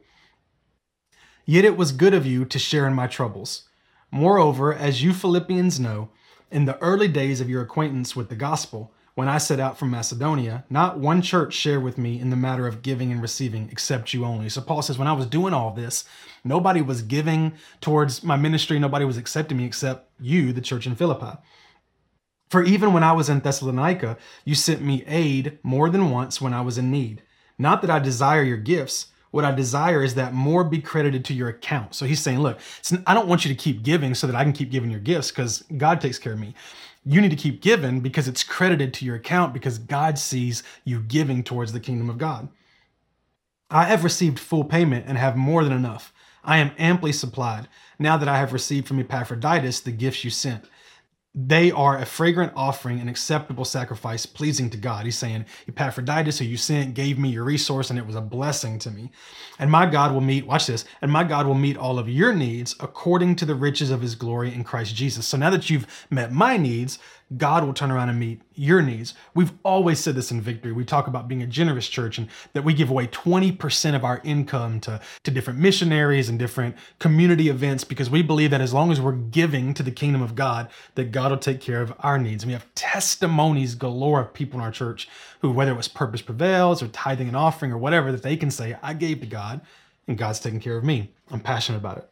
Yet 1.46 1.66
it 1.66 1.76
was 1.76 1.92
good 1.92 2.14
of 2.14 2.26
you 2.26 2.46
to 2.46 2.58
share 2.58 2.88
in 2.88 2.94
my 2.94 3.08
troubles. 3.08 3.68
Moreover, 4.12 4.74
as 4.74 5.04
you 5.04 5.14
Philippians 5.14 5.80
know, 5.80 6.10
in 6.50 6.66
the 6.66 6.78
early 6.80 7.10
days 7.10 7.42
of 7.42 7.50
your 7.50 7.62
acquaintance 7.62 8.16
with 8.16 8.30
the 8.30 8.36
gospel, 8.36 8.94
when 9.16 9.28
I 9.30 9.38
set 9.40 9.60
out 9.60 9.78
from 9.80 9.92
Macedonia, 9.92 10.66
not 10.70 11.00
one 11.00 11.22
church 11.22 11.54
shared 11.54 11.84
with 11.84 11.98
me 11.98 12.20
in 12.20 12.30
the 12.30 12.36
matter 12.36 12.68
of 12.68 12.82
giving 12.82 13.12
and 13.12 13.22
receiving 13.22 13.70
except 13.72 14.14
you 14.14 14.26
only. 14.26 14.50
So 14.50 14.62
Paul 14.62 14.82
says, 14.82 14.98
when 14.98 15.08
I 15.08 15.14
was 15.14 15.26
doing 15.26 15.54
all 15.54 15.72
this, 15.72 16.06
nobody 16.44 16.82
was 16.82 17.02
giving 17.02 17.54
towards 17.82 18.24
my 18.24 18.36
ministry, 18.36 18.78
nobody 18.78 19.06
was 19.06 19.18
accepting 19.18 19.58
me 19.58 19.66
except 19.66 20.10
you, 20.20 20.54
the 20.54 20.62
church 20.62 20.86
in 20.86 20.96
Philippi. 20.96 21.38
For 22.50 22.64
even 22.64 22.94
when 22.94 23.04
I 23.04 23.14
was 23.14 23.30
in 23.30 23.40
Thessalonica, 23.40 24.18
you 24.44 24.54
sent 24.54 24.82
me 24.82 25.04
aid 25.08 25.60
more 25.64 25.90
than 25.90 26.12
once 26.12 26.42
when 26.42 26.54
I 26.54 26.62
was 26.62 26.78
in 26.78 26.92
need. 26.92 27.24
Not 27.58 27.82
that 27.82 27.90
I 27.90 28.00
desire 28.00 28.44
your 28.44 28.58
gifts 28.58 29.08
What 29.36 29.44
I 29.44 29.52
desire 29.52 30.02
is 30.02 30.16
that 30.16 30.34
more 30.34 30.64
be 30.64 30.80
credited 30.80 31.26
to 31.26 31.34
your 31.34 31.50
account. 31.50 31.94
So 31.94 32.06
he's 32.06 32.22
saying, 32.22 32.40
look, 32.40 32.58
I 33.06 33.14
don't 33.14 33.28
want 33.28 33.44
you 33.44 33.54
to 33.54 33.56
keep 33.56 33.84
giving 33.84 34.16
so 34.16 34.28
that 34.28 34.36
I 34.38 34.46
can 34.46 34.54
keep 34.54 34.72
giving 34.72 34.90
your 34.90 35.02
gifts 35.02 35.30
because 35.30 35.66
God 35.76 36.00
takes 36.00 36.18
care 36.18 36.32
of 36.32 36.40
me. 36.40 36.56
You 37.06 37.22
need 37.22 37.30
to 37.30 37.36
keep 37.36 37.62
giving 37.62 38.00
because 38.00 38.28
it's 38.28 38.44
credited 38.44 38.94
to 38.96 39.06
your 39.06 39.16
account 39.16 39.54
because 39.54 39.78
God 39.78 40.18
sees 40.18 40.64
you 40.84 41.02
giving 41.02 41.44
towards 41.44 41.72
the 41.72 41.80
kingdom 41.80 42.10
of 42.10 42.18
God. 42.18 42.50
I 43.70 43.86
have 43.86 44.04
received 44.04 44.40
full 44.40 44.64
payment 44.64 45.06
and 45.08 45.18
have 45.18 45.36
more 45.36 45.64
than 45.64 45.74
enough. 45.74 46.14
I 46.44 46.58
am 46.58 46.72
amply 46.78 47.12
supplied 47.12 47.68
now 48.00 48.18
that 48.18 48.28
I 48.28 48.38
have 48.38 48.54
received 48.54 48.88
from 48.88 49.00
Epaphroditus 49.00 49.80
the 49.80 49.92
gifts 49.92 50.24
you 50.24 50.30
sent 50.30 50.66
they 51.38 51.70
are 51.70 51.98
a 51.98 52.06
fragrant 52.06 52.54
offering, 52.56 53.02
an 53.02 53.10
acceptable 53.10 53.66
sacrifice, 53.66 54.26
pleasing 54.26 54.70
to 54.70 54.78
God. 54.78 55.04
He's 55.04 55.18
saying, 55.18 55.46
Epaphroditus, 55.68 56.40
who 56.40 56.46
you 56.46 56.56
sent, 56.56 56.94
gave 56.94 57.20
me 57.20 57.30
your 57.30 57.44
resource, 57.44 57.90
and 57.90 58.00
it 58.00 58.08
was 58.08 58.16
a 58.16 58.22
blessing 58.22 58.80
to 58.80 58.90
me. 58.90 59.12
And 59.60 59.70
my 59.70 59.86
God 59.86 60.14
will 60.14 60.22
meet, 60.22 60.48
watch 60.48 60.68
this, 60.68 60.86
and 61.02 61.12
my 61.12 61.26
God 61.26 61.46
will 61.46 61.54
meet 61.54 61.76
all 61.76 62.00
of 62.00 62.08
your 62.08 62.34
needs 62.34 62.74
according 62.80 63.36
to 63.38 63.46
the 63.46 63.54
riches 63.54 63.92
of 63.92 64.02
his 64.02 64.16
glory 64.16 64.54
in 64.54 64.64
Christ 64.64 64.96
Jesus. 64.96 65.28
So 65.28 65.36
now 65.36 65.50
that 65.50 65.70
you've 65.70 66.08
met 66.10 66.32
my 66.32 66.56
needs, 66.56 67.00
God 67.38 67.64
will 67.64 67.74
turn 67.74 67.90
around 67.90 68.10
and 68.10 68.20
meet 68.20 68.42
your 68.54 68.84
needs. 68.84 69.16
We've 69.34 69.52
always 69.64 70.00
said 70.00 70.14
this 70.14 70.30
in 70.30 70.42
Victory. 70.42 70.72
We 70.72 70.86
talk 70.86 71.08
about 71.08 71.28
being 71.28 71.42
a 71.42 71.48
generous 71.48 71.88
church 71.88 72.20
and 72.20 72.28
that 72.54 72.64
we 72.64 72.74
give 72.74 72.92
away 72.92 73.08
20% 73.08 73.96
of 73.96 74.06
our 74.06 74.22
income 74.24 74.80
to, 74.82 75.02
to 75.24 75.32
different 75.32 75.60
missionaries 75.60 76.30
and 76.30 76.38
different 76.38 76.76
community 77.00 77.50
events 77.50 77.84
because 77.84 78.12
we 78.12 78.22
believe 78.22 78.52
that 78.52 78.62
as 78.62 78.74
long 78.74 78.92
as 78.92 79.02
we're 79.02 79.14
giving 79.14 79.74
to 79.74 79.82
the 79.82 79.92
kingdom 79.92 80.22
of 80.22 80.36
God, 80.36 80.70
that 80.94 81.12
God 81.12 81.32
will 81.32 81.40
take 81.40 81.62
care 81.62 81.82
of 81.82 81.94
our 82.00 82.20
needs. 82.20 82.44
And 82.44 82.50
we 82.50 82.54
have 82.54 82.74
testimonies 82.76 83.74
galore 83.74 84.22
of 84.22 84.34
people 84.34 84.60
in 84.60 84.64
our 84.64 84.72
church 84.72 85.10
who, 85.40 85.52
whether 85.52 85.72
it 85.72 85.78
was 85.78 85.88
Purpose 85.88 86.22
Prevails 86.22 86.84
or 86.84 86.88
tithing 86.90 87.28
and 87.28 87.38
offering 87.38 87.72
or 87.72 87.78
whatever, 87.80 88.12
that 88.12 88.22
they 88.22 88.38
can 88.38 88.52
say, 88.52 88.78
I 88.84 88.94
gave 88.94 89.22
to 89.22 89.26
God 89.26 89.62
and 90.08 90.16
God's 90.16 90.40
taking 90.40 90.60
care 90.60 90.78
of 90.78 90.84
me. 90.84 91.12
I'm 91.32 91.40
passionate 91.40 91.80
about 91.80 91.98
it 91.98 92.10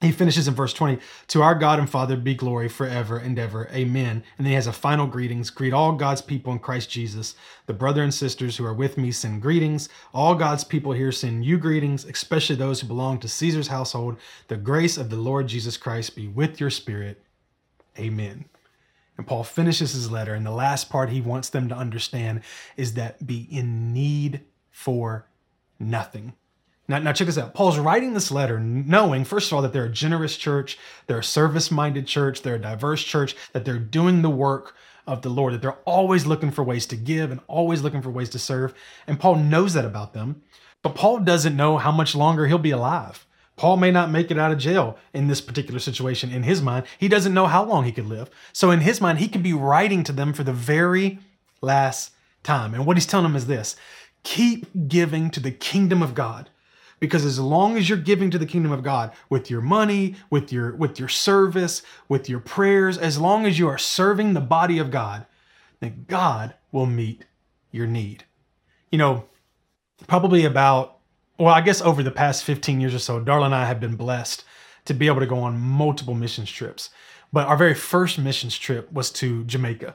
he 0.00 0.12
finishes 0.12 0.48
in 0.48 0.54
verse 0.54 0.72
20 0.72 0.98
to 1.28 1.42
our 1.42 1.54
god 1.54 1.78
and 1.78 1.88
father 1.88 2.16
be 2.16 2.34
glory 2.34 2.68
forever 2.68 3.18
and 3.18 3.38
ever. 3.38 3.68
Amen. 3.70 4.22
And 4.38 4.46
then 4.46 4.46
he 4.46 4.54
has 4.54 4.66
a 4.66 4.72
final 4.72 5.06
greetings. 5.06 5.50
Greet 5.50 5.74
all 5.74 5.92
god's 5.92 6.22
people 6.22 6.52
in 6.52 6.58
christ 6.58 6.90
jesus. 6.90 7.34
The 7.66 7.74
brother 7.74 8.02
and 8.02 8.12
sisters 8.12 8.56
who 8.56 8.64
are 8.64 8.72
with 8.72 8.96
me 8.96 9.12
send 9.12 9.42
greetings. 9.42 9.90
All 10.14 10.34
god's 10.34 10.64
people 10.64 10.92
here 10.92 11.12
send 11.12 11.44
you 11.44 11.58
greetings 11.58 12.04
especially 12.06 12.56
those 12.56 12.80
who 12.80 12.86
belong 12.86 13.18
to 13.18 13.28
caesar's 13.28 13.68
household. 13.68 14.16
The 14.48 14.56
grace 14.56 14.96
of 14.96 15.10
the 15.10 15.16
lord 15.16 15.48
jesus 15.48 15.76
christ 15.76 16.16
be 16.16 16.28
with 16.28 16.60
your 16.60 16.70
spirit. 16.70 17.22
Amen. 17.98 18.46
And 19.18 19.26
paul 19.26 19.44
finishes 19.44 19.92
his 19.92 20.10
letter 20.10 20.32
and 20.32 20.46
the 20.46 20.50
last 20.50 20.88
part 20.88 21.10
he 21.10 21.20
wants 21.20 21.50
them 21.50 21.68
to 21.68 21.76
understand 21.76 22.40
is 22.78 22.94
that 22.94 23.26
be 23.26 23.46
in 23.50 23.92
need 23.92 24.40
for 24.70 25.26
nothing 25.78 26.32
now, 26.90 26.98
now 26.98 27.12
check 27.12 27.26
this 27.26 27.38
out. 27.38 27.54
Paul's 27.54 27.78
writing 27.78 28.14
this 28.14 28.30
letter 28.30 28.58
knowing, 28.60 29.24
first 29.24 29.50
of 29.50 29.56
all, 29.56 29.62
that 29.62 29.72
they're 29.72 29.84
a 29.84 29.92
generous 29.92 30.36
church, 30.36 30.78
they're 31.06 31.20
a 31.20 31.24
service 31.24 31.70
minded 31.70 32.06
church, 32.06 32.42
they're 32.42 32.56
a 32.56 32.60
diverse 32.60 33.02
church, 33.04 33.36
that 33.52 33.64
they're 33.64 33.78
doing 33.78 34.22
the 34.22 34.30
work 34.30 34.74
of 35.06 35.22
the 35.22 35.28
Lord, 35.28 35.54
that 35.54 35.62
they're 35.62 35.72
always 35.84 36.26
looking 36.26 36.50
for 36.50 36.62
ways 36.62 36.86
to 36.86 36.96
give 36.96 37.30
and 37.30 37.40
always 37.46 37.82
looking 37.82 38.02
for 38.02 38.10
ways 38.10 38.28
to 38.30 38.38
serve. 38.38 38.74
And 39.06 39.18
Paul 39.18 39.36
knows 39.36 39.74
that 39.74 39.84
about 39.84 40.12
them. 40.12 40.42
But 40.82 40.94
Paul 40.94 41.20
doesn't 41.20 41.56
know 41.56 41.78
how 41.78 41.92
much 41.92 42.14
longer 42.14 42.46
he'll 42.46 42.58
be 42.58 42.70
alive. 42.70 43.26
Paul 43.56 43.76
may 43.76 43.90
not 43.90 44.10
make 44.10 44.30
it 44.30 44.38
out 44.38 44.52
of 44.52 44.58
jail 44.58 44.96
in 45.12 45.28
this 45.28 45.42
particular 45.42 45.78
situation. 45.78 46.32
In 46.32 46.44
his 46.44 46.62
mind, 46.62 46.86
he 46.98 47.08
doesn't 47.08 47.34
know 47.34 47.46
how 47.46 47.62
long 47.62 47.84
he 47.84 47.92
could 47.92 48.06
live. 48.06 48.30
So, 48.54 48.70
in 48.70 48.80
his 48.80 49.02
mind, 49.02 49.18
he 49.18 49.28
could 49.28 49.42
be 49.42 49.52
writing 49.52 50.02
to 50.04 50.12
them 50.12 50.32
for 50.32 50.44
the 50.44 50.52
very 50.52 51.18
last 51.60 52.12
time. 52.42 52.72
And 52.72 52.86
what 52.86 52.96
he's 52.96 53.04
telling 53.04 53.24
them 53.24 53.36
is 53.36 53.46
this 53.46 53.76
keep 54.22 54.66
giving 54.88 55.30
to 55.30 55.40
the 55.40 55.50
kingdom 55.50 56.02
of 56.02 56.14
God 56.14 56.48
because 57.00 57.24
as 57.24 57.40
long 57.40 57.76
as 57.76 57.88
you're 57.88 57.98
giving 57.98 58.30
to 58.30 58.38
the 58.38 58.46
kingdom 58.46 58.70
of 58.70 58.82
God 58.82 59.12
with 59.28 59.50
your 59.50 59.62
money, 59.62 60.14
with 60.28 60.52
your 60.52 60.76
with 60.76 61.00
your 61.00 61.08
service, 61.08 61.82
with 62.08 62.28
your 62.28 62.40
prayers, 62.40 62.96
as 62.96 63.18
long 63.18 63.46
as 63.46 63.58
you 63.58 63.66
are 63.68 63.78
serving 63.78 64.34
the 64.34 64.40
body 64.40 64.78
of 64.78 64.90
God, 64.90 65.26
then 65.80 66.04
God 66.06 66.54
will 66.70 66.86
meet 66.86 67.24
your 67.72 67.86
need. 67.86 68.24
You 68.90 68.98
know, 68.98 69.24
probably 70.06 70.44
about 70.44 70.98
well, 71.38 71.54
I 71.54 71.62
guess 71.62 71.80
over 71.80 72.02
the 72.02 72.10
past 72.10 72.44
15 72.44 72.82
years 72.82 72.94
or 72.94 72.98
so, 72.98 73.18
Darla 73.18 73.46
and 73.46 73.54
I 73.54 73.64
have 73.64 73.80
been 73.80 73.96
blessed 73.96 74.44
to 74.84 74.92
be 74.92 75.06
able 75.06 75.20
to 75.20 75.26
go 75.26 75.38
on 75.38 75.58
multiple 75.58 76.14
missions 76.14 76.50
trips. 76.50 76.90
But 77.32 77.46
our 77.46 77.56
very 77.56 77.74
first 77.74 78.18
missions 78.18 78.58
trip 78.58 78.92
was 78.92 79.10
to 79.12 79.44
Jamaica. 79.44 79.94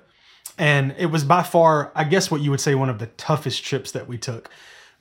And 0.58 0.96
it 0.98 1.08
was 1.08 1.24
by 1.24 1.44
far, 1.44 1.92
I 1.94 2.06
guess, 2.06 2.32
what 2.32 2.42
you 2.42 2.50
would 2.50 2.62
say 2.62 2.74
one 2.74 2.90
of 2.90 2.98
the 2.98 3.08
toughest 3.08 3.64
trips 3.64 3.92
that 3.92 4.08
we 4.08 4.18
took 4.18 4.50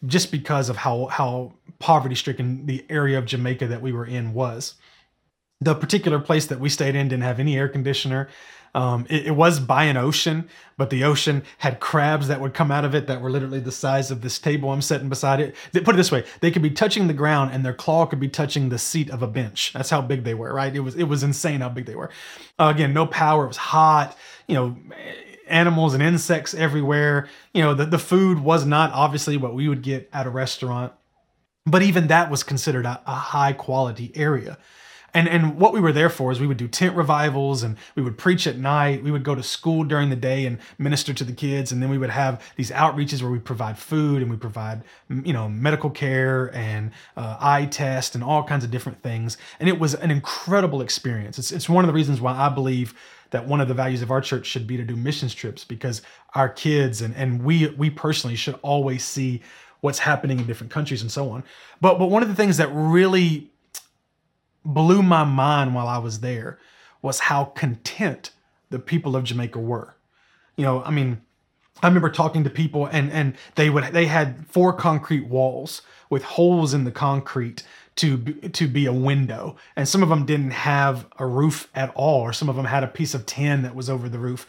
just 0.06 0.30
because 0.30 0.68
of 0.68 0.76
how 0.76 1.06
how 1.06 1.52
poverty 1.78 2.14
stricken 2.14 2.66
the 2.66 2.84
area 2.88 3.18
of 3.18 3.26
Jamaica 3.26 3.66
that 3.68 3.82
we 3.82 3.92
were 3.92 4.06
in 4.06 4.32
was. 4.32 4.74
The 5.60 5.74
particular 5.74 6.18
place 6.18 6.46
that 6.46 6.60
we 6.60 6.68
stayed 6.68 6.94
in 6.94 7.08
didn't 7.08 7.22
have 7.22 7.40
any 7.40 7.56
air 7.56 7.68
conditioner. 7.68 8.28
Um, 8.74 9.06
it, 9.08 9.26
it, 9.26 9.30
was 9.30 9.60
by 9.60 9.84
an 9.84 9.96
ocean, 9.96 10.48
but 10.76 10.90
the 10.90 11.04
ocean 11.04 11.44
had 11.58 11.78
crabs 11.78 12.26
that 12.26 12.40
would 12.40 12.54
come 12.54 12.72
out 12.72 12.84
of 12.84 12.92
it 12.92 13.06
that 13.06 13.20
were 13.20 13.30
literally 13.30 13.60
the 13.60 13.70
size 13.70 14.10
of 14.10 14.20
this 14.20 14.40
table 14.40 14.72
I'm 14.72 14.82
sitting 14.82 15.08
beside 15.08 15.38
it. 15.38 15.54
They, 15.70 15.78
put 15.78 15.94
it 15.94 15.96
this 15.96 16.10
way: 16.10 16.24
they 16.40 16.50
could 16.50 16.60
be 16.62 16.70
touching 16.70 17.06
the 17.06 17.14
ground, 17.14 17.52
and 17.52 17.64
their 17.64 17.72
claw 17.72 18.04
could 18.04 18.18
be 18.18 18.28
touching 18.28 18.70
the 18.70 18.78
seat 18.78 19.10
of 19.10 19.22
a 19.22 19.28
bench. 19.28 19.72
That's 19.74 19.90
how 19.90 20.02
big 20.02 20.24
they 20.24 20.34
were, 20.34 20.52
right? 20.52 20.74
It 20.74 20.80
was 20.80 20.96
it 20.96 21.04
was 21.04 21.22
insane 21.22 21.60
how 21.60 21.68
big 21.68 21.86
they 21.86 21.94
were. 21.94 22.10
Uh, 22.58 22.72
again, 22.74 22.92
no 22.92 23.06
power. 23.06 23.44
It 23.44 23.48
was 23.48 23.58
hot. 23.58 24.18
You 24.48 24.54
know, 24.56 24.76
animals 25.46 25.94
and 25.94 26.02
insects 26.02 26.54
everywhere. 26.54 27.28
You 27.52 27.62
know, 27.62 27.74
the, 27.74 27.86
the 27.86 27.98
food 27.98 28.40
was 28.40 28.64
not 28.64 28.92
obviously 28.92 29.36
what 29.36 29.54
we 29.54 29.68
would 29.68 29.82
get 29.82 30.08
at 30.12 30.26
a 30.26 30.30
restaurant, 30.30 30.92
but 31.66 31.82
even 31.82 32.08
that 32.08 32.30
was 32.30 32.42
considered 32.42 32.86
a, 32.86 33.00
a 33.06 33.14
high 33.14 33.52
quality 33.52 34.12
area. 34.14 34.58
And, 35.14 35.28
and 35.28 35.58
what 35.58 35.72
we 35.72 35.80
were 35.80 35.92
there 35.92 36.10
for 36.10 36.32
is 36.32 36.40
we 36.40 36.48
would 36.48 36.56
do 36.56 36.66
tent 36.66 36.96
revivals 36.96 37.62
and 37.62 37.76
we 37.94 38.02
would 38.02 38.18
preach 38.18 38.48
at 38.48 38.58
night. 38.58 39.04
We 39.04 39.12
would 39.12 39.22
go 39.22 39.36
to 39.36 39.44
school 39.44 39.84
during 39.84 40.10
the 40.10 40.16
day 40.16 40.44
and 40.44 40.58
minister 40.76 41.14
to 41.14 41.22
the 41.22 41.32
kids. 41.32 41.70
And 41.70 41.80
then 41.80 41.88
we 41.88 41.98
would 41.98 42.10
have 42.10 42.42
these 42.56 42.72
outreaches 42.72 43.22
where 43.22 43.30
we 43.30 43.38
provide 43.38 43.78
food 43.78 44.22
and 44.22 44.30
we 44.30 44.36
provide, 44.36 44.82
you 45.08 45.32
know, 45.32 45.48
medical 45.48 45.88
care 45.88 46.52
and 46.54 46.90
uh, 47.16 47.36
eye 47.38 47.66
test 47.66 48.16
and 48.16 48.24
all 48.24 48.42
kinds 48.42 48.64
of 48.64 48.72
different 48.72 49.00
things. 49.02 49.38
And 49.60 49.68
it 49.68 49.78
was 49.78 49.94
an 49.94 50.10
incredible 50.10 50.82
experience. 50.82 51.38
It's, 51.38 51.52
it's 51.52 51.68
one 51.68 51.84
of 51.84 51.86
the 51.86 51.94
reasons 51.94 52.20
why 52.20 52.32
I 52.32 52.48
believe 52.48 52.92
that 53.30 53.46
one 53.46 53.60
of 53.60 53.68
the 53.68 53.74
values 53.74 54.02
of 54.02 54.10
our 54.10 54.20
church 54.20 54.46
should 54.46 54.66
be 54.66 54.76
to 54.76 54.84
do 54.84 54.96
missions 54.96 55.34
trips 55.34 55.64
because 55.64 56.02
our 56.34 56.48
kids 56.48 57.02
and, 57.02 57.14
and 57.16 57.42
we 57.42 57.66
we 57.70 57.90
personally 57.90 58.36
should 58.36 58.54
always 58.62 59.04
see 59.04 59.42
what's 59.80 59.98
happening 59.98 60.38
in 60.38 60.46
different 60.46 60.72
countries 60.72 61.02
and 61.02 61.10
so 61.10 61.30
on. 61.30 61.42
But 61.80 61.98
but 61.98 62.10
one 62.10 62.22
of 62.22 62.28
the 62.28 62.34
things 62.34 62.58
that 62.58 62.68
really 62.72 63.50
blew 64.64 65.02
my 65.02 65.24
mind 65.24 65.74
while 65.74 65.88
I 65.88 65.98
was 65.98 66.20
there 66.20 66.58
was 67.02 67.20
how 67.20 67.44
content 67.44 68.30
the 68.70 68.78
people 68.78 69.14
of 69.14 69.24
Jamaica 69.24 69.58
were. 69.58 69.94
You 70.56 70.64
know, 70.64 70.82
I 70.82 70.90
mean, 70.90 71.20
I 71.82 71.88
remember 71.88 72.10
talking 72.10 72.44
to 72.44 72.50
people 72.50 72.86
and 72.86 73.10
and 73.12 73.36
they 73.56 73.68
would 73.70 73.84
they 73.92 74.06
had 74.06 74.46
four 74.48 74.72
concrete 74.72 75.26
walls 75.26 75.82
with 76.08 76.22
holes 76.22 76.72
in 76.72 76.84
the 76.84 76.92
concrete 76.92 77.62
to 77.96 78.18
to 78.18 78.68
be 78.68 78.86
a 78.86 78.92
window. 78.92 79.56
And 79.76 79.88
some 79.88 80.02
of 80.02 80.08
them 80.08 80.24
didn't 80.24 80.52
have 80.52 81.06
a 81.18 81.26
roof 81.26 81.68
at 81.74 81.92
all 81.94 82.20
or 82.22 82.32
some 82.32 82.48
of 82.48 82.56
them 82.56 82.66
had 82.66 82.84
a 82.84 82.88
piece 82.88 83.14
of 83.14 83.26
tin 83.26 83.62
that 83.62 83.74
was 83.74 83.90
over 83.90 84.08
the 84.08 84.18
roof. 84.18 84.46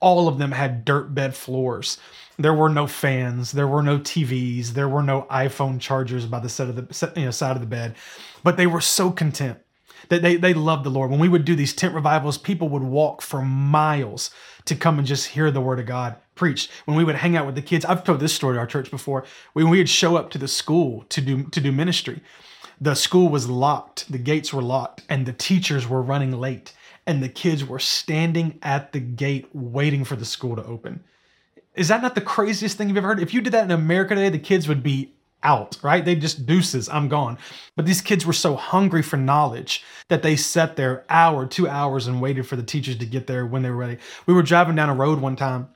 All 0.00 0.28
of 0.28 0.38
them 0.38 0.52
had 0.52 0.84
dirt 0.84 1.14
bed 1.14 1.34
floors 1.34 1.98
there 2.38 2.54
were 2.54 2.68
no 2.68 2.86
fans. 2.86 3.52
There 3.52 3.68
were 3.68 3.82
no 3.82 3.98
tvs 3.98 4.68
there 4.68 4.88
were 4.88 5.02
no 5.02 5.26
iphone 5.30 5.80
chargers 5.80 6.26
by 6.26 6.40
the 6.40 6.48
side 6.48 6.68
of 6.68 6.76
the 6.76 7.12
you 7.16 7.26
know, 7.26 7.30
side 7.30 7.56
of 7.56 7.60
the 7.60 7.66
bed. 7.66 7.94
But 8.42 8.56
they 8.56 8.66
were 8.66 8.80
so 8.80 9.10
content 9.10 9.58
that 10.08 10.22
they, 10.22 10.36
they 10.36 10.54
loved 10.54 10.84
the 10.84 10.90
lord. 10.90 11.10
When 11.10 11.20
we 11.20 11.28
would 11.28 11.44
do 11.44 11.54
these 11.54 11.74
tent 11.74 11.94
revivals 11.94 12.38
people 12.38 12.68
would 12.70 12.82
walk 12.82 13.22
for 13.22 13.42
miles 13.42 14.30
to 14.64 14.74
come 14.74 14.98
and 14.98 15.06
just 15.06 15.28
hear 15.28 15.50
the 15.50 15.60
word 15.60 15.80
of 15.80 15.86
god 15.86 16.16
preached. 16.34 16.70
When 16.86 16.96
we 16.96 17.04
would 17.04 17.16
hang 17.16 17.36
out 17.36 17.46
with 17.46 17.54
the 17.54 17.62
kids 17.62 17.84
i've 17.84 18.04
told 18.04 18.20
this 18.20 18.34
story 18.34 18.54
to 18.54 18.60
our 18.60 18.66
church 18.66 18.90
before. 18.90 19.24
When 19.52 19.68
we 19.68 19.78
would 19.78 19.88
show 19.88 20.16
up 20.16 20.30
to 20.30 20.38
the 20.38 20.48
school 20.48 21.04
to 21.10 21.20
do 21.20 21.44
to 21.44 21.60
do 21.60 21.72
ministry 21.72 22.22
the 22.82 22.96
school 22.96 23.28
was 23.28 23.48
locked, 23.48 24.10
the 24.10 24.18
gates 24.18 24.52
were 24.52 24.60
locked, 24.60 25.02
and 25.08 25.24
the 25.24 25.32
teachers 25.32 25.88
were 25.88 26.02
running 26.02 26.32
late, 26.32 26.72
and 27.06 27.22
the 27.22 27.28
kids 27.28 27.64
were 27.64 27.78
standing 27.78 28.58
at 28.60 28.90
the 28.90 28.98
gate 28.98 29.46
waiting 29.52 30.04
for 30.04 30.16
the 30.16 30.24
school 30.24 30.56
to 30.56 30.64
open. 30.64 31.04
Is 31.74 31.88
that 31.88 32.02
not 32.02 32.14
the 32.14 32.20
craziest 32.20 32.76
thing 32.76 32.88
you've 32.88 32.96
ever 32.98 33.08
heard? 33.08 33.20
If 33.20 33.32
you 33.32 33.40
did 33.40 33.52
that 33.54 33.64
in 33.64 33.70
America 33.70 34.14
today, 34.14 34.28
the 34.28 34.38
kids 34.38 34.68
would 34.68 34.82
be 34.82 35.12
out, 35.42 35.78
right? 35.82 36.04
They 36.04 36.14
just 36.14 36.46
deuces, 36.46 36.88
I'm 36.88 37.08
gone. 37.08 37.38
But 37.76 37.86
these 37.86 38.00
kids 38.00 38.24
were 38.26 38.32
so 38.32 38.54
hungry 38.54 39.02
for 39.02 39.16
knowledge 39.16 39.84
that 40.08 40.22
they 40.22 40.36
sat 40.36 40.76
there 40.76 41.04
hour, 41.08 41.46
two 41.46 41.68
hours 41.68 42.06
and 42.06 42.20
waited 42.20 42.46
for 42.46 42.56
the 42.56 42.62
teachers 42.62 42.98
to 42.98 43.06
get 43.06 43.26
there 43.26 43.46
when 43.46 43.62
they 43.62 43.70
were 43.70 43.76
ready. 43.76 43.98
We 44.26 44.34
were 44.34 44.42
driving 44.42 44.76
down 44.76 44.90
a 44.90 44.94
road 44.94 45.20
one 45.20 45.36
time 45.36 45.68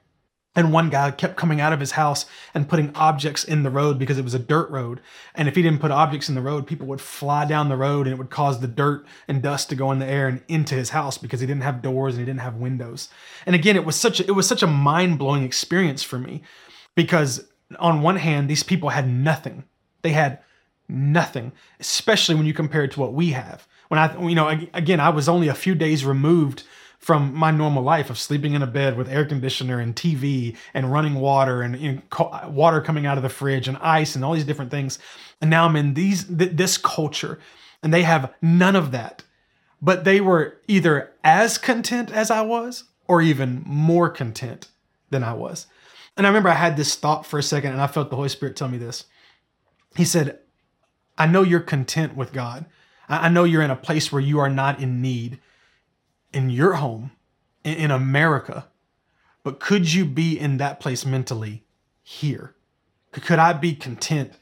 and 0.56 0.72
one 0.72 0.88
guy 0.88 1.10
kept 1.10 1.36
coming 1.36 1.60
out 1.60 1.72
of 1.72 1.80
his 1.80 1.92
house 1.92 2.24
and 2.54 2.68
putting 2.68 2.90
objects 2.96 3.44
in 3.44 3.62
the 3.62 3.70
road 3.70 3.98
because 3.98 4.18
it 4.18 4.24
was 4.24 4.34
a 4.34 4.38
dirt 4.38 4.70
road. 4.70 5.00
And 5.34 5.46
if 5.46 5.54
he 5.54 5.62
didn't 5.62 5.80
put 5.80 5.90
objects 5.90 6.28
in 6.28 6.34
the 6.34 6.40
road, 6.40 6.66
people 6.66 6.86
would 6.86 7.00
fly 7.00 7.44
down 7.44 7.68
the 7.68 7.76
road 7.76 8.06
and 8.06 8.14
it 8.14 8.18
would 8.18 8.30
cause 8.30 8.60
the 8.60 8.66
dirt 8.66 9.06
and 9.28 9.42
dust 9.42 9.68
to 9.68 9.76
go 9.76 9.92
in 9.92 9.98
the 9.98 10.06
air 10.06 10.26
and 10.26 10.42
into 10.48 10.74
his 10.74 10.90
house 10.90 11.18
because 11.18 11.40
he 11.40 11.46
didn't 11.46 11.62
have 11.62 11.82
doors 11.82 12.14
and 12.14 12.20
he 12.20 12.26
didn't 12.26 12.40
have 12.40 12.56
windows. 12.56 13.10
And 13.44 13.54
again, 13.54 13.76
it 13.76 13.84
was 13.84 13.96
such 13.96 14.18
a, 14.18 14.26
it 14.26 14.34
was 14.34 14.48
such 14.48 14.62
a 14.62 14.66
mind-blowing 14.66 15.44
experience 15.44 16.02
for 16.02 16.18
me 16.18 16.42
because 16.94 17.46
on 17.78 18.00
one 18.00 18.16
hand, 18.16 18.48
these 18.48 18.62
people 18.62 18.88
had 18.88 19.08
nothing. 19.08 19.64
They 20.02 20.12
had 20.12 20.40
nothing, 20.88 21.52
especially 21.80 22.34
when 22.34 22.46
you 22.46 22.54
compare 22.54 22.84
it 22.84 22.92
to 22.92 23.00
what 23.00 23.12
we 23.12 23.32
have. 23.32 23.66
When 23.88 23.98
I, 23.98 24.18
you 24.26 24.34
know, 24.34 24.48
again, 24.72 25.00
I 25.00 25.10
was 25.10 25.28
only 25.28 25.48
a 25.48 25.54
few 25.54 25.74
days 25.74 26.04
removed 26.04 26.64
from 27.06 27.32
my 27.32 27.52
normal 27.52 27.84
life 27.84 28.10
of 28.10 28.18
sleeping 28.18 28.54
in 28.54 28.62
a 28.62 28.66
bed 28.66 28.96
with 28.96 29.08
air 29.08 29.24
conditioner 29.24 29.78
and 29.78 29.94
TV 29.94 30.56
and 30.74 30.90
running 30.90 31.14
water 31.14 31.62
and 31.62 31.78
you 31.78 31.92
know, 31.92 32.48
water 32.48 32.80
coming 32.80 33.06
out 33.06 33.16
of 33.16 33.22
the 33.22 33.28
fridge 33.28 33.68
and 33.68 33.76
ice 33.76 34.16
and 34.16 34.24
all 34.24 34.34
these 34.34 34.42
different 34.42 34.72
things. 34.72 34.98
And 35.40 35.48
now 35.48 35.66
I'm 35.66 35.76
in 35.76 35.94
these 35.94 36.24
th- 36.24 36.56
this 36.56 36.76
culture, 36.76 37.38
and 37.80 37.94
they 37.94 38.02
have 38.02 38.34
none 38.42 38.74
of 38.74 38.90
that. 38.90 39.22
But 39.80 40.02
they 40.02 40.20
were 40.20 40.60
either 40.66 41.12
as 41.22 41.58
content 41.58 42.10
as 42.10 42.28
I 42.28 42.42
was, 42.42 42.82
or 43.06 43.22
even 43.22 43.62
more 43.64 44.10
content 44.10 44.66
than 45.10 45.22
I 45.22 45.32
was. 45.32 45.68
And 46.16 46.26
I 46.26 46.30
remember 46.30 46.48
I 46.48 46.54
had 46.54 46.76
this 46.76 46.96
thought 46.96 47.24
for 47.24 47.38
a 47.38 47.42
second, 47.42 47.70
and 47.70 47.80
I 47.80 47.86
felt 47.86 48.10
the 48.10 48.16
Holy 48.16 48.30
Spirit 48.30 48.56
tell 48.56 48.66
me 48.66 48.78
this. 48.78 49.04
He 49.94 50.04
said, 50.04 50.40
I 51.16 51.28
know 51.28 51.44
you're 51.44 51.60
content 51.60 52.16
with 52.16 52.32
God. 52.32 52.66
I 53.08 53.28
know 53.28 53.44
you're 53.44 53.62
in 53.62 53.70
a 53.70 53.76
place 53.76 54.10
where 54.10 54.20
you 54.20 54.40
are 54.40 54.50
not 54.50 54.80
in 54.80 55.00
need 55.00 55.38
in 56.36 56.50
your 56.50 56.74
home, 56.74 57.12
in 57.64 57.90
America. 57.90 58.68
But 59.42 59.58
could 59.58 59.92
you 59.92 60.04
be 60.04 60.38
in 60.38 60.58
that 60.58 60.80
place 60.80 61.06
mentally 61.06 61.64
here? 62.02 62.54
Could 63.12 63.38
I 63.38 63.54
be 63.54 63.74
content 63.74 64.34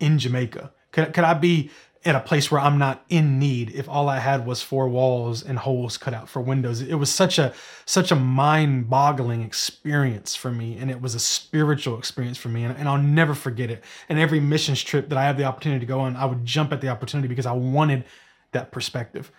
in 0.00 0.18
Jamaica? 0.18 0.72
Could, 0.90 1.14
could 1.14 1.22
I 1.22 1.34
be 1.34 1.70
at 2.04 2.16
a 2.16 2.20
place 2.20 2.50
where 2.50 2.60
I'm 2.60 2.78
not 2.78 3.04
in 3.08 3.38
need 3.38 3.70
if 3.72 3.88
all 3.88 4.08
I 4.08 4.18
had 4.18 4.46
was 4.46 4.62
four 4.62 4.88
walls 4.88 5.44
and 5.44 5.58
holes 5.58 5.96
cut 5.96 6.14
out 6.14 6.28
for 6.28 6.40
windows. 6.40 6.80
It 6.80 6.94
was 6.94 7.12
such 7.12 7.38
a 7.38 7.52
such 7.84 8.10
a 8.10 8.16
mind-boggling 8.16 9.42
experience 9.42 10.34
for 10.34 10.50
me 10.50 10.76
and 10.78 10.90
it 10.90 11.00
was 11.00 11.14
a 11.14 11.20
spiritual 11.20 11.98
experience 11.98 12.38
for 12.38 12.48
me 12.48 12.64
and, 12.64 12.76
and 12.76 12.88
I'll 12.88 12.98
never 12.98 13.34
forget 13.34 13.70
it. 13.70 13.84
And 14.08 14.18
every 14.18 14.40
missions 14.40 14.82
trip 14.82 15.08
that 15.08 15.18
I 15.18 15.24
have 15.24 15.36
the 15.36 15.44
opportunity 15.44 15.80
to 15.80 15.86
go 15.86 16.00
on, 16.00 16.16
I 16.16 16.24
would 16.24 16.44
jump 16.44 16.72
at 16.72 16.80
the 16.80 16.88
opportunity 16.88 17.28
because 17.28 17.46
I 17.46 17.52
wanted 17.52 18.04
that 18.52 18.72
perspective. 18.72 19.30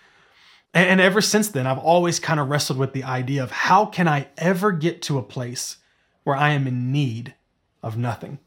And, 0.74 0.90
and 0.90 1.02
ever 1.02 1.22
since 1.22 1.50
then, 1.50 1.68
I've 1.68 1.78
always 1.78 2.20
kind 2.20 2.40
of 2.40 2.50
wrestled 2.50 2.78
with 2.78 2.94
the 2.94 3.04
idea 3.04 3.44
of 3.44 3.52
how 3.52 3.86
can 3.86 4.08
I 4.08 4.28
ever 4.38 4.72
get 4.72 5.02
to 5.04 5.18
a 5.18 5.24
place 5.24 5.78
where 6.24 6.36
I 6.36 6.52
am 6.52 6.68
in 6.68 6.92
need 6.92 7.34
of 7.82 7.98
nothing? 7.98 8.40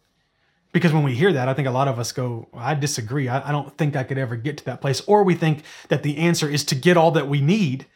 Because 0.72 0.92
when 0.92 1.02
we 1.02 1.14
hear 1.14 1.32
that, 1.32 1.48
I 1.48 1.54
think 1.54 1.68
a 1.68 1.72
lot 1.72 1.88
of 1.88 1.98
us 1.98 2.12
go, 2.12 2.48
I 2.54 2.74
disagree. 2.74 3.28
I, 3.28 3.48
I, 3.48 3.52
don't 3.52 3.76
think 3.76 3.94
I 3.94 4.04
could 4.04 4.16
ever 4.16 4.36
get 4.36 4.56
to 4.58 4.64
that 4.64 4.80
place. 4.80 5.02
Or 5.02 5.22
we 5.22 5.34
think 5.34 5.64
that 5.88 6.02
the 6.02 6.16
answer 6.16 6.48
is 6.48 6.64
to 6.66 6.74
get 6.74 6.96
all 6.96 7.10
that 7.10 7.28
we 7.28 7.42
need. 7.42 7.86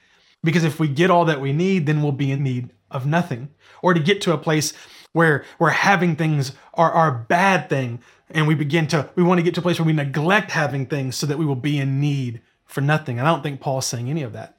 Because 0.44 0.62
if 0.62 0.78
we 0.78 0.88
get 0.88 1.10
all 1.10 1.24
that 1.24 1.40
we 1.40 1.52
need, 1.52 1.86
then 1.86 2.02
we'll 2.02 2.12
be 2.12 2.30
in 2.30 2.42
need 2.42 2.70
of 2.90 3.06
nothing. 3.06 3.48
Or 3.82 3.94
to 3.94 4.00
get 4.00 4.20
to 4.22 4.32
a 4.32 4.38
place 4.38 4.74
where 5.12 5.44
where 5.56 5.70
having 5.70 6.16
things 6.16 6.52
are, 6.74 6.92
are 6.92 7.08
a 7.08 7.24
bad 7.26 7.70
thing. 7.70 8.00
And 8.28 8.46
we 8.46 8.54
begin 8.54 8.86
to, 8.88 9.08
we 9.14 9.22
want 9.22 9.38
to 9.38 9.42
get 9.42 9.54
to 9.54 9.60
a 9.60 9.62
place 9.62 9.78
where 9.78 9.86
we 9.86 9.92
neglect 9.94 10.50
having 10.50 10.84
things 10.86 11.16
so 11.16 11.26
that 11.26 11.38
we 11.38 11.46
will 11.46 11.56
be 11.56 11.78
in 11.78 12.00
need 12.00 12.42
for 12.66 12.80
nothing. 12.80 13.18
And 13.18 13.26
I 13.26 13.32
don't 13.32 13.42
think 13.42 13.60
Paul 13.60 13.78
is 13.78 13.86
saying 13.86 14.10
any 14.10 14.22
of 14.22 14.32
that. 14.34 14.58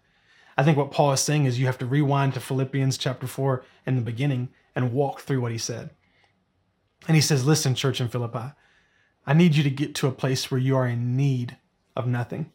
I 0.57 0.63
think 0.63 0.77
what 0.77 0.91
Paul 0.91 1.11
is 1.11 1.21
saying 1.21 1.45
is 1.45 1.59
you 1.59 1.67
have 1.67 1.77
to 1.77 1.85
rewind 1.85 2.33
to 2.33 2.39
Philippians 2.39 2.97
chapter 2.97 3.27
4 3.27 3.63
in 3.85 3.95
the 3.95 4.01
beginning 4.01 4.49
and 4.75 4.91
walk 4.91 5.21
through 5.21 5.41
what 5.41 5.51
he 5.51 5.57
said. 5.57 5.91
And 7.07 7.15
he 7.15 7.21
says, 7.21 7.45
Listen, 7.45 7.75
church 7.75 8.01
in 8.01 8.07
Philippi, 8.07 8.53
I 9.25 9.33
need 9.33 9.55
you 9.55 9.63
to 9.63 9.69
get 9.69 9.93
to 9.95 10.07
a 10.07 10.11
place 10.11 10.49
where 10.49 10.59
you 10.59 10.75
are 10.75 10.87
in 10.87 11.15
need 11.15 11.57
of 11.95 12.07
nothing. 12.07 12.51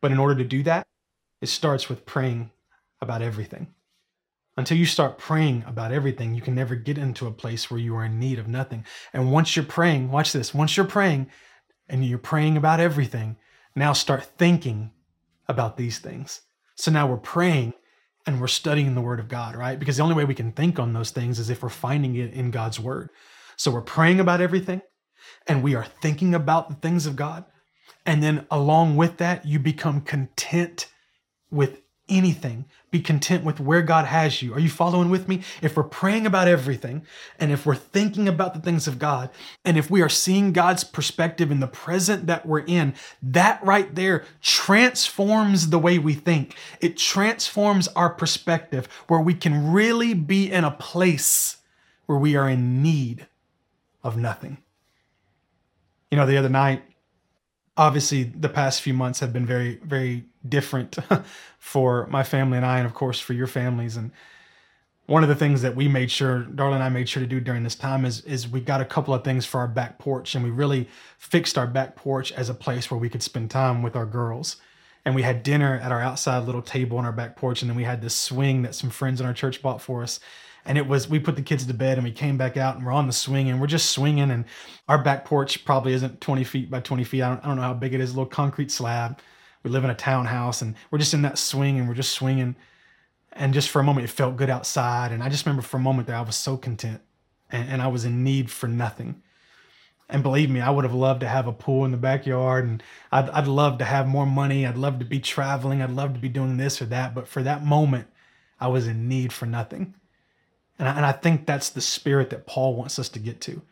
But 0.00 0.12
in 0.12 0.18
order 0.18 0.36
to 0.36 0.44
do 0.44 0.62
that, 0.64 0.86
it 1.40 1.48
starts 1.48 1.88
with 1.88 2.06
praying 2.06 2.50
about 3.00 3.22
everything. 3.22 3.68
Until 4.56 4.78
you 4.78 4.86
start 4.86 5.18
praying 5.18 5.64
about 5.66 5.92
everything, 5.92 6.34
you 6.34 6.40
can 6.40 6.54
never 6.54 6.76
get 6.76 6.96
into 6.96 7.26
a 7.26 7.32
place 7.32 7.70
where 7.70 7.80
you 7.80 7.94
are 7.96 8.04
in 8.04 8.18
need 8.18 8.38
of 8.38 8.48
nothing. 8.48 8.84
And 9.12 9.32
once 9.32 9.54
you're 9.54 9.64
praying, 9.64 10.10
watch 10.10 10.32
this, 10.32 10.54
once 10.54 10.76
you're 10.76 10.86
praying 10.86 11.26
and 11.88 12.04
you're 12.04 12.18
praying 12.18 12.56
about 12.56 12.80
everything, 12.80 13.36
now 13.76 13.92
start 13.92 14.24
thinking 14.38 14.90
about 15.48 15.76
these 15.76 15.98
things. 15.98 16.40
So 16.74 16.90
now 16.90 17.06
we're 17.06 17.18
praying 17.18 17.74
and 18.26 18.40
we're 18.40 18.48
studying 18.48 18.94
the 18.94 19.00
Word 19.00 19.20
of 19.20 19.28
God, 19.28 19.54
right? 19.54 19.78
Because 19.78 19.98
the 19.98 20.02
only 20.02 20.16
way 20.16 20.24
we 20.24 20.34
can 20.34 20.52
think 20.52 20.78
on 20.78 20.92
those 20.92 21.10
things 21.10 21.38
is 21.38 21.50
if 21.50 21.62
we're 21.62 21.68
finding 21.68 22.16
it 22.16 22.32
in 22.32 22.50
God's 22.50 22.80
Word. 22.80 23.10
So 23.56 23.70
we're 23.70 23.82
praying 23.82 24.18
about 24.18 24.40
everything 24.40 24.82
and 25.46 25.62
we 25.62 25.74
are 25.74 25.86
thinking 26.02 26.34
about 26.34 26.68
the 26.68 26.74
things 26.74 27.06
of 27.06 27.14
God. 27.16 27.44
And 28.04 28.22
then 28.22 28.46
along 28.50 28.96
with 28.96 29.18
that, 29.18 29.46
you 29.46 29.58
become 29.58 30.00
content 30.00 30.88
with 31.50 31.82
anything. 32.08 32.66
Be 32.90 33.00
content 33.00 33.44
with 33.44 33.58
where 33.58 33.82
God 33.82 34.06
has 34.06 34.40
you. 34.40 34.54
Are 34.54 34.60
you 34.60 34.68
following 34.68 35.10
with 35.10 35.28
me? 35.28 35.42
If 35.60 35.76
we're 35.76 35.82
praying 35.82 36.26
about 36.26 36.48
everything, 36.48 37.04
and 37.38 37.50
if 37.50 37.66
we're 37.66 37.74
thinking 37.74 38.28
about 38.28 38.54
the 38.54 38.60
things 38.60 38.86
of 38.86 38.98
God, 38.98 39.30
and 39.64 39.76
if 39.76 39.90
we 39.90 40.02
are 40.02 40.08
seeing 40.08 40.52
God's 40.52 40.84
perspective 40.84 41.50
in 41.50 41.60
the 41.60 41.66
present 41.66 42.26
that 42.26 42.46
we're 42.46 42.64
in, 42.64 42.94
that 43.22 43.62
right 43.64 43.94
there 43.94 44.24
transforms 44.40 45.70
the 45.70 45.78
way 45.78 45.98
we 45.98 46.14
think. 46.14 46.56
It 46.80 46.96
transforms 46.96 47.88
our 47.88 48.10
perspective 48.10 48.88
where 49.08 49.20
we 49.20 49.34
can 49.34 49.72
really 49.72 50.14
be 50.14 50.50
in 50.50 50.64
a 50.64 50.70
place 50.70 51.58
where 52.06 52.18
we 52.18 52.36
are 52.36 52.48
in 52.48 52.82
need 52.82 53.26
of 54.02 54.16
nothing. 54.16 54.58
You 56.10 56.16
know, 56.16 56.26
the 56.26 56.36
other 56.36 56.48
night, 56.48 56.84
obviously, 57.76 58.24
the 58.24 58.48
past 58.48 58.82
few 58.82 58.94
months 58.94 59.20
have 59.20 59.32
been 59.32 59.46
very, 59.46 59.76
very 59.84 60.24
different 60.48 60.98
for 61.58 62.06
my 62.08 62.22
family 62.22 62.56
and 62.56 62.66
I, 62.66 62.78
and 62.78 62.86
of 62.86 62.94
course, 62.94 63.20
for 63.20 63.32
your 63.32 63.46
families. 63.46 63.96
And 63.96 64.12
one 65.06 65.22
of 65.22 65.28
the 65.28 65.34
things 65.34 65.62
that 65.62 65.76
we 65.76 65.86
made 65.86 66.10
sure, 66.10 66.46
Darla 66.50 66.74
and 66.74 66.82
I 66.82 66.88
made 66.88 67.08
sure 67.08 67.22
to 67.22 67.26
do 67.26 67.40
during 67.40 67.62
this 67.62 67.74
time 67.74 68.04
is, 68.04 68.22
is 68.22 68.48
we 68.48 68.60
got 68.60 68.80
a 68.80 68.84
couple 68.84 69.14
of 69.14 69.24
things 69.24 69.46
for 69.46 69.60
our 69.60 69.68
back 69.68 69.98
porch, 69.98 70.34
and 70.34 70.44
we 70.44 70.50
really 70.50 70.88
fixed 71.18 71.56
our 71.56 71.66
back 71.66 71.96
porch 71.96 72.32
as 72.32 72.48
a 72.48 72.54
place 72.54 72.90
where 72.90 72.98
we 72.98 73.08
could 73.08 73.22
spend 73.22 73.50
time 73.50 73.82
with 73.82 73.94
our 73.94 74.06
girls. 74.06 74.56
And 75.04 75.14
we 75.14 75.22
had 75.22 75.44
dinner 75.44 75.78
at 75.80 75.92
our 75.92 76.00
outside 76.00 76.44
little 76.44 76.62
table 76.62 76.98
on 76.98 77.04
our 77.04 77.12
back 77.12 77.36
porch, 77.36 77.62
and 77.62 77.70
then 77.70 77.76
we 77.76 77.84
had 77.84 78.02
this 78.02 78.16
swing 78.16 78.62
that 78.62 78.74
some 78.74 78.90
friends 78.90 79.20
in 79.20 79.26
our 79.26 79.34
church 79.34 79.62
bought 79.62 79.80
for 79.80 80.02
us 80.02 80.18
and 80.66 80.76
it 80.76 80.86
was 80.86 81.08
we 81.08 81.18
put 81.18 81.36
the 81.36 81.42
kids 81.42 81.64
to 81.64 81.74
bed 81.74 81.96
and 81.96 82.04
we 82.04 82.12
came 82.12 82.36
back 82.36 82.56
out 82.56 82.76
and 82.76 82.84
we're 82.84 82.92
on 82.92 83.06
the 83.06 83.12
swing 83.12 83.48
and 83.48 83.60
we're 83.60 83.66
just 83.66 83.90
swinging 83.90 84.30
and 84.30 84.44
our 84.88 85.02
back 85.02 85.24
porch 85.24 85.64
probably 85.64 85.92
isn't 85.92 86.20
20 86.20 86.44
feet 86.44 86.70
by 86.70 86.80
20 86.80 87.04
feet 87.04 87.22
i 87.22 87.28
don't, 87.28 87.44
I 87.44 87.48
don't 87.48 87.56
know 87.56 87.62
how 87.62 87.74
big 87.74 87.94
it 87.94 88.00
is 88.00 88.10
a 88.10 88.14
little 88.14 88.26
concrete 88.26 88.70
slab 88.70 89.18
we 89.62 89.70
live 89.70 89.84
in 89.84 89.90
a 89.90 89.94
townhouse 89.94 90.62
and 90.62 90.74
we're 90.90 90.98
just 90.98 91.14
in 91.14 91.22
that 91.22 91.38
swing 91.38 91.78
and 91.78 91.88
we're 91.88 91.94
just 91.94 92.12
swinging 92.12 92.56
and 93.32 93.54
just 93.54 93.70
for 93.70 93.80
a 93.80 93.84
moment 93.84 94.04
it 94.04 94.10
felt 94.10 94.36
good 94.36 94.50
outside 94.50 95.12
and 95.12 95.22
i 95.22 95.28
just 95.28 95.46
remember 95.46 95.62
for 95.62 95.76
a 95.76 95.80
moment 95.80 96.08
that 96.08 96.16
i 96.16 96.22
was 96.22 96.36
so 96.36 96.56
content 96.56 97.00
and, 97.50 97.68
and 97.68 97.82
i 97.82 97.86
was 97.86 98.04
in 98.04 98.24
need 98.24 98.50
for 98.50 98.68
nothing 98.68 99.22
and 100.08 100.22
believe 100.22 100.50
me, 100.50 100.60
I 100.60 100.70
would 100.70 100.84
have 100.84 100.94
loved 100.94 101.20
to 101.20 101.28
have 101.28 101.48
a 101.48 101.52
pool 101.52 101.84
in 101.84 101.90
the 101.90 101.96
backyard 101.96 102.64
and 102.64 102.82
I'd, 103.10 103.28
I'd 103.30 103.48
love 103.48 103.78
to 103.78 103.84
have 103.84 104.06
more 104.06 104.26
money. 104.26 104.64
I'd 104.64 104.76
love 104.76 105.00
to 105.00 105.04
be 105.04 105.18
traveling. 105.18 105.82
I'd 105.82 105.90
love 105.90 106.14
to 106.14 106.20
be 106.20 106.28
doing 106.28 106.56
this 106.56 106.80
or 106.80 106.86
that. 106.86 107.12
But 107.12 107.26
for 107.26 107.42
that 107.42 107.64
moment, 107.64 108.06
I 108.60 108.68
was 108.68 108.86
in 108.86 109.08
need 109.08 109.32
for 109.32 109.46
nothing. 109.46 109.94
And 110.78 110.88
I, 110.88 110.96
and 110.96 111.06
I 111.06 111.12
think 111.12 111.46
that's 111.46 111.70
the 111.70 111.80
spirit 111.80 112.30
that 112.30 112.46
Paul 112.46 112.74
wants 112.74 112.98
us 112.98 113.08
to 113.10 113.18
get 113.18 113.40
to. 113.42 113.62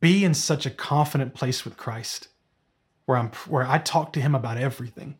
Be 0.00 0.24
in 0.24 0.34
such 0.34 0.66
a 0.66 0.70
confident 0.70 1.34
place 1.34 1.64
with 1.64 1.76
Christ 1.76 2.28
where 3.06 3.18
I'm 3.18 3.30
where 3.48 3.66
I 3.66 3.78
talk 3.78 4.12
to 4.14 4.20
him 4.20 4.34
about 4.34 4.56
everything, 4.56 5.18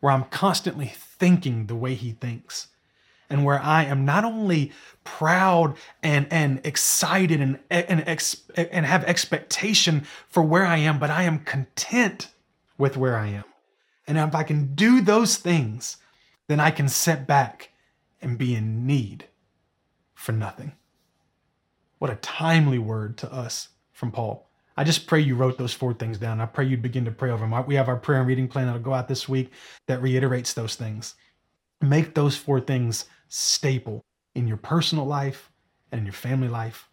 where 0.00 0.12
I'm 0.12 0.24
constantly 0.24 0.86
thinking 0.86 1.66
the 1.66 1.74
way 1.74 1.94
he 1.94 2.12
thinks, 2.12 2.68
and 3.28 3.44
where 3.44 3.60
I 3.60 3.84
am 3.84 4.04
not 4.04 4.24
only 4.24 4.72
proud 5.04 5.76
and 6.02 6.26
and 6.30 6.60
excited 6.64 7.40
and 7.40 7.60
and 7.70 8.04
ex, 8.06 8.42
and 8.56 8.86
have 8.86 9.04
expectation 9.04 10.06
for 10.28 10.42
where 10.42 10.66
I 10.66 10.78
am, 10.78 10.98
but 10.98 11.10
I 11.10 11.24
am 11.24 11.40
content 11.40 12.28
with 12.78 12.96
where 12.96 13.16
I 13.16 13.28
am. 13.28 13.44
And 14.06 14.18
if 14.18 14.34
I 14.34 14.42
can 14.42 14.74
do 14.74 15.00
those 15.00 15.36
things, 15.36 15.98
then 16.48 16.58
I 16.58 16.70
can 16.70 16.88
sit 16.88 17.26
back 17.26 17.70
and 18.20 18.36
be 18.36 18.54
in 18.54 18.86
need 18.86 19.26
for 20.20 20.32
nothing. 20.32 20.72
What 21.98 22.10
a 22.10 22.16
timely 22.16 22.78
word 22.78 23.16
to 23.18 23.32
us 23.32 23.68
from 23.92 24.12
Paul. 24.12 24.50
I 24.76 24.84
just 24.84 25.06
pray 25.06 25.20
you 25.20 25.34
wrote 25.34 25.56
those 25.56 25.72
four 25.72 25.94
things 25.94 26.18
down. 26.18 26.42
I 26.42 26.46
pray 26.46 26.66
you'd 26.66 26.82
begin 26.82 27.06
to 27.06 27.10
pray 27.10 27.30
over 27.30 27.46
them. 27.46 27.66
We 27.66 27.74
have 27.74 27.88
our 27.88 27.96
prayer 27.96 28.18
and 28.18 28.28
reading 28.28 28.46
plan 28.46 28.66
that'll 28.66 28.82
go 28.82 28.92
out 28.92 29.08
this 29.08 29.30
week 29.30 29.50
that 29.86 30.02
reiterates 30.02 30.52
those 30.52 30.74
things. 30.74 31.14
Make 31.80 32.14
those 32.14 32.36
four 32.36 32.60
things 32.60 33.06
staple 33.28 34.04
in 34.34 34.46
your 34.46 34.58
personal 34.58 35.06
life 35.06 35.50
and 35.90 36.00
in 36.00 36.04
your 36.04 36.12
family 36.12 36.48
life. 36.48 36.86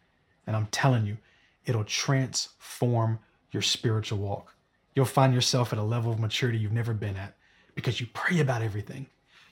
And 0.47 0.55
I'm 0.55 0.67
telling 0.67 1.05
you, 1.05 1.17
it'll 1.65 1.83
transform 1.83 3.19
your 3.51 3.61
spiritual 3.61 4.19
walk. 4.19 4.55
You'll 4.95 5.05
find 5.05 5.33
yourself 5.33 5.73
at 5.73 5.79
a 5.79 5.83
level 5.83 6.13
of 6.13 6.19
maturity 6.19 6.59
you've 6.59 6.71
never 6.71 6.93
been 6.93 7.17
at 7.17 7.35
because 7.75 7.99
you 7.99 8.07
pray 8.13 8.39
about 8.39 8.61
everything. 8.61 9.05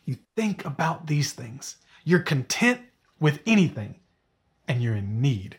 You 0.05 0.17
think 0.37 0.63
about 0.63 1.07
these 1.07 1.33
things. 1.33 1.75
You're 2.05 2.19
content 2.19 2.79
with 3.19 3.41
anything, 3.45 3.95
and 4.67 4.81
you're 4.81 4.95
in 4.95 5.21
need 5.21 5.57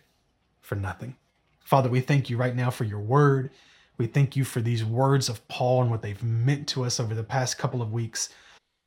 for 0.61 0.75
nothing. 0.75 1.17
Father, 1.61 1.89
we 1.89 2.01
thank 2.01 2.31
you 2.31 2.37
right 2.37 2.55
now 2.55 2.71
for 2.71 2.85
your 2.85 3.01
word. 3.01 3.51
We 3.99 4.07
thank 4.07 4.37
you 4.37 4.45
for 4.45 4.61
these 4.61 4.85
words 4.85 5.29
of 5.29 5.47
Paul 5.49 5.83
and 5.83 5.91
what 5.91 6.03
they've 6.03 6.23
meant 6.23 6.69
to 6.69 6.85
us 6.85 7.01
over 7.01 7.15
the 7.15 7.25
past 7.25 7.59
couple 7.59 7.81
of 7.81 7.93
weeks, 7.93 8.29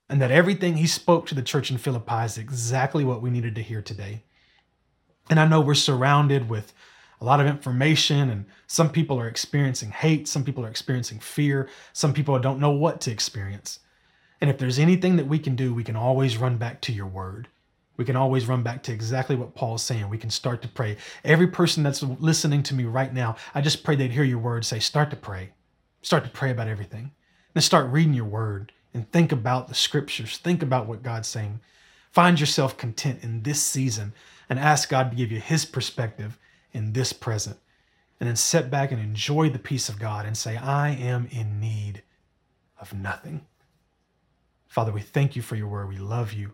and 0.08 0.22
that 0.22 0.32
everything 0.32 0.78
he 0.78 0.88
spoke 0.88 1.26
to 1.28 1.36
the 1.36 1.42
church 1.42 1.72
in 1.72 1.78
Philippi 1.78 2.26
is 2.26 2.38
exactly 2.38 3.04
what 3.04 3.22
we 3.22 3.30
needed 3.30 3.56
to 3.56 3.64
hear 3.64 3.82
today. 3.82 4.24
And 5.30 5.40
I 5.40 5.48
know 5.48 5.62
we're 5.62 5.76
surrounded 5.76 6.50
with 6.50 6.74
a 7.22 7.26
lot 7.26 7.40
of 7.40 7.48
information, 7.48 8.30
and 8.30 8.46
some 8.68 8.90
people 8.90 9.20
are 9.20 9.28
experiencing 9.28 9.92
hate, 9.92 10.28
some 10.28 10.44
people 10.44 10.66
are 10.66 10.70
experiencing 10.70 11.20
fear, 11.20 11.68
some 11.92 12.14
people 12.14 12.38
don't 12.40 12.60
know 12.60 12.72
what 12.72 13.02
to 13.02 13.12
experience. 13.12 13.80
And 14.42 14.50
if 14.50 14.58
there's 14.58 14.80
anything 14.80 15.18
that 15.18 15.28
we 15.28 15.38
can 15.38 15.56
do, 15.56 15.74
we 15.74 15.84
can 15.84 15.98
always 15.98 16.38
run 16.38 16.58
back 16.58 16.82
to 16.82 16.94
your 16.94 17.08
word. 17.08 17.50
We 18.00 18.06
can 18.06 18.16
always 18.16 18.48
run 18.48 18.64
back 18.64 18.82
to 18.84 18.94
exactly 18.94 19.36
what 19.36 19.56
Paul's 19.56 19.84
saying. 19.84 20.08
We 20.08 20.18
can 20.18 20.30
start 20.30 20.62
to 20.62 20.70
pray. 20.70 20.96
Every 21.26 21.48
person 21.48 21.84
that's 21.84 22.02
listening 22.02 22.64
to 22.64 22.74
me 22.74 22.86
right 22.86 23.14
now, 23.14 23.36
I 23.54 23.60
just 23.60 23.84
pray 23.84 23.98
they'd 23.98 24.10
hear 24.10 24.24
your 24.24 24.40
word 24.40 24.64
say, 24.64 24.80
start 24.80 25.10
to 25.10 25.18
pray. 25.18 25.50
Start 26.02 26.24
to 26.24 26.30
pray 26.30 26.50
about 26.50 26.70
everything. 26.70 27.12
Then 27.54 27.62
start 27.62 27.92
reading 27.92 28.14
your 28.14 28.24
word 28.24 28.72
and 28.94 29.12
think 29.12 29.34
about 29.34 29.68
the 29.68 29.76
scriptures. 29.76 30.38
Think 30.38 30.64
about 30.64 30.88
what 30.88 31.04
God's 31.04 31.28
saying. 31.28 31.60
Find 32.10 32.40
yourself 32.40 32.78
content 32.78 33.22
in 33.22 33.44
this 33.44 33.62
season 33.62 34.14
and 34.48 34.60
ask 34.60 34.88
God 34.88 35.12
to 35.12 35.18
give 35.18 35.30
you 35.30 35.42
his 35.42 35.66
perspective 35.66 36.40
in 36.72 36.94
this 36.94 37.12
present. 37.12 37.58
And 38.22 38.30
then 38.30 38.38
sit 38.38 38.70
back 38.70 38.94
and 38.94 39.02
enjoy 39.02 39.50
the 39.50 39.60
peace 39.60 39.90
of 39.90 40.00
God 40.00 40.26
and 40.26 40.38
say, 40.38 40.56
I 40.56 40.92
am 40.92 41.28
in 41.32 41.60
need 41.60 42.04
of 42.80 42.94
nothing. 42.94 43.46
Father, 44.70 44.94
we 44.94 45.02
thank 45.02 45.36
you 45.36 45.42
for 45.42 45.58
your 45.58 45.68
word. 45.68 45.90
We 45.90 45.98
love 45.98 46.32
you. 46.32 46.54